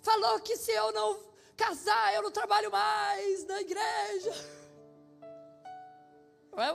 Falou 0.00 0.40
que 0.40 0.56
se 0.56 0.70
eu 0.70 0.92
não 0.92 1.18
casar, 1.56 2.14
eu 2.14 2.22
não 2.22 2.30
trabalho 2.30 2.70
mais 2.70 3.44
na 3.44 3.60
igreja. 3.60 4.32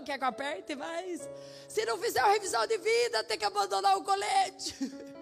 Quer 0.06 0.18
que 0.18 0.24
eu 0.24 0.28
aperte 0.28 0.76
mais? 0.76 1.22
Se 1.68 1.86
não 1.86 1.98
fizer 1.98 2.22
uma 2.22 2.34
revisão 2.34 2.66
de 2.68 2.78
vida, 2.78 3.24
tem 3.24 3.38
que 3.38 3.46
abandonar 3.46 3.98
o 3.98 4.04
colete. 4.04 4.76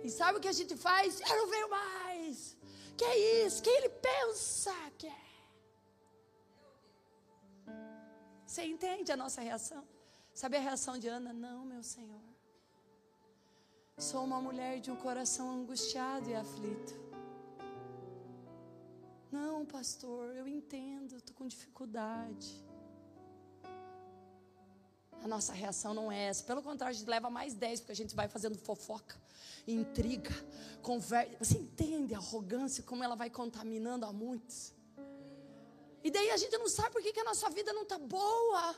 E 0.00 0.10
sabe 0.10 0.38
o 0.38 0.40
que 0.40 0.48
a 0.48 0.52
gente 0.52 0.74
faz? 0.74 1.20
Eu 1.20 1.36
não 1.36 1.48
venho 1.48 1.68
mais. 1.68 2.56
Que 2.96 3.04
é 3.04 3.44
isso? 3.44 3.62
Quem 3.62 3.76
ele 3.76 3.90
pensa 3.90 4.72
que 4.96 5.06
é? 5.06 5.24
Você 8.46 8.64
entende 8.64 9.12
a 9.12 9.16
nossa 9.16 9.42
reação? 9.42 9.86
Sabe 10.32 10.56
a 10.56 10.60
reação 10.60 10.98
de 10.98 11.08
Ana? 11.08 11.34
Não, 11.34 11.64
meu 11.64 11.82
Senhor. 11.82 12.22
Sou 13.98 14.22
uma 14.22 14.40
mulher 14.40 14.78
de 14.78 14.92
um 14.92 14.96
coração 14.96 15.50
angustiado 15.50 16.30
e 16.30 16.34
aflito. 16.34 16.94
Não, 19.28 19.66
pastor, 19.66 20.36
eu 20.36 20.46
entendo, 20.46 21.16
estou 21.16 21.34
com 21.34 21.48
dificuldade. 21.48 22.64
A 25.20 25.26
nossa 25.26 25.52
reação 25.52 25.94
não 25.94 26.12
é 26.12 26.26
essa. 26.26 26.44
Pelo 26.44 26.62
contrário, 26.62 26.94
a 26.94 26.96
gente 26.96 27.10
leva 27.10 27.28
mais 27.28 27.54
10, 27.54 27.80
porque 27.80 27.90
a 27.90 27.96
gente 27.96 28.14
vai 28.14 28.28
fazendo 28.28 28.56
fofoca, 28.56 29.16
intriga, 29.66 30.30
conversa. 30.80 31.34
Você 31.40 31.58
entende 31.58 32.14
a 32.14 32.18
arrogância, 32.18 32.84
como 32.84 33.02
ela 33.02 33.16
vai 33.16 33.28
contaminando 33.28 34.06
a 34.06 34.12
muitos? 34.12 34.72
E 36.04 36.10
daí 36.10 36.30
a 36.30 36.36
gente 36.36 36.56
não 36.56 36.68
sabe 36.68 36.90
por 36.90 37.02
que, 37.02 37.12
que 37.12 37.20
a 37.20 37.24
nossa 37.24 37.50
vida 37.50 37.72
não 37.72 37.82
está 37.82 37.98
boa. 37.98 38.76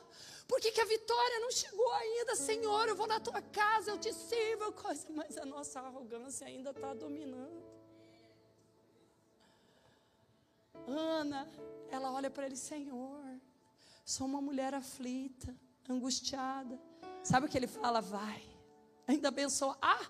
Por 0.50 0.60
que, 0.60 0.72
que 0.72 0.80
a 0.80 0.84
vitória 0.84 1.38
não 1.38 1.52
chegou 1.52 1.92
ainda, 1.92 2.34
Senhor? 2.34 2.88
Eu 2.88 2.96
vou 2.96 3.06
na 3.06 3.20
tua 3.20 3.40
casa, 3.40 3.92
eu 3.92 3.98
te 3.98 4.12
sirvo, 4.12 4.72
coisa. 4.72 5.06
Mas 5.10 5.38
a 5.38 5.46
nossa 5.46 5.78
arrogância 5.78 6.44
ainda 6.44 6.70
está 6.70 6.92
dominando. 6.92 7.62
Ana, 10.88 11.48
ela 11.88 12.10
olha 12.10 12.28
para 12.28 12.46
ele, 12.46 12.56
Senhor, 12.56 13.40
sou 14.04 14.26
uma 14.26 14.42
mulher 14.42 14.74
aflita, 14.74 15.54
angustiada. 15.88 16.76
Sabe 17.22 17.46
o 17.46 17.48
que 17.48 17.56
ele 17.56 17.68
fala? 17.68 18.00
Vai. 18.00 18.42
Ainda 19.06 19.28
abençoa. 19.28 19.78
Ah! 19.80 20.04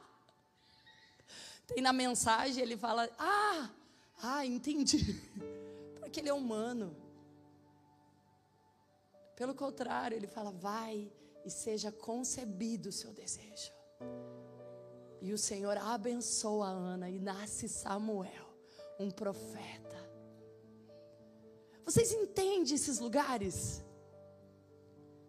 Tem 1.67 1.83
na 1.83 1.93
mensagem, 1.93 2.63
ele 2.63 2.79
fala: 2.79 3.11
Ah, 3.19 3.69
ah, 4.23 4.47
entendi. 4.47 5.21
Porque 6.01 6.21
ele 6.21 6.31
é 6.31 6.35
humano. 6.35 6.97
Pelo 9.41 9.55
contrário, 9.55 10.15
ele 10.15 10.27
fala: 10.27 10.51
Vai 10.51 11.11
e 11.47 11.51
seja 11.51 11.91
concebido 11.91 12.91
o 12.91 12.93
seu 12.93 13.11
desejo. 13.11 13.73
E 15.23 15.33
o 15.33 15.39
Senhor 15.39 15.79
abençoa 15.79 16.67
a 16.67 16.77
Ana 16.93 17.09
e 17.09 17.19
nasce 17.19 17.67
Samuel, 17.67 18.49
um 18.99 19.11
profeta. 19.11 19.99
Vocês 21.87 22.13
entendem 22.13 22.75
esses 22.75 22.99
lugares? 22.99 23.83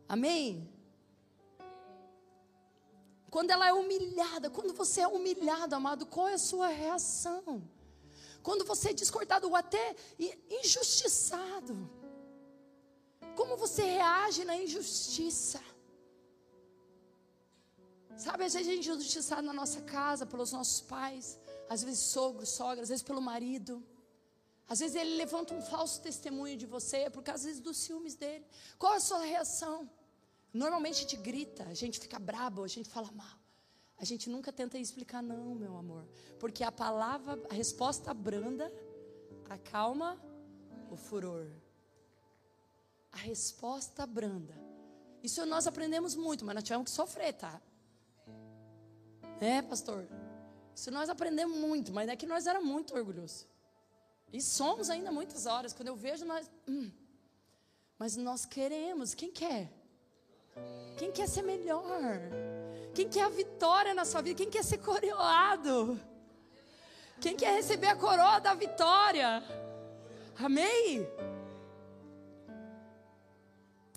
Amém? 0.09 0.69
Quando 3.29 3.51
ela 3.51 3.65
é 3.65 3.71
humilhada, 3.71 4.49
quando 4.49 4.73
você 4.73 4.99
é 4.99 5.07
humilhado, 5.07 5.73
amado, 5.73 6.05
qual 6.05 6.27
é 6.27 6.33
a 6.33 6.37
sua 6.51 6.67
reação? 6.67 7.63
Quando 8.43 8.65
você 8.65 8.89
é 8.89 8.93
descortado 8.93 9.47
ou 9.47 9.55
até 9.55 9.95
injustiçado, 10.61 12.00
como 13.35 13.57
você 13.57 13.83
reage 13.83 14.43
na 14.45 14.55
injustiça? 14.55 15.61
Sabe, 18.17 18.43
às 18.43 18.53
vezes 18.53 18.67
a 18.67 18.71
gente 18.71 18.89
é 18.89 18.93
injustiçado 18.93 19.41
na 19.41 19.53
nossa 19.53 19.81
casa, 19.81 20.25
pelos 20.25 20.51
nossos 20.51 20.81
pais, 20.81 21.39
às 21.67 21.83
vezes 21.83 21.99
sogro, 21.99 22.45
sogra, 22.45 22.83
às 22.83 22.89
vezes 22.89 23.03
pelo 23.03 23.21
marido. 23.21 23.83
Às 24.67 24.79
vezes 24.79 24.95
ele 24.95 25.15
levanta 25.15 25.53
um 25.53 25.61
falso 25.61 26.01
testemunho 26.01 26.55
de 26.55 26.65
você 26.65 27.09
por 27.09 27.23
causa 27.23 27.41
às 27.41 27.45
vezes 27.45 27.61
dos 27.61 27.77
ciúmes 27.77 28.15
dele. 28.15 28.45
Qual 28.77 28.93
é 28.93 28.97
a 28.97 28.99
sua 28.99 29.23
reação? 29.23 29.89
Normalmente 30.53 30.97
a 30.97 31.01
gente 31.01 31.17
grita, 31.17 31.63
a 31.63 31.73
gente 31.73 31.99
fica 31.99 32.19
brabo, 32.19 32.63
a 32.63 32.67
gente 32.67 32.89
fala 32.89 33.11
mal. 33.11 33.37
A 33.97 34.05
gente 34.05 34.29
nunca 34.29 34.51
tenta 34.51 34.77
explicar, 34.77 35.21
não, 35.21 35.53
meu 35.55 35.77
amor. 35.77 36.07
Porque 36.39 36.63
a 36.63 36.71
palavra, 36.71 37.41
a 37.49 37.53
resposta 37.53 38.13
branda 38.13 38.71
acalma 39.49 40.19
o 40.89 40.95
furor. 40.95 41.47
A 43.11 43.17
resposta 43.17 44.05
branda. 44.05 44.53
Isso 45.23 45.45
nós 45.45 45.67
aprendemos 45.67 46.15
muito, 46.15 46.43
mas 46.45 46.55
nós 46.55 46.63
tivemos 46.63 46.85
que 46.85 46.95
sofrer, 46.95 47.33
tá? 47.33 47.61
É, 49.39 49.61
pastor. 49.61 50.07
Isso 50.75 50.89
nós 50.91 51.09
aprendemos 51.09 51.57
muito, 51.57 51.91
mas 51.91 52.09
é 52.09 52.15
que 52.15 52.25
nós 52.25 52.47
era 52.47 52.61
muito 52.61 52.95
orgulhosos. 52.95 53.47
E 54.31 54.41
somos 54.41 54.89
ainda 54.89 55.11
muitas 55.11 55.45
horas. 55.45 55.73
Quando 55.73 55.89
eu 55.89 55.95
vejo 55.95 56.25
nós. 56.25 56.49
Hum, 56.67 56.89
mas 57.99 58.15
nós 58.15 58.45
queremos. 58.45 59.13
Quem 59.13 59.31
quer? 59.31 59.71
Quem 60.97 61.11
quer 61.11 61.27
ser 61.27 61.41
melhor? 61.41 62.19
Quem 62.93 63.09
quer 63.09 63.23
a 63.23 63.29
vitória 63.29 63.93
na 63.93 64.05
sua 64.05 64.21
vida? 64.21 64.37
Quem 64.37 64.49
quer 64.49 64.63
ser 64.63 64.77
coroado? 64.77 65.99
Quem 67.19 67.35
quer 67.35 67.55
receber 67.55 67.87
a 67.87 67.95
coroa 67.95 68.39
da 68.39 68.53
vitória? 68.53 69.43
Amém? 70.37 71.07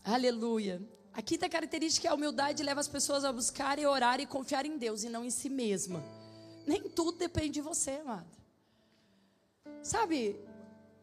Aleluia. 0.05 0.87
A 1.15 1.23
quinta 1.23 1.49
característica 1.49 2.07
é 2.07 2.11
a 2.11 2.15
humildade 2.15 2.63
leva 2.63 2.79
as 2.79 2.89
pessoas 2.89 3.25
a 3.25 3.33
buscar 3.33 3.79
e 3.79 3.87
orar 3.87 4.21
e 4.21 4.27
confiar 4.27 4.67
em 4.67 4.77
Deus 4.77 5.03
e 5.03 5.09
não 5.09 5.25
em 5.25 5.31
si 5.31 5.49
mesma. 5.49 6.05
Nem 6.67 6.83
tudo 6.91 7.13
depende 7.17 7.55
de 7.55 7.61
você, 7.63 7.93
amado. 7.93 8.29
Sabe, 9.83 10.39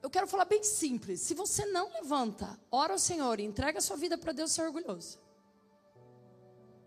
eu 0.03 0.09
quero 0.09 0.27
falar 0.27 0.45
bem 0.45 0.63
simples. 0.63 1.21
Se 1.21 1.33
você 1.33 1.65
não 1.65 1.91
levanta, 1.93 2.59
ora 2.69 2.93
ao 2.93 2.99
Senhor 2.99 3.39
e 3.39 3.43
entrega 3.43 3.79
a 3.79 3.81
sua 3.81 3.97
vida 3.97 4.19
para 4.19 4.33
Deus, 4.33 4.51
ser 4.51 4.61
orgulhoso. 4.61 5.17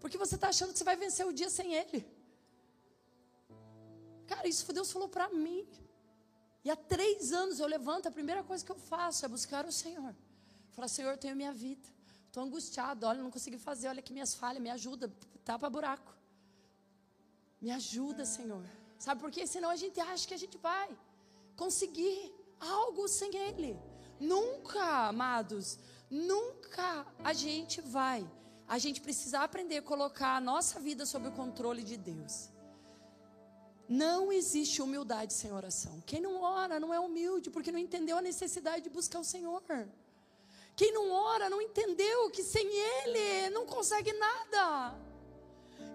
Porque 0.01 0.17
você 0.17 0.37
está 0.37 0.51
achando 0.51 0.73
que 0.73 0.79
você 0.79 0.85
vai 0.85 0.97
vencer 0.97 1.27
o 1.27 1.33
dia 1.33 1.51
sem 1.51 1.75
Ele. 1.75 2.07
Cara, 4.29 4.47
isso 4.47 4.73
Deus 4.73 4.93
falou 4.93 5.09
para 5.09 5.29
mim. 5.31 5.67
E 6.65 6.71
há 6.71 6.77
três 6.77 7.33
anos 7.33 7.59
eu 7.59 7.67
levanto, 7.67 8.07
a 8.07 8.11
primeira 8.13 8.45
coisa 8.45 8.65
que 8.65 8.71
eu 8.71 8.77
faço 8.77 9.25
é 9.25 9.29
buscar 9.29 9.67
o 9.67 9.73
Senhor. 9.73 10.15
Falar, 10.73 10.89
Senhor, 10.89 11.11
eu 11.11 11.19
tenho 11.19 11.35
minha 11.35 11.53
vida. 11.53 11.94
Estou 12.35 12.43
angustiado, 12.43 13.07
olha, 13.07 13.23
não 13.23 13.31
consegui 13.31 13.59
fazer, 13.59 13.87
olha 13.87 14.01
aqui 14.01 14.13
minhas 14.13 14.35
falhas, 14.35 14.61
me 14.61 14.69
ajuda, 14.69 15.09
tapa 15.45 15.71
buraco. 15.71 16.13
Me 17.63 17.71
ajuda, 17.71 18.25
Senhor. 18.25 18.65
Sabe 18.99 19.21
por 19.21 19.31
quê? 19.31 19.47
Senão 19.47 19.71
a 19.71 19.77
gente 19.77 20.01
acha 20.01 20.27
que 20.27 20.35
a 20.35 20.37
gente 20.37 20.59
vai 20.59 20.89
conseguir 21.55 22.35
algo 22.59 23.07
sem 23.07 23.37
Ele. 23.37 23.79
Nunca, 24.19 25.07
amados, 25.07 25.79
nunca 26.11 27.07
a 27.23 27.33
gente 27.33 27.81
vai 27.81 28.29
a 28.67 28.79
gente 28.79 29.01
precisa 29.01 29.39
aprender 29.39 29.77
a 29.77 29.83
colocar 29.83 30.35
a 30.35 30.41
nossa 30.41 30.81
vida 30.81 31.07
sob 31.07 31.29
o 31.29 31.33
controle 31.33 31.85
de 31.85 31.97
Deus. 31.97 32.51
Não 33.89 34.33
existe 34.33 34.83
humildade 34.83 35.33
sem 35.35 35.53
oração. 35.53 36.03
Quem 36.05 36.21
não 36.21 36.43
ora 36.43 36.81
não 36.81 36.93
é 36.93 36.99
humilde, 36.99 37.49
porque 37.49 37.71
não 37.71 37.79
entendeu 37.79 38.17
a 38.19 38.23
necessidade 38.23 38.83
de 38.83 38.91
buscar 38.91 39.21
o 39.21 39.25
Senhor. 39.25 39.63
Quem 40.77 40.93
não 40.93 41.11
ora 41.13 41.49
não 41.49 41.61
entendeu 41.61 42.31
que 42.31 42.43
sem 42.43 42.67
Ele 42.67 43.51
não 43.51 43.65
consegue 43.65 44.13
nada. 44.13 44.95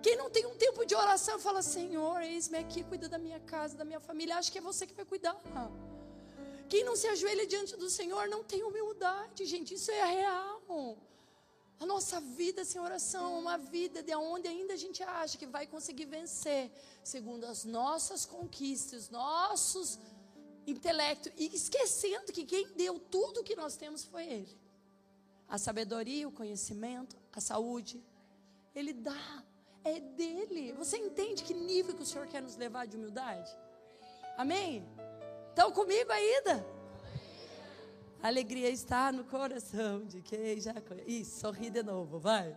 Quem 0.02 0.16
não 0.16 0.30
tem 0.30 0.46
um 0.46 0.56
tempo 0.56 0.86
de 0.86 0.96
oração 0.96 1.38
fala: 1.38 1.62
Senhor, 1.62 2.22
eis-me 2.22 2.58
aqui, 2.58 2.84
cuida 2.84 3.10
da 3.10 3.18
minha 3.18 3.40
casa, 3.42 3.76
da 3.76 3.84
minha 3.84 4.00
família. 4.00 4.38
Acho 4.38 4.52
que 4.52 4.60
é 4.60 4.62
você 4.62 4.88
que 4.88 4.94
vai 4.94 5.06
cuidar. 5.06 5.36
Quem 6.70 6.84
não 6.84 6.96
se 6.96 7.08
ajoelha 7.08 7.46
diante 7.46 7.76
do 7.76 7.90
Senhor 7.90 8.28
não 8.30 8.44
tem 8.44 8.64
humildade, 8.64 9.46
gente. 9.46 9.74
Isso 9.74 9.92
é 9.92 10.06
real. 10.06 10.98
A 11.80 11.86
nossa 11.86 12.20
vida 12.22 12.64
sem 12.64 12.80
oração 12.80 13.36
é 13.36 13.40
uma 13.40 13.58
vida 13.58 14.04
de 14.04 14.14
onde 14.16 14.48
ainda 14.48 14.74
a 14.74 14.78
gente 14.78 15.02
acha 15.02 15.38
que 15.38 15.46
vai 15.46 15.66
conseguir 15.66 16.06
vencer, 16.06 16.72
segundo 17.04 17.46
as 17.46 17.64
nossas 17.64 18.26
conquistas, 18.26 19.10
nossos 19.10 19.98
intelectos, 20.68 21.32
e 21.38 21.48
esquecendo 21.56 22.32
que 22.32 22.46
quem 22.46 22.68
deu 22.74 23.00
tudo 23.00 23.44
que 23.44 23.56
nós 23.56 23.76
temos 23.76 24.04
foi 24.04 24.26
Ele. 24.26 24.69
A 25.50 25.58
sabedoria, 25.58 26.28
o 26.28 26.32
conhecimento, 26.32 27.18
a 27.34 27.42
saúde, 27.42 28.04
Ele 28.76 28.94
dá, 28.94 29.44
é 29.84 30.00
dele. 30.00 30.74
Você 30.74 30.98
entende 30.98 31.44
que 31.44 31.54
nível 31.54 31.96
que 31.96 32.04
o 32.04 32.06
Senhor 32.06 32.28
quer 32.28 32.42
nos 32.42 32.56
levar 32.56 32.86
de 32.86 32.98
humildade? 32.98 33.52
Amém? 34.38 34.88
Estão 35.50 35.72
comigo 35.72 36.12
ainda? 36.12 36.66
A 38.22 38.28
alegria 38.28 38.70
está 38.70 39.12
no 39.12 39.24
coração 39.24 40.06
de 40.06 40.22
quem 40.22 40.60
já 40.60 40.80
conhece. 40.82 41.10
Isso, 41.10 41.40
sorri 41.40 41.70
de 41.70 41.82
novo, 41.82 42.20
vai. 42.20 42.56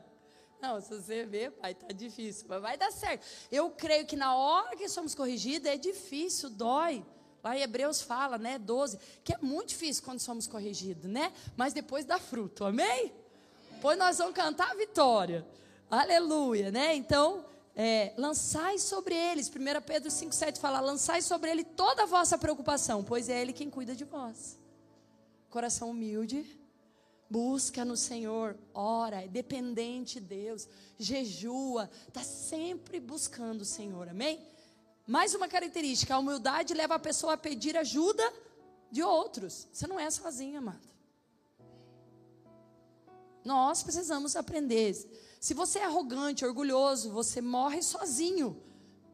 Não, 0.60 0.80
se 0.80 0.88
você 0.90 1.24
ver, 1.24 1.52
pai, 1.52 1.74
tá 1.74 1.88
difícil, 1.92 2.46
mas 2.48 2.60
vai 2.60 2.76
dar 2.76 2.92
certo. 2.92 3.26
Eu 3.50 3.70
creio 3.70 4.06
que 4.06 4.14
na 4.14 4.36
hora 4.36 4.76
que 4.76 4.88
somos 4.88 5.14
corrigidos 5.14 5.68
é 5.68 5.76
difícil, 5.76 6.50
dói. 6.50 7.04
Lá 7.42 7.56
em 7.56 7.60
Hebreus 7.60 8.00
fala, 8.00 8.38
né, 8.38 8.58
12, 8.58 8.98
que 9.24 9.34
é 9.34 9.38
muito 9.38 9.70
difícil 9.70 10.02
quando 10.04 10.20
somos 10.20 10.46
corrigidos, 10.46 11.10
né? 11.10 11.32
Mas 11.56 11.72
depois 11.72 12.04
dá 12.04 12.18
fruto, 12.18 12.64
amém? 12.64 13.12
Pois 13.80 13.98
nós 13.98 14.18
vamos 14.18 14.34
cantar 14.34 14.70
a 14.70 14.74
vitória. 14.74 15.46
Aleluia, 15.90 16.70
né? 16.70 16.94
Então, 16.94 17.44
é, 17.74 18.12
lançai 18.16 18.78
sobre 18.78 19.14
eles, 19.14 19.48
1 19.48 19.52
Pedro 19.84 20.08
5,7 20.08 20.58
fala: 20.58 20.80
lançai 20.80 21.20
sobre 21.20 21.50
ele 21.50 21.64
toda 21.64 22.04
a 22.04 22.06
vossa 22.06 22.38
preocupação, 22.38 23.02
pois 23.02 23.28
é 23.28 23.40
ele 23.40 23.52
quem 23.52 23.68
cuida 23.68 23.94
de 23.94 24.04
vós 24.04 24.62
coração 25.52 25.90
humilde, 25.90 26.58
busca 27.28 27.84
no 27.84 27.94
Senhor, 27.94 28.56
ora, 28.72 29.22
é 29.22 29.28
dependente 29.28 30.18
de 30.18 30.26
Deus, 30.26 30.66
jejua, 30.98 31.90
está 32.08 32.22
sempre 32.22 32.98
buscando 32.98 33.60
o 33.60 33.66
Senhor, 33.66 34.08
amém? 34.08 34.40
Mais 35.12 35.34
uma 35.34 35.46
característica, 35.46 36.14
a 36.14 36.18
humildade 36.18 36.72
leva 36.72 36.94
a 36.94 36.98
pessoa 36.98 37.34
a 37.34 37.36
pedir 37.36 37.76
ajuda 37.76 38.32
de 38.90 39.02
outros. 39.02 39.68
Você 39.70 39.86
não 39.86 40.00
é 40.00 40.10
sozinho, 40.10 40.56
amado. 40.56 40.88
Nós 43.44 43.82
precisamos 43.82 44.36
aprender. 44.36 44.94
Se 45.38 45.52
você 45.52 45.80
é 45.80 45.84
arrogante, 45.84 46.46
orgulhoso, 46.46 47.10
você 47.10 47.42
morre 47.42 47.82
sozinho, 47.82 48.58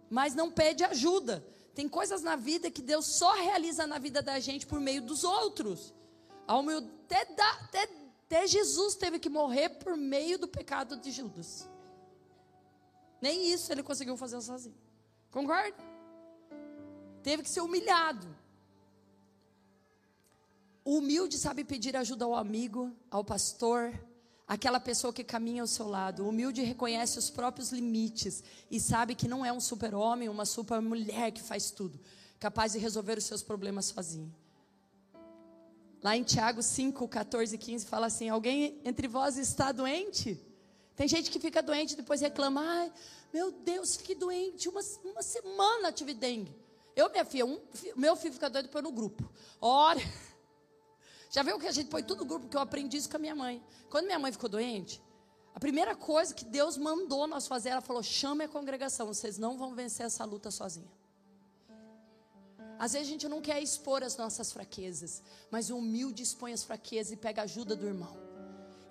mas 0.09 0.37
não 0.37 0.53
pede 0.53 0.85
ajuda. 0.85 1.45
Tem 1.75 1.89
coisas 1.89 2.23
na 2.23 2.37
vida 2.37 2.71
que 2.71 2.81
Deus 2.81 3.05
só 3.05 3.33
realiza 3.33 3.85
na 3.85 3.99
vida 3.99 4.23
da 4.23 4.39
gente 4.39 4.69
por 4.69 4.79
meio 4.79 5.03
dos 5.03 5.25
outros. 5.25 5.93
A 6.47 6.57
humildade, 6.57 6.93
até, 7.11 7.89
até 8.25 8.47
Jesus 8.47 8.95
teve 8.95 9.19
que 9.19 9.29
morrer 9.29 9.71
por 9.71 9.97
meio 9.97 10.39
do 10.39 10.47
pecado 10.47 10.97
de 10.97 11.11
Judas. 11.11 11.69
Nem 13.21 13.51
isso 13.53 13.73
ele 13.73 13.83
conseguiu 13.83 14.17
fazer 14.17 14.41
sozinho. 14.41 14.88
Concorda? 15.31 15.77
Teve 17.23 17.43
que 17.43 17.51
ser 17.51 17.61
humilhado. 17.61 18.27
O 20.85 20.99
humilde 20.99 21.37
sabe 21.37 21.65
pedir 21.65 21.97
ajuda 21.97 22.25
ao 22.25 22.35
amigo, 22.35 22.91
ao 23.11 23.23
pastor, 23.23 23.93
aquela 24.47 24.81
pessoa 24.81 25.13
que 25.13 25.23
caminha 25.23 25.63
ao 25.63 25.67
seu 25.67 25.87
lado. 25.87 26.25
O 26.25 26.31
humilde 26.31 26.63
reconhece 26.63 27.19
os 27.19 27.29
próprios 27.29 27.71
limites 27.71 28.43
e 28.71 28.81
sabe 28.81 29.15
que 29.15 29.29
não 29.29 29.45
é 29.45 29.53
um 29.53 29.61
super-homem, 29.61 30.31
uma 30.31 30.47
super-mulher 30.47 31.31
que 31.31 31.43
faz 31.43 31.71
tudo, 31.71 32.01
capaz 32.41 32.73
de 32.73 32.79
resolver 32.79 33.19
os 33.19 33.25
seus 33.25 33.43
problemas 33.43 33.87
sozinho. 33.87 34.35
Lá 36.03 36.17
em 36.17 36.23
Tiago 36.23 36.63
5, 36.63 37.07
14 37.07 37.55
e 37.55 37.59
15 37.59 37.85
fala 37.85 38.07
assim: 38.07 38.31
Alguém 38.31 38.81
entre 38.85 39.07
vós 39.07 39.37
está 39.37 39.73
doente? 39.73 40.41
Tem 40.97 41.07
gente 41.07 41.31
que 41.31 41.39
fica 41.39 41.63
doente 41.63 41.93
e 41.93 41.97
depois 41.97 42.21
reclama: 42.21 42.63
Ai, 42.63 42.93
meu 43.33 43.53
Deus, 43.53 43.97
fiquei 43.97 44.15
doente, 44.15 44.69
uma, 44.69 44.81
uma 45.05 45.23
semana 45.23 45.93
tive 45.93 46.15
dengue. 46.15 46.55
Eu, 46.97 47.11
minha 47.11 47.25
filha, 47.25 47.47
um, 47.47 47.61
meu 47.95 48.17
filho 48.17 48.35
fica 48.35 48.51
doido 48.51 48.69
põe 48.69 48.83
no 48.83 48.91
grupo. 48.91 49.31
Ora, 49.61 50.01
já 51.31 51.43
viu 51.43 51.59
que 51.59 51.67
a 51.67 51.73
gente 51.73 51.89
põe 51.89 52.03
tudo 52.03 52.21
no 52.21 52.25
grupo, 52.25 52.49
que 52.49 52.57
eu 52.57 52.61
aprendi 52.61 52.97
isso 52.97 53.09
com 53.09 53.17
a 53.17 53.21
minha 53.21 53.35
mãe. 53.35 53.63
Quando 53.89 54.07
minha 54.07 54.19
mãe 54.19 54.33
ficou 54.33 54.49
doente, 54.49 55.01
a 55.55 55.61
primeira 55.61 55.95
coisa 55.95 56.35
que 56.35 56.45
Deus 56.45 56.77
mandou 56.77 57.27
nós 57.27 57.47
fazer, 57.47 57.71
ela 57.71 57.81
falou: 57.81 58.03
chame 58.03 58.45
a 58.45 58.49
congregação, 58.49 59.07
vocês 59.07 59.39
não 59.39 59.57
vão 59.57 59.75
vencer 59.75 60.07
essa 60.07 60.25
luta 60.25 60.51
sozinha. 60.51 60.91
Às 62.79 62.93
vezes 62.93 63.09
a 63.09 63.11
gente 63.11 63.29
não 63.29 63.41
quer 63.41 63.61
expor 63.61 64.05
as 64.05 64.17
nossas 64.17 64.53
fraquezas, 64.53 65.21
mas 65.51 65.69
o 65.69 65.79
humilde 65.79 66.23
expõe 66.23 66.53
as 66.53 66.63
fraquezas 66.63 67.13
e 67.13 67.17
pega 67.17 67.43
a 67.43 67.45
ajuda 67.45 67.75
do 67.75 67.87
irmão. 67.87 68.28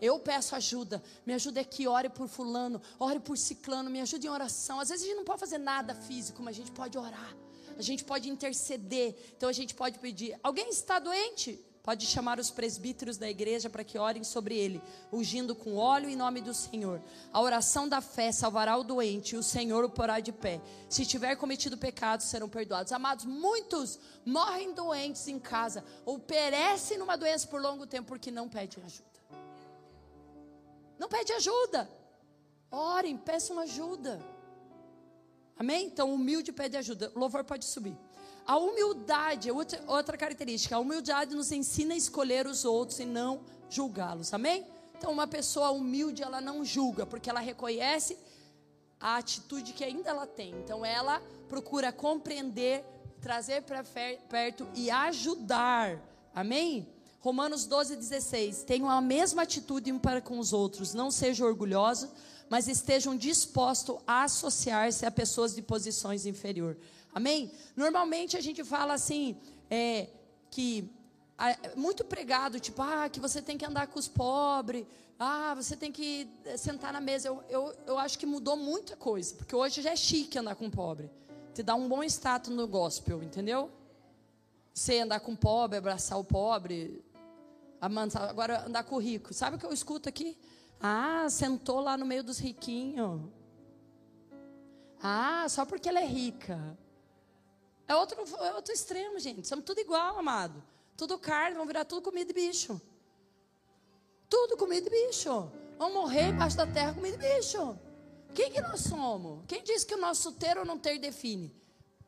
Eu 0.02 0.20
peço 0.20 0.56
ajuda, 0.56 1.02
me 1.26 1.34
ajuda 1.34 1.62
aqui, 1.62 1.88
ore 1.88 2.10
por 2.10 2.28
fulano, 2.28 2.82
ore 3.00 3.20
por 3.20 3.38
ciclano, 3.38 3.90
me 3.90 4.02
ajude 4.02 4.28
em 4.28 4.30
oração. 4.30 4.80
Às 4.80 4.90
vezes 4.90 5.04
a 5.04 5.08
gente 5.08 5.18
não 5.18 5.26
pode 5.26 5.40
fazer 5.40 5.58
nada 5.58 5.96
físico, 5.96 6.42
mas 6.44 6.56
a 6.56 6.60
gente 6.60 6.72
pode 6.72 6.98
orar, 6.98 7.36
a 7.78 7.82
gente 7.82 8.04
pode 8.04 8.30
interceder, 8.30 9.16
então 9.36 9.50
a 9.50 9.54
gente 9.54 9.74
pode 9.74 10.00
pedir. 10.00 10.40
Alguém 10.44 10.70
está 10.70 11.00
doente? 11.00 11.64
Pode 11.88 12.06
chamar 12.06 12.38
os 12.38 12.52
presbíteros 12.52 13.16
da 13.16 13.30
igreja 13.30 13.70
para 13.70 13.82
que 13.82 13.98
orem 13.98 14.22
sobre 14.22 14.58
ele, 14.58 14.82
ungindo 15.10 15.56
com 15.56 15.78
óleo 15.78 16.10
em 16.10 16.18
nome 16.18 16.42
do 16.42 16.54
Senhor. 16.54 17.02
A 17.32 17.40
oração 17.40 17.88
da 17.88 18.02
fé 18.02 18.30
salvará 18.30 18.76
o 18.76 18.84
doente 18.84 19.36
e 19.36 19.38
o 19.38 19.42
Senhor 19.42 19.86
o 19.86 19.90
porá 19.90 20.20
de 20.20 20.34
pé. 20.34 20.60
Se 20.90 21.06
tiver 21.06 21.38
cometido 21.38 21.78
pecados, 21.78 22.26
serão 22.26 22.50
perdoados. 22.50 22.92
Amados, 22.92 23.24
muitos 23.24 23.98
morrem 24.26 24.74
doentes 24.74 25.30
em 25.30 25.40
casa 25.40 25.82
ou 26.06 26.20
perecem 26.20 26.98
numa 26.98 27.16
doença 27.16 27.48
por 27.48 27.62
longo 27.62 27.88
tempo 27.88 28.10
porque 28.10 28.30
não 28.30 28.50
pedem 28.50 28.84
ajuda. 28.84 29.07
Não 30.98 31.08
pede 31.08 31.32
ajuda. 31.34 31.90
Orem, 32.72 33.18
peçam 33.18 33.60
ajuda. 33.60 34.20
Amém? 35.58 35.88
Então, 35.88 36.14
humilde 36.14 36.52
pede 36.52 36.78
ajuda. 36.78 37.12
Louvor 37.16 37.44
pode 37.44 37.66
subir. 37.66 37.98
A 38.46 38.58
humildade, 38.58 39.52
outra, 39.52 39.84
outra 39.88 40.18
característica, 40.18 40.76
a 40.76 40.80
humildade 40.80 41.36
nos 41.36 41.52
ensina 41.52 41.94
a 41.94 41.98
escolher 41.98 42.48
os 42.48 42.64
outros 42.64 43.00
e 43.00 43.06
não 43.06 43.42
julgá-los. 43.70 44.34
Amém? 44.34 44.66
Então, 44.98 45.12
uma 45.12 45.28
pessoa 45.28 45.72
humilde, 45.72 46.24
ela 46.24 46.40
não 46.40 46.64
julga, 46.64 47.06
porque 47.06 47.30
ela 47.30 47.40
reconhece 47.40 48.18
a 49.00 49.18
atitude 49.18 49.74
que 49.74 49.84
ainda 49.84 50.10
ela 50.10 50.26
tem. 50.26 50.52
Então, 50.52 50.86
ela 50.86 51.22
procura 51.50 51.92
compreender, 51.92 52.84
trazer 53.22 53.64
para 53.64 53.84
perto 53.84 54.68
e 54.74 54.90
ajudar. 54.90 56.00
Amém? 56.34 56.88
Romanos 57.20 57.66
12, 57.66 57.96
16. 57.96 58.64
Tenham 58.64 58.90
a 58.90 59.02
mesma 59.02 59.44
atitude 59.44 59.92
um 59.92 60.00
para 60.00 60.22
com 60.22 60.40
os 60.40 60.54
outros. 60.54 60.94
Não 60.94 61.12
sejam 61.12 61.48
orgulhosos, 61.48 62.10
mas 62.50 62.68
estejam 62.68 63.16
dispostos 63.16 63.98
a 64.06 64.24
associar-se 64.24 65.06
a 65.06 65.12
pessoas 65.12 65.56
de 65.56 65.62
posições 65.62 66.26
inferiores. 66.26 66.80
Amém? 67.14 67.52
Normalmente 67.76 68.38
a 68.38 68.42
gente 68.42 68.64
fala 68.64 68.94
assim, 68.94 69.38
é, 69.70 70.08
que 70.50 70.90
muito 71.76 72.04
pregado, 72.04 72.60
tipo, 72.60 72.82
ah, 72.82 73.10
que 73.10 73.20
você 73.20 73.42
tem 73.42 73.58
que 73.58 73.66
andar 73.66 73.88
com 73.88 74.00
os 74.00 74.08
pobres, 74.08 74.86
ah, 75.20 75.54
você 75.56 75.76
tem 75.76 75.92
que 75.92 76.28
eh, 76.46 76.58
sentar 76.58 76.94
na 76.94 77.02
mesa. 77.02 77.28
Eu, 77.28 77.44
eu, 77.50 77.76
eu 77.88 78.00
acho 78.00 78.18
que 78.18 78.26
mudou 78.26 78.56
muita 78.56 78.96
coisa, 78.96 79.36
porque 79.36 79.56
hoje 79.56 79.82
já 79.82 79.92
é 79.92 79.96
chique 79.96 80.38
andar 80.38 80.56
com 80.56 80.70
pobre. 80.70 81.10
Te 81.54 81.64
dá 81.64 81.76
um 81.76 81.88
bom 81.88 82.04
status 82.04 82.54
no 82.54 82.68
gospel, 82.68 83.24
entendeu? 83.24 83.72
Você 84.74 85.00
andar 85.00 85.20
com 85.20 85.36
pobre, 85.36 85.78
abraçar 85.78 86.20
o 86.20 86.24
pobre, 86.24 87.04
agora 87.80 88.66
andar 88.66 88.84
com 88.84 88.96
o 88.96 89.00
rico. 89.00 89.34
Sabe 89.34 89.56
o 89.56 89.60
que 89.60 89.66
eu 89.66 89.74
escuto 89.74 90.10
aqui? 90.10 90.38
Ah, 90.80 91.28
sentou 91.30 91.80
lá 91.80 91.98
no 91.98 92.06
meio 92.06 92.24
dos 92.24 92.38
riquinhos. 92.38 93.22
Ah, 95.02 95.46
só 95.50 95.66
porque 95.66 95.90
ela 95.90 96.00
é 96.00 96.06
rica. 96.06 96.78
É 97.88 97.96
outro, 97.96 98.18
é 98.44 98.54
outro 98.54 98.74
extremo, 98.74 99.20
gente. 99.20 99.48
Somos 99.48 99.66
tudo 99.66 99.80
igual, 99.80 100.18
amado. 100.18 100.62
Tudo 100.96 101.18
carne, 101.18 101.54
vamos 101.54 101.68
virar 101.68 101.86
tudo 101.86 102.02
comida 102.02 102.26
de 102.26 102.34
bicho. 102.34 102.82
Tudo 104.30 104.58
comida 104.58 104.90
de 104.90 104.90
bicho. 104.90 105.52
Vamos 105.78 105.94
morrer 105.94 106.30
embaixo 106.30 106.58
da 106.58 106.66
terra 106.66 106.94
comida 106.94 107.18
de 107.18 107.36
bicho. 107.36 107.78
Quem 108.34 108.52
que 108.52 108.62
nós 108.62 108.82
somos? 108.82 109.46
Quem 109.48 109.64
diz 109.64 109.84
que 109.84 109.96
o 109.96 109.98
nosso 109.98 110.34
ter 110.34 110.58
ou 110.58 110.66
não 110.66 110.78
ter 110.78 111.00
define? 111.00 111.56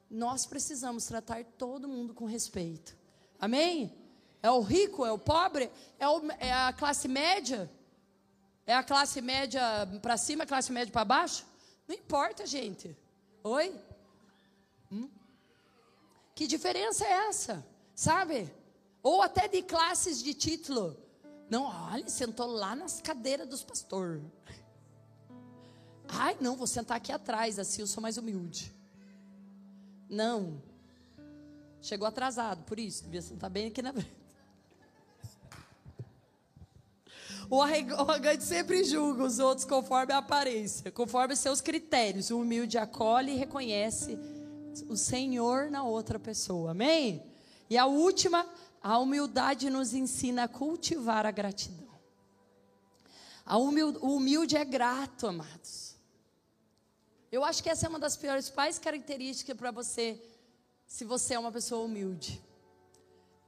Nós 0.10 0.46
precisamos 0.46 1.06
tratar 1.06 1.44
todo 1.58 1.88
mundo 1.88 2.14
com 2.14 2.26
respeito. 2.26 2.98
Amém? 3.40 3.96
É 4.42 4.50
o 4.50 4.62
rico, 4.62 5.06
é 5.06 5.12
o 5.12 5.18
pobre, 5.18 5.70
é, 5.98 6.08
o, 6.08 6.32
é 6.40 6.54
a 6.54 6.72
classe 6.74 7.08
média, 7.08 7.70
é 8.66 8.74
a 8.74 8.84
classe 8.84 9.22
média 9.22 9.62
para 10.02 10.16
cima, 10.16 10.44
a 10.44 10.48
classe 10.48 10.72
média 10.72 10.92
para 10.92 11.04
baixo? 11.04 11.46
Não 11.88 11.96
importa, 11.96 12.46
gente. 12.46 12.96
Oi? 13.44 13.76
Hum? 14.92 15.10
Que 16.36 16.48
diferença 16.48 17.04
é 17.06 17.28
essa? 17.28 17.66
Sabe? 17.96 18.50
Ou 19.02 19.22
até 19.22 19.48
de 19.48 19.62
classes 19.62 20.22
de 20.22 20.34
título. 20.34 20.96
Não, 21.50 21.64
olha, 21.64 22.08
sentou 22.08 22.46
lá 22.46 22.76
nas 22.76 23.02
cadeiras 23.02 23.48
dos 23.48 23.64
pastores. 23.64 24.22
Ai, 26.08 26.38
não, 26.40 26.56
vou 26.56 26.68
sentar 26.68 26.98
aqui 26.98 27.12
atrás, 27.12 27.60
assim 27.60 27.82
eu 27.82 27.88
sou 27.88 28.02
mais 28.02 28.18
humilde. 28.18 28.74
Não. 30.08 30.62
Chegou 31.82 32.08
atrasado, 32.08 32.64
por 32.64 32.80
isso, 32.80 33.04
devia 33.04 33.22
sentar 33.22 33.50
bem 33.50 33.68
aqui 33.68 33.82
na 33.82 33.94
frente. 33.94 34.19
O 37.52 37.64
arrogante 37.64 38.44
sempre 38.44 38.84
julga 38.84 39.24
os 39.24 39.40
outros 39.40 39.66
conforme 39.66 40.14
a 40.14 40.20
aparência, 40.20 40.92
conforme 40.92 41.36
seus 41.36 41.62
critérios. 41.62 42.30
O 42.30 42.42
humilde 42.42 42.78
acolhe 42.78 43.32
e 43.32 43.38
reconhece 43.38 44.20
o 44.88 44.96
Senhor 44.96 45.72
na 45.72 45.84
outra 45.84 46.20
pessoa. 46.20 46.72
Amém? 46.72 47.24
E 47.68 47.76
a 47.76 47.88
última, 47.88 48.48
a 48.84 49.00
humildade 49.00 49.68
nos 49.68 49.96
ensina 49.96 50.44
a 50.44 50.48
cultivar 50.48 51.26
a 51.26 51.32
gratidão. 51.32 51.90
A 53.44 53.58
humilde, 53.58 53.98
o 54.00 54.16
humilde 54.16 54.56
é 54.56 54.64
grato, 54.64 55.26
amados. 55.26 55.96
Eu 57.32 57.44
acho 57.44 57.64
que 57.64 57.70
essa 57.70 57.88
é 57.88 57.90
uma 57.90 57.98
das 57.98 58.16
principais 58.16 58.78
características 58.78 59.58
para 59.58 59.72
você, 59.72 60.22
se 60.86 61.04
você 61.04 61.34
é 61.34 61.40
uma 61.40 61.52
pessoa 61.52 61.84
humilde. 61.84 62.40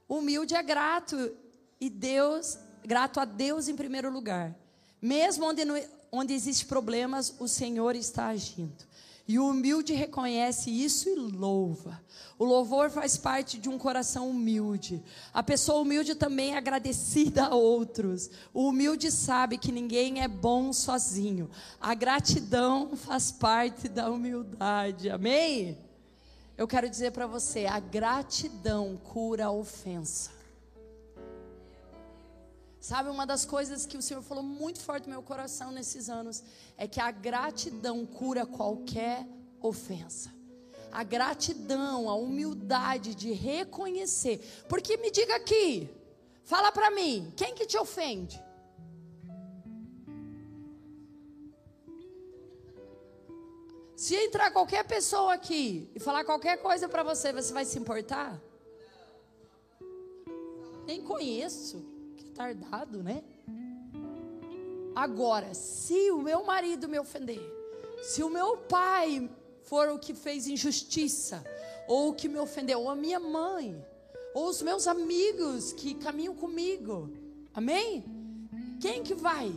Humilde 0.08 0.56
é 0.56 0.62
grato 0.62 1.36
e 1.80 1.88
Deus, 1.88 2.58
grato 2.84 3.20
a 3.20 3.24
Deus 3.24 3.68
em 3.68 3.76
primeiro 3.76 4.10
lugar. 4.10 4.54
Mesmo 5.00 5.46
onde, 5.46 5.62
onde 6.10 6.32
existem 6.32 6.68
problemas, 6.68 7.34
o 7.38 7.48
Senhor 7.48 7.96
está 7.96 8.28
agindo. 8.28 8.92
E 9.26 9.38
o 9.38 9.48
humilde 9.48 9.92
reconhece 9.94 10.70
isso 10.70 11.08
e 11.08 11.14
louva. 11.14 12.00
O 12.38 12.44
louvor 12.44 12.90
faz 12.90 13.16
parte 13.16 13.56
de 13.56 13.68
um 13.68 13.78
coração 13.78 14.28
humilde. 14.28 15.02
A 15.32 15.42
pessoa 15.42 15.80
humilde 15.80 16.14
também 16.14 16.54
é 16.54 16.58
agradecida 16.58 17.46
a 17.46 17.54
outros. 17.54 18.28
O 18.52 18.68
humilde 18.68 19.12
sabe 19.12 19.58
que 19.58 19.70
ninguém 19.70 20.22
é 20.22 20.28
bom 20.28 20.72
sozinho. 20.72 21.48
A 21.80 21.94
gratidão 21.94 22.96
faz 22.96 23.30
parte 23.30 23.88
da 23.88 24.10
humildade. 24.10 25.08
Amém? 25.08 25.78
Eu 26.58 26.66
quero 26.66 26.90
dizer 26.90 27.12
para 27.12 27.26
você: 27.26 27.66
a 27.66 27.78
gratidão 27.78 29.00
cura 29.04 29.46
a 29.46 29.52
ofensa. 29.52 30.41
Sabe, 32.82 33.10
uma 33.10 33.24
das 33.24 33.44
coisas 33.44 33.86
que 33.86 33.96
o 33.96 34.02
Senhor 34.02 34.24
falou 34.24 34.42
muito 34.42 34.80
forte 34.80 35.04
no 35.04 35.10
meu 35.10 35.22
coração 35.22 35.70
nesses 35.70 36.08
anos 36.08 36.42
é 36.76 36.88
que 36.88 37.00
a 37.00 37.12
gratidão 37.12 38.04
cura 38.04 38.44
qualquer 38.44 39.24
ofensa. 39.60 40.34
A 40.90 41.04
gratidão, 41.04 42.10
a 42.10 42.16
humildade 42.16 43.14
de 43.14 43.30
reconhecer. 43.30 44.40
Porque 44.68 44.96
me 44.96 45.12
diga 45.12 45.36
aqui, 45.36 45.88
fala 46.42 46.72
para 46.72 46.90
mim, 46.90 47.32
quem 47.36 47.54
que 47.54 47.66
te 47.66 47.78
ofende? 47.78 48.42
Se 53.94 54.16
entrar 54.16 54.50
qualquer 54.50 54.84
pessoa 54.88 55.34
aqui 55.34 55.88
e 55.94 56.00
falar 56.00 56.24
qualquer 56.24 56.60
coisa 56.60 56.88
para 56.88 57.04
você, 57.04 57.32
você 57.32 57.52
vai 57.52 57.64
se 57.64 57.78
importar? 57.78 58.42
Nem 60.84 61.00
conheço 61.00 61.91
retardado, 62.32 63.02
né? 63.02 63.22
Agora, 64.94 65.52
se 65.54 66.10
o 66.10 66.18
meu 66.18 66.44
marido 66.44 66.88
me 66.88 66.98
ofender, 66.98 67.40
se 68.02 68.22
o 68.22 68.30
meu 68.30 68.56
pai 68.56 69.30
for 69.62 69.88
o 69.90 69.98
que 69.98 70.14
fez 70.14 70.46
injustiça, 70.46 71.44
ou 71.86 72.10
o 72.10 72.14
que 72.14 72.28
me 72.28 72.38
ofendeu, 72.38 72.80
ou 72.80 72.90
a 72.90 72.96
minha 72.96 73.20
mãe, 73.20 73.84
ou 74.34 74.48
os 74.48 74.62
meus 74.62 74.86
amigos 74.86 75.72
que 75.72 75.94
caminham 75.94 76.34
comigo, 76.34 77.10
amém? 77.54 78.04
Quem 78.80 79.02
que 79.02 79.14
vai? 79.14 79.52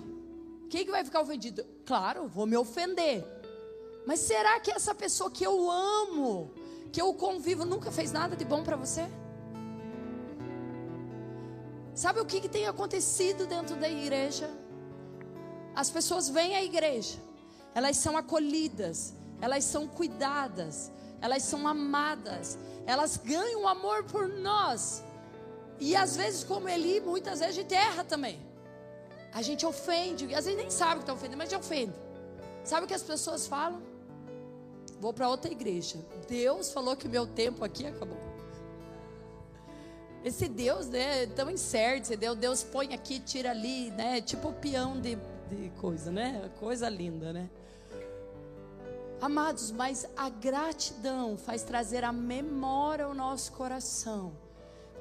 Quem 0.69 0.86
que 0.86 0.91
vai 0.91 1.03
ficar 1.03 1.21
ofendido? 1.21 1.65
Claro, 1.86 2.28
vou 2.28 2.45
me 2.45 2.57
ofender. 2.57 3.26
Mas 4.05 4.19
será 4.19 4.59
que 4.59 4.71
essa 4.71 4.93
pessoa 4.93 5.32
que 5.32 5.45
eu 5.45 5.71
amo, 5.71 6.51
que 6.91 7.01
eu 7.01 7.13
convivo, 7.13 7.65
nunca 7.65 7.91
fez 7.91 8.11
nada 8.11 8.36
de 8.36 8.43
bom 8.43 8.63
para 8.63 8.76
você? 8.76 9.07
Sabe 11.95 12.19
o 12.19 12.25
que, 12.25 12.41
que 12.41 12.49
tem 12.49 12.67
acontecido 12.67 13.47
dentro 13.47 13.77
da 13.77 13.87
igreja? 13.87 14.49
As 15.73 15.89
pessoas 15.89 16.27
vêm 16.27 16.53
à 16.53 16.63
igreja, 16.63 17.17
elas 17.73 17.95
são 17.95 18.17
acolhidas, 18.17 19.13
elas 19.41 19.63
são 19.63 19.87
cuidadas, 19.87 20.91
elas 21.21 21.43
são 21.43 21.65
amadas, 21.65 22.57
elas 22.85 23.15
ganham 23.15 23.65
amor 23.65 24.03
por 24.03 24.27
nós. 24.27 25.03
E 25.79 25.95
às 25.95 26.17
vezes, 26.17 26.43
como 26.43 26.67
Eli, 26.67 26.99
muitas 26.99 27.39
vezes 27.39 27.57
a 27.57 27.61
gente 27.61 27.73
erra 27.73 28.03
também. 28.03 28.39
A 29.33 29.41
gente 29.41 29.65
ofende, 29.65 30.33
às 30.35 30.45
vezes 30.45 30.57
nem 30.57 30.69
sabe 30.69 30.95
que 30.95 31.01
está 31.03 31.13
ofendendo, 31.13 31.37
mas 31.37 31.47
a 31.47 31.51
gente 31.51 31.65
ofende. 31.65 31.93
Sabe 32.63 32.85
o 32.85 32.87
que 32.87 32.93
as 32.93 33.03
pessoas 33.03 33.47
falam? 33.47 33.81
Vou 34.99 35.13
para 35.13 35.29
outra 35.29 35.51
igreja. 35.51 35.97
Deus 36.27 36.71
falou 36.71 36.95
que 36.95 37.07
meu 37.07 37.25
tempo 37.25 37.63
aqui 37.63 37.85
acabou. 37.85 38.34
Esse 40.26 40.47
Deus, 40.47 40.88
né, 40.88 41.28
tão 41.28 41.51
incerto, 41.51 42.05
esse 42.05 42.17
Deus, 42.17 42.36
Deus 42.36 42.63
põe 42.63 42.95
aqui, 42.95 43.19
tira 43.19 43.51
ali, 43.51 43.91
né, 43.91 44.19
tipo 44.21 44.51
peão 44.53 44.99
de, 44.99 45.15
de 45.51 45.69
coisa, 45.80 46.11
né, 46.11 46.49
coisa 46.59 46.89
linda, 46.89 47.32
né. 47.32 47.47
Amados, 49.21 49.69
mas 49.69 50.07
a 50.17 50.28
gratidão 50.28 51.38
faz 51.38 51.61
trazer 51.61 52.03
a 52.03 52.11
memória 52.11 53.05
ao 53.05 53.13
nosso 53.13 53.51
coração 53.51 54.34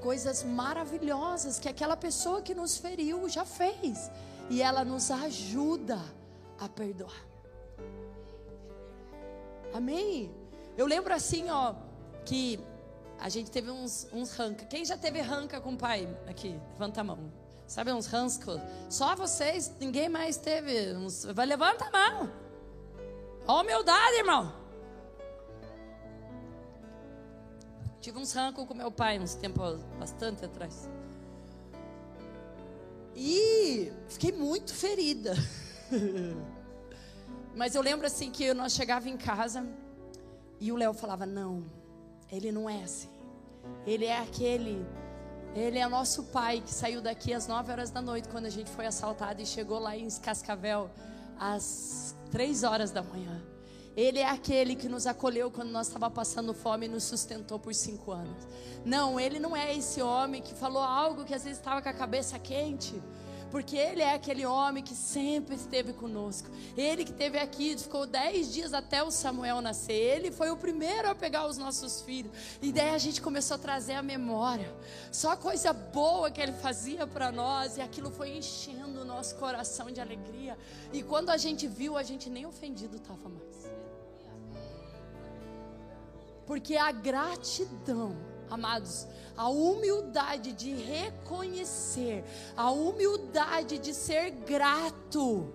coisas 0.03 0.45
maravilhosas 0.45 1.59
que 1.59 1.71
aquela 1.71 1.97
pessoa 1.97 2.43
que 2.43 2.55
nos 2.55 2.77
feriu 2.77 3.27
já 3.27 3.47
fez 3.47 4.11
e 4.51 4.61
ela 4.61 4.85
nos 4.85 5.11
ajuda 5.11 5.99
a 6.61 6.69
perdoar. 6.69 7.25
Amém? 9.73 10.31
Eu 10.77 10.85
lembro 10.87 11.15
assim, 11.15 11.49
ó, 11.49 11.75
que 12.27 12.61
a 13.19 13.29
gente 13.29 13.51
teve 13.51 13.71
uns, 13.71 14.09
uns 14.13 14.33
ranca. 14.33 14.65
Quem 14.67 14.85
já 14.85 14.97
teve 14.97 15.21
ranca 15.21 15.61
com 15.61 15.75
o 15.75 15.77
pai 15.77 16.09
aqui? 16.27 16.61
Levanta 16.73 17.01
a 17.01 17.05
mão. 17.05 17.33
Sabe 17.67 17.93
uns 17.93 18.07
rancos? 18.07 18.61
Só 18.91 19.17
vocês, 19.17 19.73
ninguém 19.81 20.09
mais 20.09 20.37
teve. 20.37 20.95
Uns... 20.95 21.25
Vai, 21.25 21.47
levanta 21.47 21.87
a 21.87 21.91
mão. 21.91 22.33
Ó, 23.47 23.63
humildade, 23.63 24.17
irmão. 24.17 24.53
Tive 28.01 28.19
uns 28.19 28.33
rancos 28.33 28.67
com 28.67 28.75
meu 28.75 28.91
pai 28.91 29.19
uns 29.19 29.35
tempos 29.35 29.83
bastante 29.99 30.45
atrás. 30.45 30.91
E 33.17 33.91
fiquei 34.09 34.33
muito 34.33 34.75
ferida. 34.75 35.35
Mas 37.57 37.75
eu 37.75 37.81
lembro 37.81 38.07
assim 38.07 38.31
que 38.31 38.53
nós 38.53 38.75
chegava 38.75 39.09
em 39.09 39.17
casa 39.17 39.67
e 40.61 40.71
o 40.71 40.77
Léo 40.77 40.93
falava: 40.93 41.25
"Não, 41.25 41.65
ele 42.31 42.53
não 42.53 42.69
é 42.69 42.83
assim. 42.83 43.09
Ele 43.87 44.05
é 44.05 44.19
aquele 44.19 44.87
ele 45.55 45.79
é 45.79 45.87
nosso 45.87 46.25
pai 46.25 46.61
que 46.61 46.73
saiu 46.73 47.01
daqui 47.01 47.33
às 47.33 47.47
9 47.47 47.71
horas 47.71 47.89
da 47.89 48.03
noite 48.03 48.29
quando 48.29 48.47
a 48.47 48.51
gente 48.51 48.69
foi 48.69 48.87
assaltado 48.87 49.41
e 49.41 49.47
chegou 49.47 49.79
lá 49.79 49.97
em 49.97 50.09
Cascavel 50.11 50.91
às 51.39 52.13
3 52.33 52.65
horas 52.65 52.91
da 52.91 53.05
manhã. 53.05 53.41
Ele 53.97 54.19
é 54.19 54.29
aquele 54.29 54.75
que 54.75 54.89
nos 54.89 55.07
acolheu 55.07 55.53
quando 55.53 55.71
nós 55.71 55.87
estava 55.87 56.11
passando 56.11 56.53
fome 56.53 56.87
e 56.87 56.89
nos 56.89 57.05
sustentou 57.05 57.61
por 57.61 57.73
cinco 57.73 58.11
anos. 58.11 58.37
Não, 58.85 59.21
ele 59.21 59.39
não 59.39 59.57
é 59.57 59.73
esse 59.77 60.03
homem 60.03 60.43
que 60.43 60.53
falou 60.53 60.83
algo 60.83 61.25
que 61.25 61.33
às 61.33 61.45
vezes 61.45 61.59
estava 61.61 61.81
com 61.81 61.89
a 61.89 61.93
cabeça 61.93 62.37
quente 62.37 63.01
porque 63.55 63.77
Ele 63.77 64.03
é 64.03 64.15
aquele 64.15 64.45
homem 64.45 64.83
que 64.83 64.97
sempre 64.97 65.55
esteve 65.55 65.93
conosco. 65.93 66.51
Ele 66.77 67.05
que 67.05 67.13
esteve 67.13 67.39
aqui, 67.39 67.79
ficou 67.79 68.05
dez 68.05 68.53
dias 68.53 68.75
até 68.75 69.01
o 69.01 69.13
Samuel 69.13 69.61
nascer. 69.61 69.95
Ele 69.95 70.33
foi 70.33 70.51
o 70.51 70.57
primeiro 70.57 71.09
a 71.09 71.15
pegar 71.15 71.47
os 71.47 71.57
nossos 71.57 72.01
filhos. 72.01 72.33
E 72.61 72.73
daí 72.73 72.91
a 72.91 72.99
gente 72.99 73.23
começou 73.23 73.55
a 73.55 73.59
trazer 73.59 73.93
a 73.93 74.03
memória. 74.03 74.75
Só 75.13 75.37
coisa 75.37 75.73
boa 75.73 76.33
que 76.33 76.41
Ele 76.41 76.53
fazia 76.53 77.07
para 77.07 77.31
nós. 77.31 77.77
E 77.77 77.81
aquilo 77.81 78.11
foi 78.11 78.37
enchendo 78.37 79.03
o 79.03 79.05
nosso 79.05 79.37
coração 79.37 79.89
de 79.89 80.01
alegria. 80.01 80.59
E 80.93 81.05
quando 81.05 81.31
a 81.31 81.37
gente 81.37 81.69
viu, 81.69 81.97
a 81.97 82.03
gente 82.03 82.29
nem 82.29 82.45
ofendido 82.45 82.97
estava 82.97 83.29
mais. 83.29 83.71
Porque 86.45 86.77
a 86.77 86.91
gratidão 86.91 88.34
amados, 88.55 89.07
a 89.37 89.49
humildade 89.49 90.53
de 90.53 90.73
reconhecer, 90.73 92.25
a 92.57 92.71
humildade 92.71 93.79
de 93.79 93.93
ser 93.93 94.31
grato, 94.31 95.53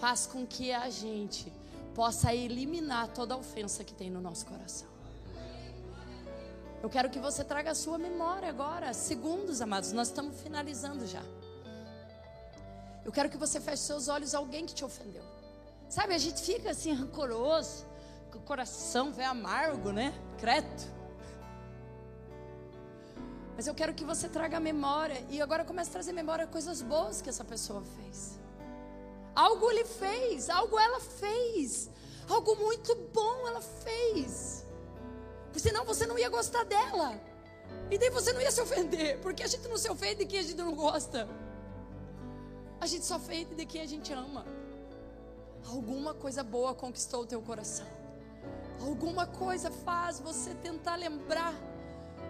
faz 0.00 0.26
com 0.26 0.46
que 0.46 0.72
a 0.72 0.88
gente 0.88 1.52
possa 1.94 2.34
eliminar 2.34 3.08
toda 3.08 3.34
a 3.34 3.36
ofensa 3.36 3.84
que 3.84 3.94
tem 3.94 4.10
no 4.10 4.20
nosso 4.20 4.46
coração. 4.46 4.88
Eu 6.82 6.90
quero 6.90 7.10
que 7.10 7.18
você 7.18 7.44
traga 7.44 7.70
a 7.70 7.74
sua 7.74 7.96
memória 7.98 8.48
agora, 8.48 8.92
segundos, 8.92 9.60
amados, 9.60 9.92
nós 9.92 10.08
estamos 10.08 10.40
finalizando 10.40 11.06
já. 11.06 11.22
Eu 13.04 13.12
quero 13.12 13.28
que 13.28 13.36
você 13.36 13.60
feche 13.60 13.82
seus 13.82 14.08
olhos 14.08 14.34
a 14.34 14.38
alguém 14.38 14.66
que 14.66 14.74
te 14.74 14.84
ofendeu. 14.84 15.22
Sabe, 15.88 16.14
a 16.14 16.18
gente 16.18 16.40
fica 16.40 16.70
assim 16.70 16.92
rancoroso, 16.92 17.84
o 18.34 18.40
coração 18.40 19.12
vem 19.12 19.26
amargo, 19.26 19.92
né? 19.92 20.12
Creto. 20.38 21.01
Mas 23.56 23.66
eu 23.66 23.74
quero 23.74 23.94
que 23.94 24.04
você 24.04 24.28
traga 24.28 24.58
memória 24.58 25.24
e 25.28 25.40
agora 25.40 25.64
comece 25.64 25.90
a 25.90 25.92
trazer 25.92 26.12
memória 26.12 26.46
coisas 26.46 26.80
boas 26.80 27.20
que 27.20 27.28
essa 27.28 27.44
pessoa 27.44 27.82
fez. 27.96 28.38
Algo 29.34 29.70
ele 29.70 29.84
fez, 29.84 30.48
algo 30.50 30.78
ela 30.78 31.00
fez, 31.00 31.90
algo 32.28 32.56
muito 32.56 32.94
bom 33.12 33.48
ela 33.48 33.60
fez. 33.60 34.64
Porque 35.44 35.60
senão 35.60 35.84
você 35.84 36.06
não 36.06 36.18
ia 36.18 36.28
gostar 36.28 36.64
dela. 36.64 37.20
E 37.90 37.98
daí 37.98 38.10
você 38.10 38.32
não 38.32 38.40
ia 38.40 38.50
se 38.50 38.60
ofender, 38.60 39.18
porque 39.20 39.42
a 39.42 39.46
gente 39.46 39.68
não 39.68 39.76
se 39.76 39.90
ofende 39.90 40.16
de 40.16 40.26
quem 40.26 40.40
a 40.40 40.42
gente 40.42 40.56
não 40.56 40.74
gosta. 40.74 41.28
A 42.80 42.86
gente 42.86 43.04
só 43.04 43.16
ofende 43.16 43.54
de 43.54 43.66
quem 43.66 43.82
a 43.82 43.86
gente 43.86 44.12
ama. 44.12 44.46
Alguma 45.66 46.14
coisa 46.14 46.42
boa 46.42 46.74
conquistou 46.74 47.22
o 47.22 47.26
teu 47.26 47.40
coração. 47.40 47.86
Alguma 48.80 49.26
coisa 49.26 49.70
faz 49.70 50.18
você 50.18 50.54
tentar 50.54 50.96
lembrar 50.96 51.54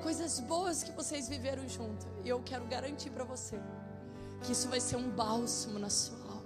coisas 0.02 0.40
boas 0.40 0.82
que 0.82 0.92
vocês 0.92 1.28
viveram 1.28 1.66
junto. 1.68 2.06
E 2.24 2.28
eu 2.28 2.42
quero 2.42 2.66
garantir 2.66 3.10
para 3.10 3.24
você 3.24 3.58
que 4.42 4.52
isso 4.52 4.68
vai 4.68 4.80
ser 4.80 4.96
um 4.96 5.08
bálsamo 5.08 5.78
na 5.78 5.88
sua 5.88 6.18
alma. 6.18 6.42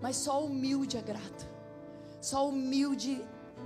Mas 0.00 0.16
só 0.16 0.44
humilde 0.44 0.96
é 0.96 1.02
grato. 1.02 1.46
Só 2.20 2.48
humilde 2.48 3.22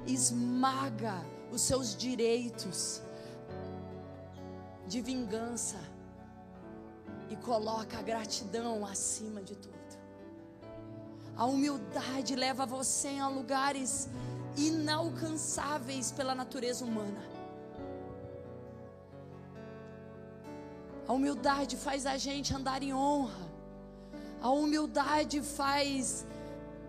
esmaga 0.07 1.25
os 1.51 1.61
seus 1.63 1.97
direitos 1.97 3.01
de 4.87 5.01
vingança 5.01 5.79
e 7.31 7.37
coloca 7.37 7.99
a 7.99 8.03
gratidão 8.03 8.85
acima 8.85 9.43
de 9.43 9.55
tudo. 9.57 9.73
A 11.37 11.47
humildade 11.47 12.35
leva 12.35 12.67
você 12.67 13.19
a 13.19 13.29
lugares 13.29 14.09
inalcançáveis 14.57 16.13
pela 16.13 16.35
natureza 16.35 16.85
humana. 16.85 17.23
A 21.13 21.15
humildade 21.15 21.77
faz 21.77 22.07
a 22.07 22.17
gente 22.17 22.55
andar 22.55 22.83
em 22.83 22.95
honra. 22.95 23.47
A 24.41 24.49
humildade 24.49 25.43
faz 25.43 26.27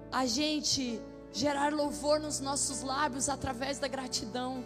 a 0.09 0.25
gente 0.25 1.01
gerar 1.33 1.73
louvor 1.73 2.21
nos 2.21 2.39
nossos 2.39 2.83
lábios 2.83 3.27
através 3.27 3.79
da 3.79 3.89
gratidão. 3.89 4.63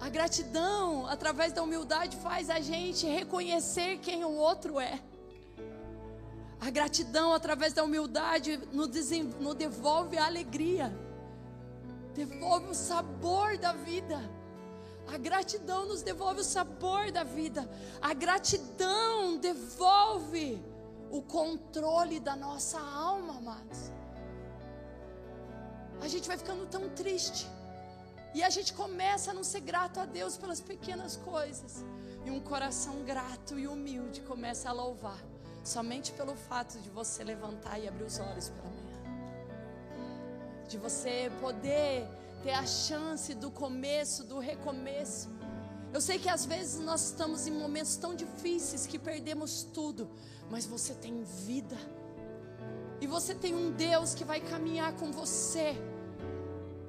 A 0.00 0.08
gratidão, 0.08 1.06
através 1.06 1.52
da 1.52 1.62
humildade, 1.62 2.16
faz 2.16 2.50
a 2.50 2.58
gente 2.58 3.06
reconhecer 3.06 3.98
quem 3.98 4.24
o 4.24 4.32
outro 4.32 4.80
é. 4.80 4.98
A 6.60 6.70
gratidão, 6.70 7.32
através 7.32 7.72
da 7.72 7.84
humildade, 7.84 8.58
nos 8.72 9.54
devolve 9.54 10.18
a 10.18 10.26
alegria, 10.26 10.92
devolve 12.16 12.70
o 12.70 12.74
sabor 12.74 13.56
da 13.58 13.72
vida. 13.72 14.20
A 15.06 15.18
gratidão 15.18 15.86
nos 15.86 16.02
devolve 16.02 16.40
o 16.40 16.44
sabor 16.44 17.10
da 17.10 17.24
vida. 17.24 17.68
A 18.00 18.14
gratidão 18.14 19.36
devolve 19.36 20.62
o 21.10 21.20
controle 21.20 22.18
da 22.18 22.34
nossa 22.34 22.80
alma, 22.80 23.36
amados. 23.36 23.90
A 26.00 26.08
gente 26.08 26.26
vai 26.26 26.38
ficando 26.38 26.66
tão 26.66 26.88
triste. 26.90 27.46
E 28.34 28.42
a 28.42 28.48
gente 28.48 28.72
começa 28.72 29.30
a 29.30 29.34
não 29.34 29.44
ser 29.44 29.60
grato 29.60 30.00
a 30.00 30.06
Deus 30.06 30.36
pelas 30.36 30.60
pequenas 30.60 31.16
coisas. 31.16 31.84
E 32.24 32.30
um 32.30 32.40
coração 32.40 33.02
grato 33.04 33.58
e 33.58 33.66
humilde 33.66 34.22
começa 34.22 34.70
a 34.70 34.72
louvar. 34.72 35.18
Somente 35.62 36.12
pelo 36.12 36.34
fato 36.34 36.78
de 36.78 36.88
você 36.88 37.22
levantar 37.22 37.78
e 37.78 37.86
abrir 37.86 38.04
os 38.04 38.18
olhos 38.18 38.48
pela 38.48 38.68
manhã. 38.68 38.82
De 40.66 40.78
você 40.78 41.30
poder 41.40 42.08
ter 42.42 42.52
a 42.52 42.66
chance 42.66 43.34
do 43.34 43.50
começo, 43.50 44.24
do 44.24 44.38
recomeço. 44.38 45.30
Eu 45.92 46.00
sei 46.00 46.18
que 46.18 46.28
às 46.28 46.44
vezes 46.44 46.80
nós 46.80 47.06
estamos 47.08 47.46
em 47.46 47.52
momentos 47.52 47.96
tão 47.96 48.14
difíceis 48.14 48.86
que 48.86 48.98
perdemos 48.98 49.62
tudo, 49.62 50.10
mas 50.50 50.66
você 50.66 50.94
tem 50.94 51.22
vida. 51.22 51.76
E 53.00 53.06
você 53.06 53.34
tem 53.34 53.54
um 53.54 53.70
Deus 53.72 54.14
que 54.14 54.24
vai 54.24 54.40
caminhar 54.40 54.94
com 54.94 55.12
você. 55.12 55.76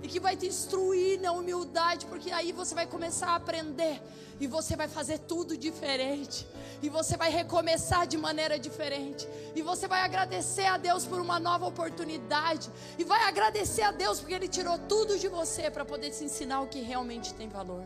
E 0.04 0.08
que 0.08 0.20
vai 0.20 0.36
te 0.36 0.45
instruir 0.45 1.20
na 1.22 1.32
humildade, 1.32 2.06
porque 2.08 2.30
aí 2.30 2.51
você 2.51 2.76
vai 2.76 2.86
começar 2.86 3.30
a 3.30 3.36
aprender 3.36 4.01
e 4.39 4.45
você 4.45 4.76
vai 4.76 4.89
fazer 4.89 5.20
tudo 5.20 5.58
diferente. 5.58 6.45
E 6.82 6.89
você 6.89 7.16
vai 7.16 7.32
recomeçar 7.32 8.06
de 8.06 8.18
maneira 8.18 8.60
diferente. 8.60 9.26
E 9.56 9.62
você 9.62 9.88
vai 9.88 10.01
agradecer 10.01 10.66
a 10.66 10.78
Deus 10.78 11.06
por 11.06 11.22
uma 11.22 11.39
nova 11.39 11.66
oportunidade. 11.66 12.70
E 12.99 13.06
vai 13.06 13.24
agradecer 13.24 13.84
a 13.84 13.91
Deus 13.91 14.20
porque 14.20 14.34
Ele 14.34 14.49
tirou 14.49 14.78
tudo 14.78 15.18
de 15.18 15.30
você 15.30 15.72
para 15.72 15.86
poder 15.86 16.12
te 16.12 16.26
ensinar 16.26 16.60
o 16.60 16.68
que 16.68 16.82
realmente 16.82 17.34
tem 17.34 17.47
valor. 17.47 17.86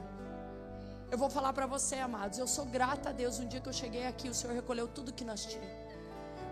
Eu 1.12 1.18
vou 1.18 1.30
falar 1.30 1.54
para 1.54 1.68
você, 1.68 1.98
amados. 1.98 2.40
Eu 2.40 2.48
sou 2.48 2.66
grata 2.66 3.10
a 3.10 3.12
Deus. 3.12 3.38
Um 3.38 3.48
dia 3.48 3.62
que 3.62 3.70
eu 3.70 3.74
cheguei 3.74 4.08
aqui, 4.08 4.28
o 4.28 4.34
Senhor 4.34 4.56
recolheu 4.56 4.88
tudo 4.88 5.14
que 5.14 5.24
nós 5.24 5.46
tínhamos. 5.46 5.72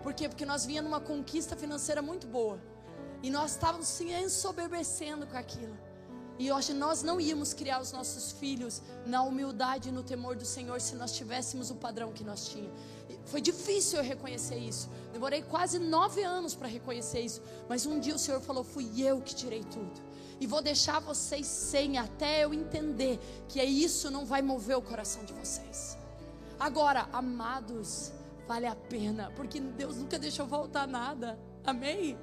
Por 0.04 0.14
quê? 0.14 0.28
Porque 0.28 0.46
nós 0.46 0.64
vinha 0.64 0.80
numa 0.80 1.00
conquista 1.00 1.56
financeira 1.56 2.00
muito 2.00 2.28
boa. 2.28 2.60
E 3.22 3.30
nós 3.30 3.52
estávamos 3.52 3.88
se 3.88 4.12
ensoberbecendo 4.12 5.26
com 5.26 5.36
aquilo. 5.36 5.76
E 6.38 6.52
hoje 6.52 6.74
nós 6.74 7.02
não 7.02 7.18
íamos 7.18 7.54
criar 7.54 7.80
os 7.80 7.92
nossos 7.92 8.32
filhos 8.32 8.82
na 9.06 9.22
humildade 9.22 9.88
e 9.88 9.92
no 9.92 10.02
temor 10.02 10.36
do 10.36 10.44
Senhor 10.44 10.80
se 10.80 10.94
nós 10.94 11.12
tivéssemos 11.12 11.70
o 11.70 11.76
padrão 11.76 12.12
que 12.12 12.22
nós 12.22 12.48
tínhamos. 12.48 12.78
Foi 13.24 13.40
difícil 13.40 13.98
eu 13.98 14.04
reconhecer 14.04 14.58
isso. 14.58 14.88
Demorei 15.12 15.42
quase 15.42 15.78
nove 15.78 16.22
anos 16.22 16.54
para 16.54 16.68
reconhecer 16.68 17.20
isso. 17.20 17.40
Mas 17.68 17.86
um 17.86 17.98
dia 17.98 18.14
o 18.14 18.18
Senhor 18.18 18.40
falou: 18.40 18.62
fui 18.62 19.00
eu 19.00 19.20
que 19.22 19.34
tirei 19.34 19.64
tudo. 19.64 20.00
E 20.38 20.46
vou 20.46 20.60
deixar 20.60 21.00
vocês 21.00 21.46
sem 21.46 21.96
até 21.96 22.44
eu 22.44 22.52
entender 22.52 23.18
que 23.48 23.58
é 23.58 23.64
isso 23.64 24.10
não 24.10 24.26
vai 24.26 24.42
mover 24.42 24.76
o 24.76 24.82
coração 24.82 25.24
de 25.24 25.32
vocês. 25.32 25.96
Agora, 26.60 27.08
amados, 27.12 28.12
vale 28.46 28.66
a 28.66 28.76
pena, 28.76 29.32
porque 29.34 29.58
Deus 29.58 29.96
nunca 29.96 30.18
deixou 30.18 30.46
faltar 30.46 30.86
nada. 30.86 31.38
Amém? 31.64 32.18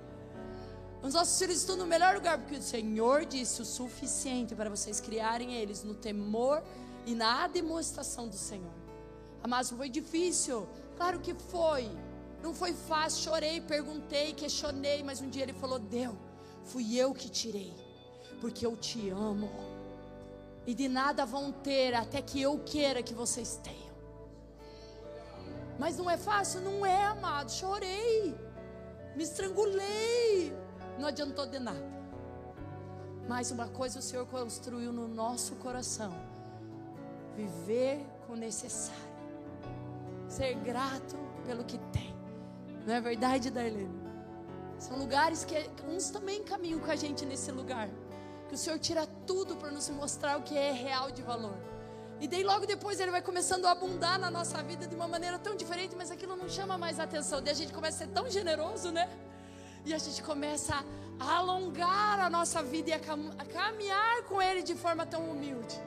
Os 1.04 1.14
nossos 1.14 1.38
filhos 1.38 1.58
estão 1.58 1.76
no 1.76 1.86
melhor 1.86 2.16
lugar, 2.16 2.38
porque 2.38 2.56
o 2.56 2.62
Senhor 2.62 3.26
disse 3.26 3.62
o 3.62 3.66
suficiente 3.66 4.56
para 4.56 4.70
vocês 4.70 5.02
criarem 5.02 5.54
eles 5.54 5.84
no 5.84 5.94
temor 5.94 6.64
e 7.06 7.14
na 7.14 7.46
demonstração 7.46 8.30
do 8.30 8.38
Senhor. 8.38 8.72
Mas 9.46 9.70
foi 9.70 9.90
difícil? 9.90 10.66
Claro 10.96 11.20
que 11.20 11.34
foi. 11.34 11.92
Não 12.42 12.54
foi 12.54 12.74
fácil, 12.74 13.22
chorei, 13.22 13.60
perguntei, 13.60 14.32
questionei, 14.34 15.04
mas 15.04 15.20
um 15.20 15.30
dia 15.30 15.44
ele 15.44 15.52
falou: 15.52 15.78
Deu, 15.78 16.16
fui 16.64 16.98
eu 16.98 17.14
que 17.14 17.30
tirei, 17.30 17.74
porque 18.40 18.66
eu 18.66 18.78
te 18.78 19.10
amo. 19.10 19.52
E 20.66 20.74
de 20.74 20.88
nada 20.88 21.26
vão 21.26 21.52
ter 21.52 21.94
até 21.94 22.22
que 22.22 22.42
eu 22.42 22.60
queira 22.60 23.04
que 23.04 23.14
vocês 23.14 23.60
tenham. 23.62 23.94
Mas 25.78 25.98
não 25.98 26.10
é 26.10 26.16
fácil? 26.16 26.62
Não 26.62 26.86
é, 26.86 27.04
amado. 27.04 27.52
Chorei, 27.52 28.34
me 29.18 29.24
estrangulei, 29.24 30.54
não 30.98 31.08
adiantou 31.08 31.46
de 31.46 31.60
nada. 31.60 31.92
Mas 33.28 33.52
uma 33.52 33.68
coisa 33.68 34.00
o 34.00 34.02
Senhor 34.02 34.26
construiu 34.28 34.92
no 34.92 35.08
nosso 35.08 35.56
coração: 35.56 36.14
viver 37.36 38.06
com 38.26 38.34
o 38.34 38.36
necessário, 38.36 39.02
ser 40.28 40.56
grato 40.56 41.16
pelo 41.46 41.64
que 41.64 41.78
tem. 41.92 42.14
Não 42.86 42.94
é 42.94 43.02
verdade, 43.02 43.50
Darlene? 43.50 44.04
São 44.78 44.98
lugares 44.98 45.46
que 45.46 45.56
uns 45.88 46.10
também 46.10 46.44
caminham 46.44 46.80
com 46.80 46.92
a 46.92 46.96
gente 46.96 47.26
nesse 47.26 47.52
lugar. 47.52 47.90
Que 48.50 48.56
o 48.56 48.58
Senhor 48.58 48.78
tira 48.78 49.08
tudo 49.26 49.56
para 49.56 49.72
nos 49.72 49.90
mostrar 49.90 50.38
o 50.38 50.44
que 50.44 50.58
é 50.58 50.72
real 50.72 51.10
de 51.10 51.22
valor. 51.22 51.56
E 52.20 52.28
daí 52.28 52.44
logo 52.44 52.66
depois 52.66 53.00
ele 53.00 53.12
vai 53.12 53.22
começando 53.22 53.66
a 53.66 53.72
abundar 53.72 54.20
na 54.20 54.30
nossa 54.30 54.62
vida 54.62 54.86
de 54.86 54.96
uma 54.96 55.08
maneira 55.08 55.40
tão 55.40 55.56
diferente, 55.56 55.96
mas 55.96 56.12
aquilo 56.12 56.36
não 56.36 56.50
chama 56.50 56.78
mais 56.78 57.00
atenção. 57.00 57.42
Daí 57.42 57.52
a 57.52 57.56
gente 57.56 57.74
começa 57.74 58.04
a 58.04 58.08
ser 58.08 58.14
tão 58.14 58.30
generoso, 58.30 58.92
né? 58.92 59.10
E 59.86 59.94
a 59.94 59.98
gente 59.98 60.22
começa 60.24 60.84
a 61.20 61.36
alongar 61.38 62.20
a 62.20 62.30
nossa 62.30 62.64
vida 62.64 62.90
e 62.90 62.94
a, 62.94 63.00
caminhar 63.00 64.24
com 64.24 64.42
Ele 64.42 64.64
de 64.64 64.76
forma 64.76 65.06
tão 65.06 65.30
humilde. 65.30 65.80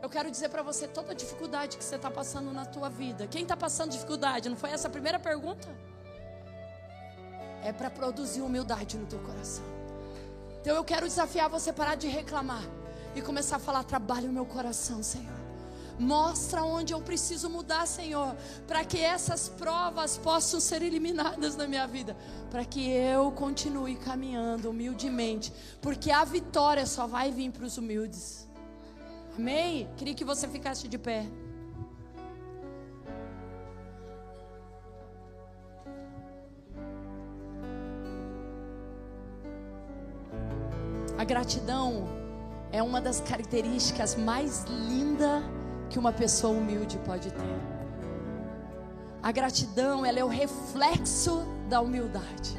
Eu 0.00 0.08
quero 0.08 0.30
dizer 0.30 0.48
para 0.48 0.62
você 0.62 0.86
toda 0.86 1.10
a 1.10 1.14
dificuldade 1.14 1.76
que 1.76 1.84
você 1.84 1.96
está 1.96 2.10
passando 2.10 2.52
na 2.52 2.64
tua 2.64 2.88
vida. 2.88 3.26
Quem 3.26 3.42
está 3.42 3.56
passando 3.56 3.90
dificuldade? 3.90 4.48
Não 4.48 4.56
foi 4.56 4.70
essa 4.70 4.86
a 4.86 4.90
primeira 4.90 5.18
pergunta? 5.18 5.68
É 7.64 7.72
para 7.72 7.90
produzir 7.90 8.40
humildade 8.40 8.96
no 8.96 9.06
teu 9.06 9.18
coração. 9.18 9.64
Então 10.60 10.76
eu 10.76 10.84
quero 10.84 11.06
desafiar 11.06 11.48
você 11.48 11.70
a 11.70 11.72
parar 11.72 11.96
de 11.96 12.06
reclamar 12.06 12.62
e 13.16 13.20
começar 13.20 13.56
a 13.56 13.58
falar: 13.58 13.82
trabalhe 13.82 14.28
o 14.28 14.32
meu 14.32 14.46
coração, 14.46 15.02
Senhor. 15.02 15.47
Mostra 15.98 16.62
onde 16.62 16.94
eu 16.94 17.00
preciso 17.00 17.50
mudar, 17.50 17.84
Senhor, 17.86 18.36
para 18.68 18.84
que 18.84 18.98
essas 18.98 19.48
provas 19.48 20.16
possam 20.16 20.60
ser 20.60 20.80
eliminadas 20.82 21.56
na 21.56 21.66
minha 21.66 21.86
vida, 21.86 22.16
para 22.50 22.64
que 22.64 22.88
eu 22.88 23.32
continue 23.32 23.96
caminhando 23.96 24.70
humildemente, 24.70 25.52
porque 25.82 26.12
a 26.12 26.24
vitória 26.24 26.86
só 26.86 27.06
vai 27.06 27.32
vir 27.32 27.50
para 27.50 27.64
os 27.64 27.76
humildes. 27.78 28.48
Amém? 29.36 29.88
Queria 29.96 30.14
que 30.14 30.24
você 30.24 30.46
ficasse 30.46 30.86
de 30.86 30.98
pé. 30.98 31.26
A 41.16 41.24
gratidão 41.24 42.06
é 42.70 42.80
uma 42.80 43.00
das 43.00 43.20
características 43.20 44.14
mais 44.14 44.62
lindas 44.64 45.57
que 45.88 45.98
uma 45.98 46.12
pessoa 46.12 46.56
humilde 46.56 46.98
pode 46.98 47.30
ter. 47.30 47.60
A 49.22 49.32
gratidão, 49.32 50.04
ela 50.04 50.18
é 50.18 50.24
o 50.24 50.28
reflexo 50.28 51.44
da 51.68 51.80
humildade. 51.80 52.56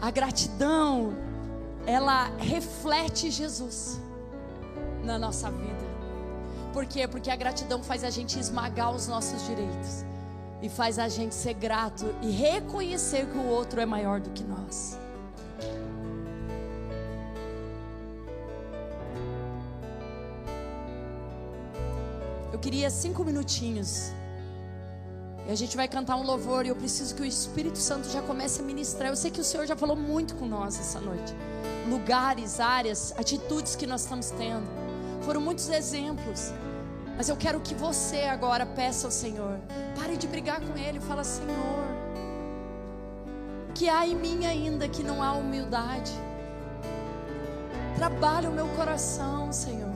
A 0.00 0.10
gratidão, 0.10 1.14
ela 1.86 2.30
reflete 2.38 3.30
Jesus 3.30 4.00
na 5.04 5.18
nossa 5.18 5.50
vida. 5.50 5.92
Por 6.72 6.86
quê? 6.86 7.06
Porque 7.06 7.30
a 7.30 7.36
gratidão 7.36 7.82
faz 7.82 8.02
a 8.02 8.10
gente 8.10 8.38
esmagar 8.38 8.92
os 8.92 9.06
nossos 9.06 9.46
direitos 9.46 10.04
e 10.62 10.68
faz 10.68 10.98
a 10.98 11.08
gente 11.08 11.34
ser 11.34 11.54
grato 11.54 12.14
e 12.22 12.30
reconhecer 12.30 13.26
que 13.26 13.36
o 13.36 13.46
outro 13.46 13.80
é 13.80 13.86
maior 13.86 14.20
do 14.20 14.30
que 14.30 14.44
nós. 14.44 14.98
Queria 22.62 22.88
cinco 22.90 23.24
minutinhos. 23.24 24.12
E 25.46 25.50
a 25.50 25.56
gente 25.56 25.76
vai 25.76 25.88
cantar 25.88 26.16
um 26.16 26.22
louvor 26.22 26.64
e 26.64 26.68
eu 26.68 26.76
preciso 26.76 27.12
que 27.16 27.22
o 27.22 27.24
Espírito 27.24 27.76
Santo 27.76 28.08
já 28.08 28.22
comece 28.22 28.60
a 28.60 28.64
ministrar. 28.64 29.08
Eu 29.08 29.16
sei 29.16 29.32
que 29.32 29.40
o 29.40 29.44
Senhor 29.44 29.66
já 29.66 29.76
falou 29.76 29.96
muito 29.96 30.36
com 30.36 30.46
nós 30.46 30.78
essa 30.78 31.00
noite. 31.00 31.34
Lugares, 31.90 32.60
áreas, 32.60 33.12
atitudes 33.18 33.74
que 33.74 33.84
nós 33.84 34.02
estamos 34.02 34.30
tendo. 34.30 34.68
Foram 35.22 35.40
muitos 35.40 35.68
exemplos. 35.68 36.52
Mas 37.16 37.28
eu 37.28 37.36
quero 37.36 37.58
que 37.60 37.74
você 37.74 38.22
agora 38.22 38.64
peça 38.64 39.08
ao 39.08 39.10
Senhor. 39.10 39.58
Pare 39.96 40.16
de 40.16 40.28
brigar 40.28 40.60
com 40.60 40.78
Ele. 40.78 41.00
Fala, 41.00 41.24
Senhor, 41.24 41.84
que 43.74 43.88
há 43.88 44.06
em 44.06 44.14
mim 44.14 44.46
ainda 44.46 44.88
que 44.88 45.02
não 45.02 45.20
há 45.20 45.32
humildade. 45.32 46.12
Trabalha 47.96 48.48
o 48.48 48.52
meu 48.52 48.68
coração, 48.68 49.52
Senhor. 49.52 49.92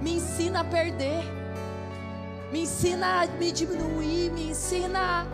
Me 0.00 0.14
ensina 0.14 0.60
a 0.60 0.64
perder. 0.64 1.37
Me 2.50 2.60
ensina 2.60 3.22
a 3.22 3.26
me 3.26 3.52
diminuir, 3.52 4.30
me 4.32 4.50
ensina 4.50 5.26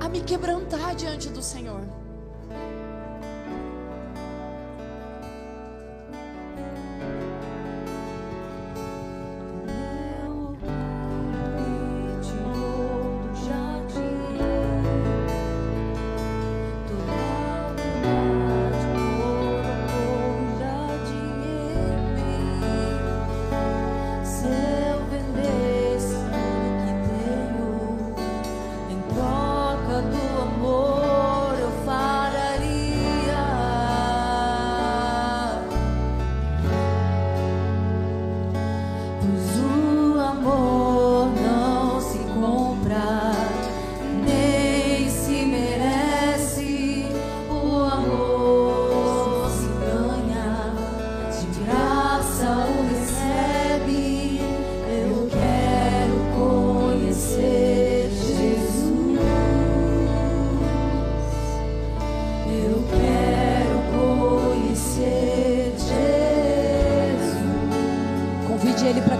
a 0.00 0.08
me 0.08 0.20
quebrantar 0.20 0.94
diante 0.96 1.28
do 1.30 1.42
Senhor. 1.42 1.82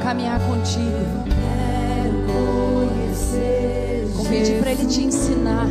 Caminhar 0.06 0.38
contigo. 0.38 1.24
Convide 4.16 4.52
para 4.60 4.70
Ele 4.70 4.86
te 4.86 5.02
ensinar. 5.02 5.66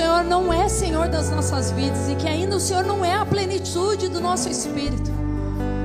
Senhor 0.00 0.24
não 0.24 0.50
é 0.50 0.66
Senhor 0.66 1.08
das 1.08 1.28
nossas 1.28 1.72
vidas 1.72 2.08
e 2.08 2.14
que 2.14 2.26
ainda 2.26 2.56
o 2.56 2.60
Senhor 2.60 2.82
não 2.82 3.04
é 3.04 3.16
a 3.16 3.26
plenitude 3.26 4.08
do 4.08 4.18
nosso 4.18 4.48
espírito. 4.48 5.10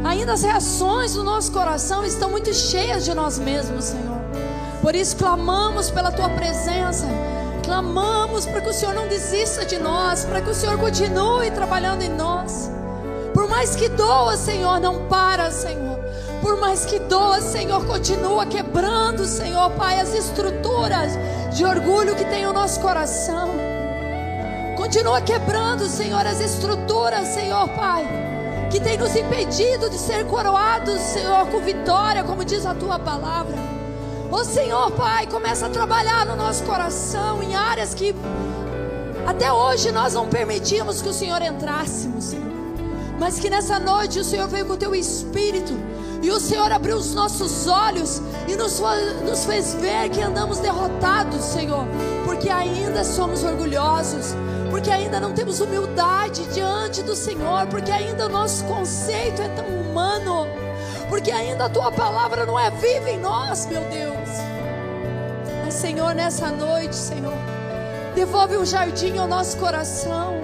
Ainda 0.05 0.31
as 0.31 0.41
reações 0.41 1.15
do 1.15 1.21
nosso 1.21 1.51
coração 1.51 2.05
estão 2.05 2.31
muito 2.31 2.53
cheias 2.53 3.03
de 3.03 3.13
nós 3.13 3.37
mesmos, 3.37 3.83
Senhor. 3.83 4.21
Por 4.81 4.95
isso 4.95 5.17
clamamos 5.17 5.91
pela 5.91 6.13
tua 6.13 6.29
presença. 6.29 7.05
Clamamos 7.65 8.45
para 8.45 8.61
que 8.61 8.69
o 8.69 8.73
Senhor 8.73 8.95
não 8.95 9.05
desista 9.05 9.65
de 9.65 9.77
nós, 9.77 10.23
para 10.23 10.39
que 10.39 10.49
o 10.49 10.55
Senhor 10.55 10.77
continue 10.77 11.51
trabalhando 11.51 12.01
em 12.01 12.09
nós. 12.09 12.71
Por 13.33 13.49
mais 13.49 13.75
que 13.75 13.89
doa, 13.89 14.37
Senhor, 14.37 14.79
não 14.79 15.09
para, 15.09 15.51
Senhor. 15.51 15.99
Por 16.41 16.57
mais 16.57 16.85
que 16.85 16.99
doa, 16.99 17.41
Senhor, 17.41 17.85
continua 17.85 18.45
quebrando, 18.45 19.25
Senhor, 19.25 19.71
Pai, 19.71 19.99
as 19.99 20.13
estruturas 20.13 21.11
de 21.53 21.65
orgulho 21.65 22.15
que 22.15 22.23
tem 22.23 22.47
o 22.47 22.53
nosso 22.53 22.79
coração. 22.79 23.54
Continua 24.85 25.19
quebrando, 25.19 25.87
Senhor, 25.87 26.27
as 26.27 26.39
estruturas, 26.39 27.29
Senhor, 27.29 27.67
Pai, 27.69 28.07
que 28.69 28.79
tem 28.79 28.95
nos 28.95 29.15
impedido 29.15 29.89
de 29.89 29.97
ser 29.97 30.27
coroados, 30.27 31.01
Senhor, 31.01 31.47
com 31.47 31.59
vitória, 31.59 32.23
como 32.23 32.45
diz 32.45 32.67
a 32.67 32.75
tua 32.75 32.99
palavra. 32.99 33.57
Ô 34.29 34.43
Senhor, 34.43 34.91
Pai, 34.91 35.25
começa 35.25 35.65
a 35.65 35.69
trabalhar 35.69 36.27
no 36.27 36.35
nosso 36.35 36.63
coração 36.65 37.41
em 37.41 37.55
áreas 37.55 37.95
que 37.95 38.15
até 39.25 39.51
hoje 39.51 39.91
nós 39.91 40.13
não 40.13 40.27
permitimos 40.27 41.01
que 41.01 41.09
o 41.09 41.13
Senhor 41.13 41.41
entrássemos, 41.41 42.25
Senhor. 42.25 42.45
Mas 43.19 43.39
que 43.39 43.49
nessa 43.49 43.79
noite 43.79 44.19
o 44.19 44.23
Senhor 44.23 44.47
veio 44.47 44.67
com 44.67 44.73
o 44.73 44.77
teu 44.77 44.93
espírito 44.93 45.73
e 46.21 46.29
o 46.29 46.39
Senhor 46.39 46.71
abriu 46.71 46.97
os 46.97 47.11
nossos 47.15 47.65
olhos 47.65 48.21
e 48.47 48.55
nos, 48.55 48.79
nos 49.25 49.45
fez 49.45 49.73
ver 49.73 50.09
que 50.09 50.21
andamos 50.21 50.59
derrotados, 50.59 51.43
Senhor, 51.43 51.87
porque 52.23 52.51
ainda 52.51 53.03
somos 53.03 53.43
orgulhosos, 53.43 54.35
porque 54.75 54.91
ainda 54.91 55.21
não 55.21 55.31
temos 55.31 55.61
humildade 55.61 56.43
diante 56.47 57.01
do 57.01 57.15
Senhor, 57.15 57.65
porque 57.67 57.89
ainda 57.89 58.25
o 58.25 58.29
nosso 58.29 58.61
conceito 58.65 59.41
é 59.41 59.47
tão 59.47 59.65
humano, 59.65 60.47
porque 61.07 61.31
ainda 61.31 61.63
a 61.63 61.69
tua 61.69 61.93
palavra 61.93 62.45
não 62.45 62.59
é 62.59 62.69
viva 62.71 63.09
em 63.09 63.17
nós, 63.17 63.65
meu 63.67 63.79
Deus. 63.85 64.29
Mas, 65.63 65.75
Senhor, 65.75 66.13
nessa 66.13 66.51
noite, 66.51 66.93
Senhor, 66.93 67.37
devolve 68.15 68.57
um 68.57 68.65
jardim 68.65 69.17
ao 69.17 69.29
nosso 69.29 69.55
coração. 69.55 70.41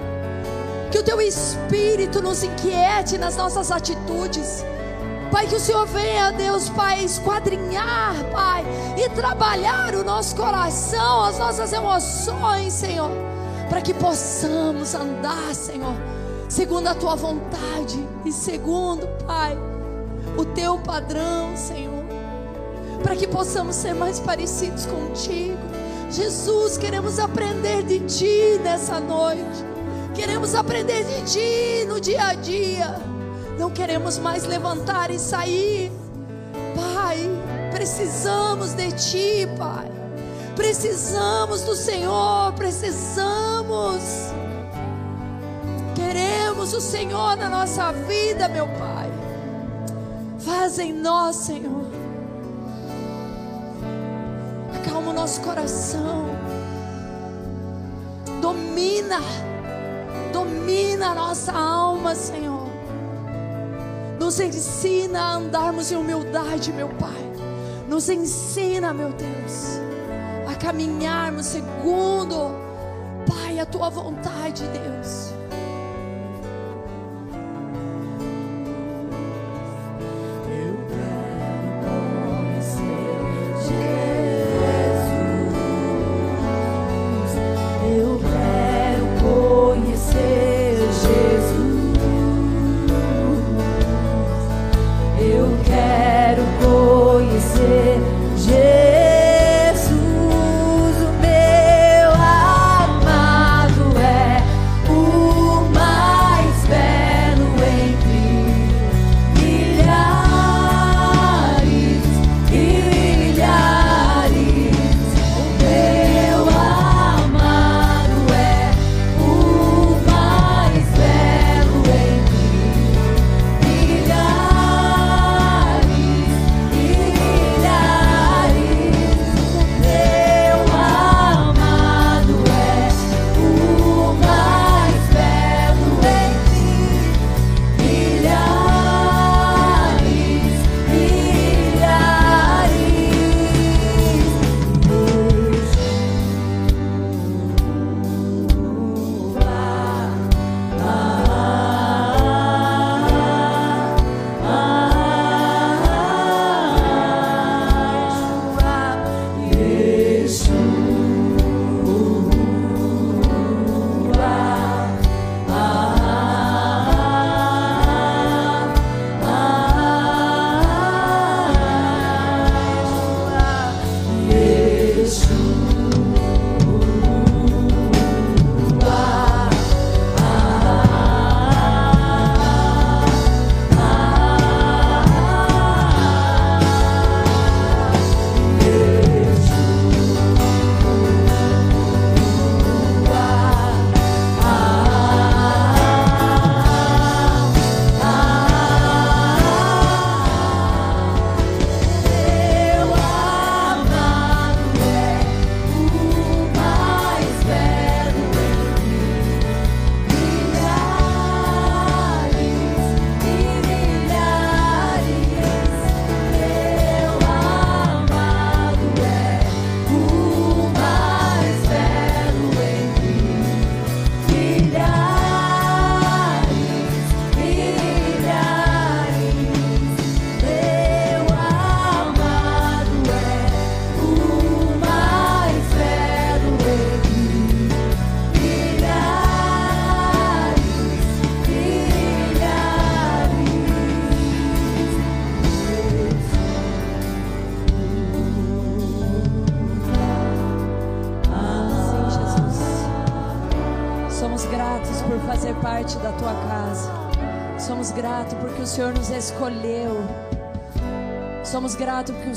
Que 0.90 1.00
o 1.00 1.02
teu 1.02 1.20
espírito 1.20 2.22
nos 2.22 2.42
inquiete 2.42 3.18
nas 3.18 3.36
nossas 3.36 3.70
atitudes. 3.70 4.64
Pai, 5.30 5.46
que 5.46 5.56
o 5.56 5.60
Senhor 5.60 5.84
venha, 5.84 6.32
Deus, 6.32 6.70
Pai, 6.70 7.04
esquadrinhar, 7.04 8.14
Pai, 8.32 8.64
e 8.96 9.10
trabalhar 9.10 9.94
o 9.94 10.02
nosso 10.02 10.34
coração, 10.34 11.22
as 11.22 11.38
nossas 11.38 11.70
emoções, 11.70 12.72
Senhor, 12.72 13.10
para 13.72 13.80
que 13.80 13.94
possamos 13.94 14.94
andar, 14.94 15.54
Senhor, 15.54 15.94
segundo 16.46 16.88
a 16.88 16.94
tua 16.94 17.16
vontade 17.16 18.06
e 18.22 18.30
segundo, 18.30 19.08
Pai, 19.26 19.56
o 20.36 20.44
teu 20.44 20.76
padrão, 20.76 21.56
Senhor, 21.56 22.04
para 23.02 23.16
que 23.16 23.26
possamos 23.26 23.74
ser 23.74 23.94
mais 23.94 24.20
parecidos 24.20 24.84
contigo. 24.84 25.56
Jesus, 26.10 26.76
queremos 26.76 27.18
aprender 27.18 27.82
de 27.84 28.00
ti 28.00 28.60
nessa 28.62 29.00
noite. 29.00 29.64
Queremos 30.14 30.54
aprender 30.54 31.02
de 31.04 31.22
ti 31.22 31.86
no 31.86 31.98
dia 31.98 32.26
a 32.26 32.34
dia. 32.34 32.94
Não 33.58 33.70
queremos 33.70 34.18
mais 34.18 34.44
levantar 34.44 35.10
e 35.10 35.18
sair. 35.18 35.90
Pai, 36.76 37.26
precisamos 37.70 38.74
de 38.74 38.92
ti, 38.92 39.48
Pai. 39.56 39.91
Precisamos 40.54 41.62
do 41.62 41.74
Senhor, 41.74 42.52
precisamos. 42.54 44.02
Queremos 45.94 46.72
o 46.74 46.80
Senhor 46.80 47.36
na 47.36 47.48
nossa 47.48 47.92
vida, 47.92 48.48
meu 48.48 48.66
Pai. 48.66 49.10
Faz 50.38 50.78
em 50.78 50.92
nós, 50.92 51.36
Senhor. 51.36 51.86
Acalma 54.76 55.10
o 55.10 55.14
nosso 55.14 55.40
coração. 55.40 56.26
Domina 58.40 59.20
domina 60.32 61.10
a 61.10 61.14
nossa 61.14 61.52
alma, 61.52 62.14
Senhor. 62.14 62.68
Nos 64.18 64.40
ensina 64.40 65.20
a 65.20 65.34
andarmos 65.34 65.92
em 65.92 65.96
humildade, 65.96 66.72
meu 66.72 66.88
Pai. 66.88 67.32
Nos 67.88 68.08
ensina, 68.08 68.92
meu 68.94 69.10
Deus, 69.10 69.80
caminharmos 70.62 71.46
segundo, 71.46 72.54
Pai, 73.26 73.58
a 73.58 73.66
tua 73.66 73.90
vontade, 73.90 74.62
Deus. 74.68 75.41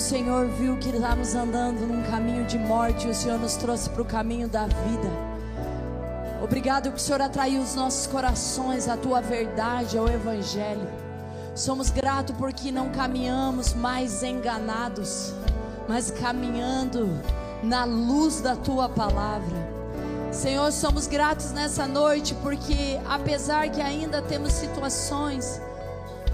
Senhor 0.06 0.46
viu 0.50 0.78
que 0.78 0.90
estávamos 0.90 1.34
andando 1.34 1.88
num 1.88 2.04
caminho 2.04 2.46
de 2.46 2.60
morte 2.60 3.08
e 3.08 3.10
o 3.10 3.16
Senhor 3.16 3.40
nos 3.40 3.56
trouxe 3.56 3.90
para 3.90 4.04
o 4.04 4.06
caminho 4.06 4.48
da 4.48 4.68
vida. 4.68 5.10
Obrigado 6.44 6.92
que 6.92 6.98
o 6.98 7.00
Senhor 7.00 7.24
atraiu 7.24 7.60
os 7.60 7.74
nossos 7.74 8.06
corações 8.06 8.88
à 8.88 8.96
tua 8.96 9.20
verdade, 9.20 9.98
ao 9.98 10.08
Evangelho. 10.08 10.88
Somos 11.56 11.90
gratos 11.90 12.36
porque 12.38 12.72
não 12.72 12.92
caminhamos 12.92 13.74
mais 13.74 14.22
enganados, 14.22 15.34
mas 15.90 16.12
caminhando 16.12 17.10
na 17.64 17.84
luz 17.84 18.42
da 18.42 18.56
tua 18.56 18.88
palavra. 18.88 19.58
Senhor, 20.32 20.72
somos 20.72 21.08
gratos 21.08 21.52
nessa 21.52 21.88
noite 21.88 22.36
porque, 22.44 23.00
apesar 23.10 23.70
que 23.70 23.82
ainda 23.82 24.22
temos 24.22 24.54
situações 24.54 25.60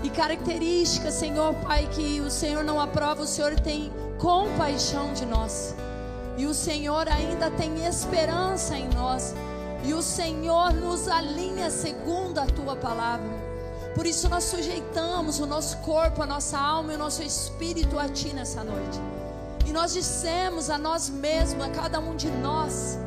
e 0.03 0.09
características, 0.09 1.13
Senhor 1.13 1.53
Pai, 1.55 1.87
que 1.91 2.19
o 2.21 2.29
Senhor 2.29 2.63
não 2.63 2.79
aprova, 2.79 3.21
o 3.21 3.27
Senhor 3.27 3.59
tem 3.59 3.91
compaixão 4.17 5.13
de 5.13 5.25
nós. 5.25 5.75
E 6.37 6.45
o 6.45 6.53
Senhor 6.53 7.07
ainda 7.07 7.51
tem 7.51 7.85
esperança 7.85 8.75
em 8.75 8.87
nós. 8.89 9.35
E 9.83 9.93
o 9.93 10.01
Senhor 10.01 10.73
nos 10.73 11.07
alinha 11.07 11.69
segundo 11.69 12.39
a 12.39 12.45
tua 12.45 12.75
palavra. 12.75 13.29
Por 13.95 14.05
isso 14.05 14.29
nós 14.29 14.45
sujeitamos 14.45 15.39
o 15.39 15.45
nosso 15.45 15.77
corpo, 15.77 16.23
a 16.23 16.25
nossa 16.25 16.57
alma 16.57 16.93
e 16.93 16.95
o 16.95 16.99
nosso 16.99 17.21
espírito 17.21 17.99
a 17.99 18.07
ti 18.07 18.33
nessa 18.33 18.63
noite. 18.63 18.99
E 19.67 19.71
nós 19.71 19.93
dissemos 19.93 20.69
a 20.69 20.77
nós 20.77 21.09
mesmos, 21.09 21.65
a 21.65 21.69
cada 21.69 21.99
um 21.99 22.15
de 22.15 22.29
nós, 22.29 22.97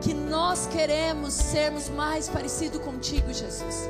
que 0.00 0.14
nós 0.14 0.66
queremos 0.66 1.32
sermos 1.32 1.88
mais 1.88 2.28
parecidos 2.28 2.80
contigo, 2.82 3.32
Jesus. 3.32 3.88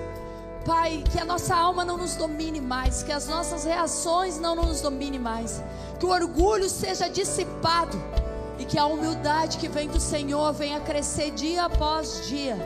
Pai, 0.66 1.04
que 1.12 1.20
a 1.20 1.24
nossa 1.24 1.54
alma 1.54 1.84
não 1.84 1.96
nos 1.96 2.16
domine 2.16 2.60
mais, 2.60 3.04
que 3.04 3.12
as 3.12 3.28
nossas 3.28 3.62
reações 3.62 4.36
não 4.40 4.56
nos 4.56 4.80
domine 4.80 5.16
mais, 5.16 5.62
que 6.00 6.04
o 6.04 6.10
orgulho 6.10 6.68
seja 6.68 7.08
dissipado 7.08 7.96
e 8.58 8.64
que 8.64 8.76
a 8.76 8.84
humildade 8.84 9.58
que 9.58 9.68
vem 9.68 9.88
do 9.88 10.00
Senhor 10.00 10.52
venha 10.52 10.80
crescer 10.80 11.30
dia 11.30 11.66
após 11.66 12.26
dia. 12.26 12.56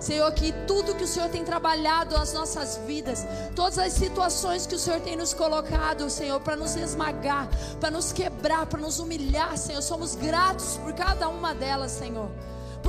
Senhor, 0.00 0.30
que 0.32 0.52
tudo 0.66 0.96
que 0.96 1.04
o 1.04 1.06
Senhor 1.06 1.28
tem 1.30 1.44
trabalhado 1.44 2.18
nas 2.18 2.32
nossas 2.32 2.76
vidas, 2.86 3.24
todas 3.54 3.78
as 3.78 3.92
situações 3.92 4.66
que 4.66 4.74
o 4.74 4.78
Senhor 4.78 5.00
tem 5.00 5.14
nos 5.14 5.32
colocado, 5.32 6.10
Senhor, 6.10 6.40
para 6.40 6.56
nos 6.56 6.74
esmagar, 6.74 7.48
para 7.80 7.90
nos 7.90 8.12
quebrar, 8.12 8.66
para 8.66 8.80
nos 8.80 8.98
humilhar, 8.98 9.56
Senhor, 9.56 9.80
somos 9.80 10.16
gratos 10.16 10.76
por 10.78 10.92
cada 10.92 11.28
uma 11.28 11.54
delas, 11.54 11.92
Senhor. 11.92 12.28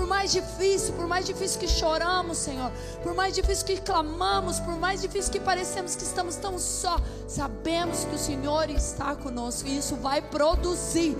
Por 0.05 0.09
mais 0.09 0.31
difícil, 0.31 0.93
por 0.93 1.07
mais 1.07 1.25
difícil 1.25 1.59
que 1.59 1.67
choramos, 1.67 2.37
Senhor, 2.37 2.71
por 3.01 3.15
mais 3.15 3.33
difícil 3.33 3.65
que 3.65 3.81
clamamos, 3.81 4.59
por 4.59 4.77
mais 4.77 5.01
difícil 5.01 5.31
que 5.31 5.39
parecemos 5.39 5.95
que 5.95 6.03
estamos 6.03 6.35
tão 6.35 6.59
só, 6.59 6.99
sabemos 7.27 8.05
que 8.05 8.13
o 8.13 8.17
Senhor 8.19 8.69
está 8.69 9.15
conosco 9.15 9.67
e 9.67 9.79
isso 9.79 9.95
vai 9.95 10.21
produzir 10.21 11.17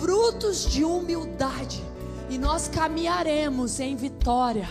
frutos 0.00 0.64
de 0.70 0.84
humildade 0.84 1.82
e 2.30 2.38
nós 2.38 2.68
caminharemos 2.68 3.80
em 3.80 3.96
vitória. 3.96 4.68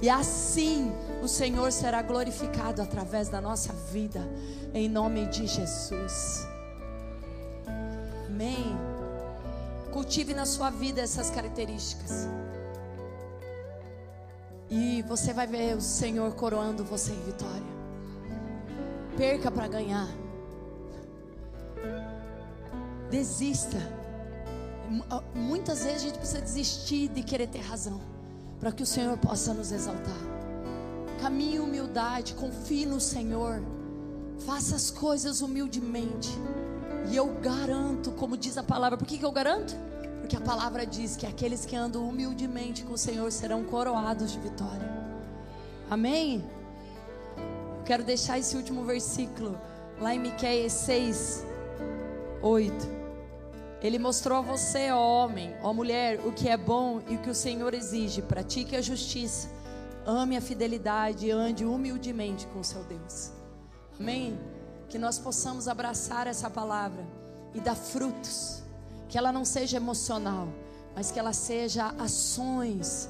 E 0.00 0.08
assim 0.08 0.90
o 1.22 1.28
Senhor 1.28 1.70
será 1.72 2.00
glorificado 2.00 2.80
através 2.80 3.28
da 3.28 3.38
nossa 3.38 3.74
vida, 3.92 4.26
em 4.72 4.88
nome 4.88 5.26
de 5.26 5.46
Jesus. 5.46 6.48
Amém. 8.26 8.74
Cultive 9.92 10.32
na 10.32 10.46
sua 10.46 10.70
vida 10.70 11.02
essas 11.02 11.28
características. 11.28 12.26
E 14.70 15.02
você 15.02 15.32
vai 15.32 15.46
ver 15.46 15.76
o 15.76 15.80
Senhor 15.80 16.34
coroando 16.34 16.84
você 16.84 17.12
em 17.12 17.22
vitória. 17.22 17.74
Perca 19.16 19.50
para 19.50 19.68
ganhar. 19.68 20.08
Desista. 23.10 23.78
Muitas 25.34 25.84
vezes 25.84 26.02
a 26.02 26.04
gente 26.06 26.18
precisa 26.18 26.40
desistir 26.40 27.08
de 27.08 27.22
querer 27.22 27.46
ter 27.46 27.60
razão, 27.60 28.00
para 28.60 28.72
que 28.72 28.82
o 28.82 28.86
Senhor 28.86 29.16
possa 29.18 29.54
nos 29.54 29.72
exaltar. 29.72 30.18
Caminhe 31.20 31.58
humildade, 31.58 32.34
confie 32.34 32.86
no 32.86 33.00
Senhor. 33.00 33.62
Faça 34.40 34.76
as 34.76 34.90
coisas 34.90 35.40
humildemente. 35.40 36.30
E 37.10 37.16
eu 37.16 37.26
garanto, 37.40 38.10
como 38.12 38.36
diz 38.36 38.58
a 38.58 38.62
palavra, 38.62 38.98
por 38.98 39.06
que, 39.06 39.18
que 39.18 39.24
eu 39.24 39.32
garanto? 39.32 39.74
Porque 40.24 40.36
a 40.36 40.40
palavra 40.40 40.86
diz 40.86 41.18
que 41.18 41.26
aqueles 41.26 41.66
que 41.66 41.76
andam 41.76 42.08
humildemente 42.08 42.82
com 42.82 42.94
o 42.94 42.98
Senhor 42.98 43.30
serão 43.30 43.62
coroados 43.62 44.32
de 44.32 44.40
vitória. 44.40 44.90
Amém? 45.90 46.42
Eu 47.36 47.84
quero 47.84 48.02
deixar 48.02 48.38
esse 48.38 48.56
último 48.56 48.86
versículo 48.86 49.60
lá 50.00 50.14
em 50.14 50.18
Miqueias 50.18 50.72
6, 50.72 51.44
8. 52.40 52.74
Ele 53.82 53.98
mostrou 53.98 54.38
a 54.38 54.40
você, 54.40 54.90
ó 54.90 54.98
homem, 54.98 55.54
ó 55.62 55.74
mulher, 55.74 56.18
o 56.26 56.32
que 56.32 56.48
é 56.48 56.56
bom 56.56 57.02
e 57.06 57.16
o 57.16 57.18
que 57.18 57.28
o 57.28 57.34
Senhor 57.34 57.74
exige. 57.74 58.22
Pratique 58.22 58.74
a 58.74 58.80
justiça, 58.80 59.50
ame 60.06 60.38
a 60.38 60.40
fidelidade 60.40 61.26
e 61.26 61.30
ande 61.32 61.66
humildemente 61.66 62.46
com 62.46 62.60
o 62.60 62.64
seu 62.64 62.82
Deus. 62.84 63.30
Amém? 64.00 64.40
Que 64.88 64.96
nós 64.96 65.18
possamos 65.18 65.68
abraçar 65.68 66.26
essa 66.26 66.48
palavra 66.48 67.06
e 67.52 67.60
dar 67.60 67.76
frutos 67.76 68.63
que 69.14 69.18
ela 69.18 69.30
não 69.30 69.44
seja 69.44 69.76
emocional, 69.76 70.48
mas 70.92 71.12
que 71.12 71.20
ela 71.20 71.32
seja 71.32 71.94
ações 72.00 73.08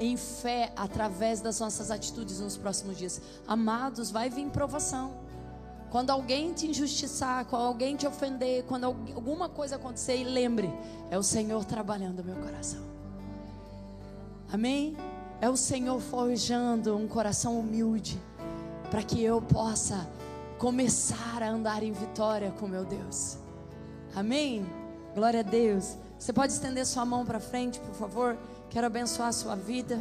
em 0.00 0.16
fé 0.16 0.72
através 0.74 1.40
das 1.40 1.60
nossas 1.60 1.88
atitudes 1.88 2.40
nos 2.40 2.56
próximos 2.56 2.98
dias. 2.98 3.22
Amados, 3.46 4.10
vai 4.10 4.28
vir 4.28 4.50
provação. 4.50 5.14
Quando 5.88 6.10
alguém 6.10 6.52
te 6.52 6.66
injustiçar, 6.66 7.44
quando 7.44 7.62
alguém 7.62 7.94
te 7.94 8.08
ofender, 8.08 8.64
quando 8.64 8.86
alguma 8.86 9.48
coisa 9.48 9.76
acontecer, 9.76 10.24
lembre, 10.24 10.68
é 11.12 11.16
o 11.16 11.22
Senhor 11.22 11.64
trabalhando 11.64 12.24
meu 12.24 12.34
coração. 12.34 12.82
Amém? 14.52 14.96
É 15.40 15.48
o 15.48 15.56
Senhor 15.56 16.00
forjando 16.00 16.96
um 16.96 17.06
coração 17.06 17.56
humilde 17.56 18.20
para 18.90 19.04
que 19.04 19.22
eu 19.22 19.40
possa 19.40 20.10
começar 20.58 21.40
a 21.40 21.48
andar 21.48 21.84
em 21.84 21.92
vitória 21.92 22.50
com 22.58 22.66
meu 22.66 22.84
Deus. 22.84 23.38
Amém? 24.12 24.66
Glória 25.16 25.40
a 25.40 25.42
Deus. 25.42 25.96
Você 26.18 26.30
pode 26.30 26.52
estender 26.52 26.84
sua 26.84 27.06
mão 27.06 27.24
para 27.24 27.40
frente, 27.40 27.80
por 27.80 27.94
favor? 27.94 28.36
Quero 28.68 28.86
abençoar 28.86 29.30
a 29.30 29.32
sua 29.32 29.56
vida. 29.56 29.98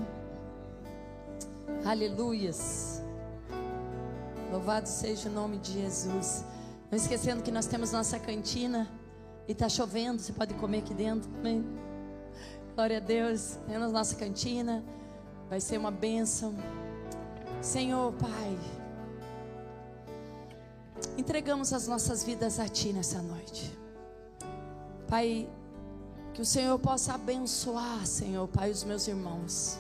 Aleluias. 1.85 3.01
Louvado 4.51 4.89
seja 4.89 5.29
o 5.29 5.31
nome 5.31 5.57
de 5.59 5.71
Jesus. 5.71 6.43
Não 6.91 6.97
esquecendo 6.97 7.41
que 7.41 7.49
nós 7.49 7.65
temos 7.65 7.93
nossa 7.93 8.19
cantina 8.19 8.91
e 9.47 9.53
está 9.53 9.69
chovendo, 9.69 10.21
você 10.21 10.33
pode 10.33 10.53
comer 10.55 10.79
aqui 10.79 10.93
dentro 10.93 11.29
também. 11.29 11.65
Glória 12.75 12.97
a 12.97 12.99
Deus. 12.99 13.57
Temos 13.69 13.93
nossa 13.93 14.15
cantina. 14.15 14.83
Vai 15.49 15.61
ser 15.61 15.77
uma 15.77 15.91
bênção. 15.91 16.53
Senhor, 17.61 18.11
Pai, 18.15 18.59
entregamos 21.17 21.71
as 21.71 21.87
nossas 21.87 22.21
vidas 22.21 22.59
a 22.59 22.67
Ti 22.67 22.91
nessa 22.91 23.21
noite. 23.21 23.84
Pai, 25.07 25.47
que 26.33 26.41
o 26.41 26.45
Senhor 26.45 26.77
possa 26.79 27.13
abençoar, 27.13 28.05
Senhor, 28.05 28.47
Pai, 28.47 28.71
os 28.71 28.83
meus 28.83 29.07
irmãos. 29.07 29.77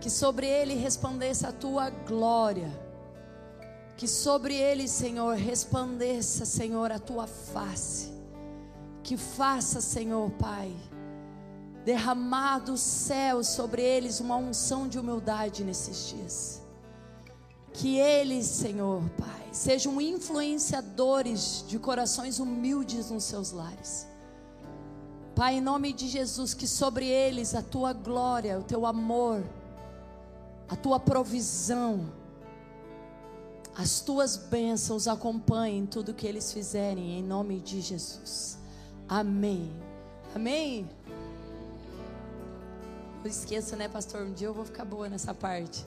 Que 0.00 0.08
sobre 0.08 0.46
ele 0.46 0.74
resplandeça 0.74 1.48
a 1.48 1.52
tua 1.52 1.90
glória. 1.90 2.70
Que 3.96 4.06
sobre 4.06 4.54
ele, 4.54 4.88
Senhor, 4.88 5.34
resplandeça, 5.36 6.44
Senhor, 6.44 6.90
a 6.90 6.98
tua 6.98 7.26
face. 7.26 8.10
Que 9.02 9.16
faça, 9.16 9.80
Senhor, 9.80 10.30
Pai, 10.32 10.74
derramar 11.84 12.60
do 12.60 12.76
céu 12.76 13.42
sobre 13.42 13.82
eles 13.82 14.20
uma 14.20 14.36
unção 14.36 14.88
de 14.88 14.98
humildade 14.98 15.64
nesses 15.64 16.08
dias. 16.08 16.62
Que 17.72 17.98
eles, 17.98 18.46
Senhor, 18.46 19.02
Pai, 19.18 19.48
sejam 19.52 20.00
influenciadores 20.00 21.64
de 21.66 21.78
corações 21.78 22.38
humildes 22.38 23.10
nos 23.10 23.24
seus 23.24 23.50
lares. 23.50 24.09
Pai, 25.34 25.56
em 25.56 25.60
nome 25.60 25.92
de 25.92 26.08
Jesus, 26.08 26.54
que 26.54 26.66
sobre 26.66 27.06
eles 27.06 27.54
a 27.54 27.62
tua 27.62 27.92
glória, 27.92 28.58
o 28.58 28.62
teu 28.62 28.84
amor, 28.84 29.42
a 30.68 30.76
tua 30.76 31.00
provisão, 31.00 32.12
as 33.76 34.00
tuas 34.00 34.36
bênçãos 34.36 35.08
acompanhem 35.08 35.86
tudo 35.86 36.12
que 36.12 36.26
eles 36.26 36.52
fizerem, 36.52 37.18
em 37.18 37.22
nome 37.22 37.60
de 37.60 37.80
Jesus. 37.80 38.58
Amém. 39.08 39.72
Amém. 40.34 40.88
Eu 43.24 43.30
esqueço, 43.30 43.76
né, 43.76 43.88
pastor? 43.88 44.22
Um 44.22 44.32
dia 44.32 44.48
eu 44.48 44.54
vou 44.54 44.64
ficar 44.64 44.84
boa 44.84 45.08
nessa 45.08 45.32
parte. 45.32 45.86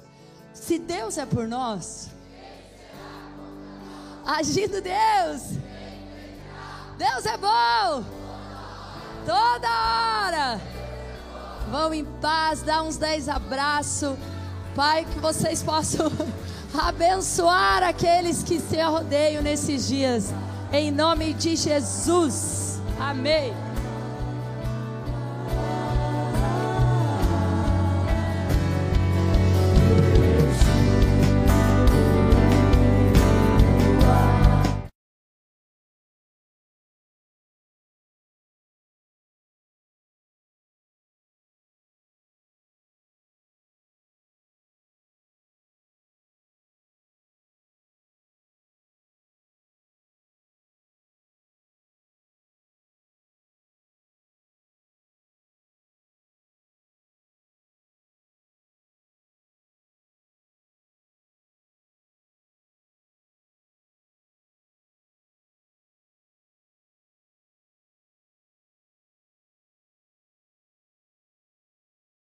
Se 0.53 0.77
Deus 0.77 1.17
é 1.17 1.25
por 1.25 1.47
nós, 1.47 2.09
agindo 4.25 4.81
Deus, 4.81 5.41
Deus 6.97 7.25
é 7.25 7.37
bom. 7.37 8.22
Toda 9.25 9.67
hora. 9.67 10.61
Vão 11.71 11.93
em 11.93 12.05
paz, 12.05 12.61
dá 12.61 12.83
uns 12.83 12.97
dez 12.97 13.27
abraços. 13.29 14.15
Pai, 14.75 15.05
que 15.05 15.19
vocês 15.19 15.63
possam 15.63 16.11
abençoar 16.77 17.83
aqueles 17.83 18.43
que 18.43 18.59
se 18.59 18.81
rodeiam 18.81 19.41
nesses 19.41 19.87
dias. 19.87 20.33
Em 20.71 20.91
nome 20.91 21.33
de 21.33 21.55
Jesus. 21.55 22.81
Amém. 22.99 23.72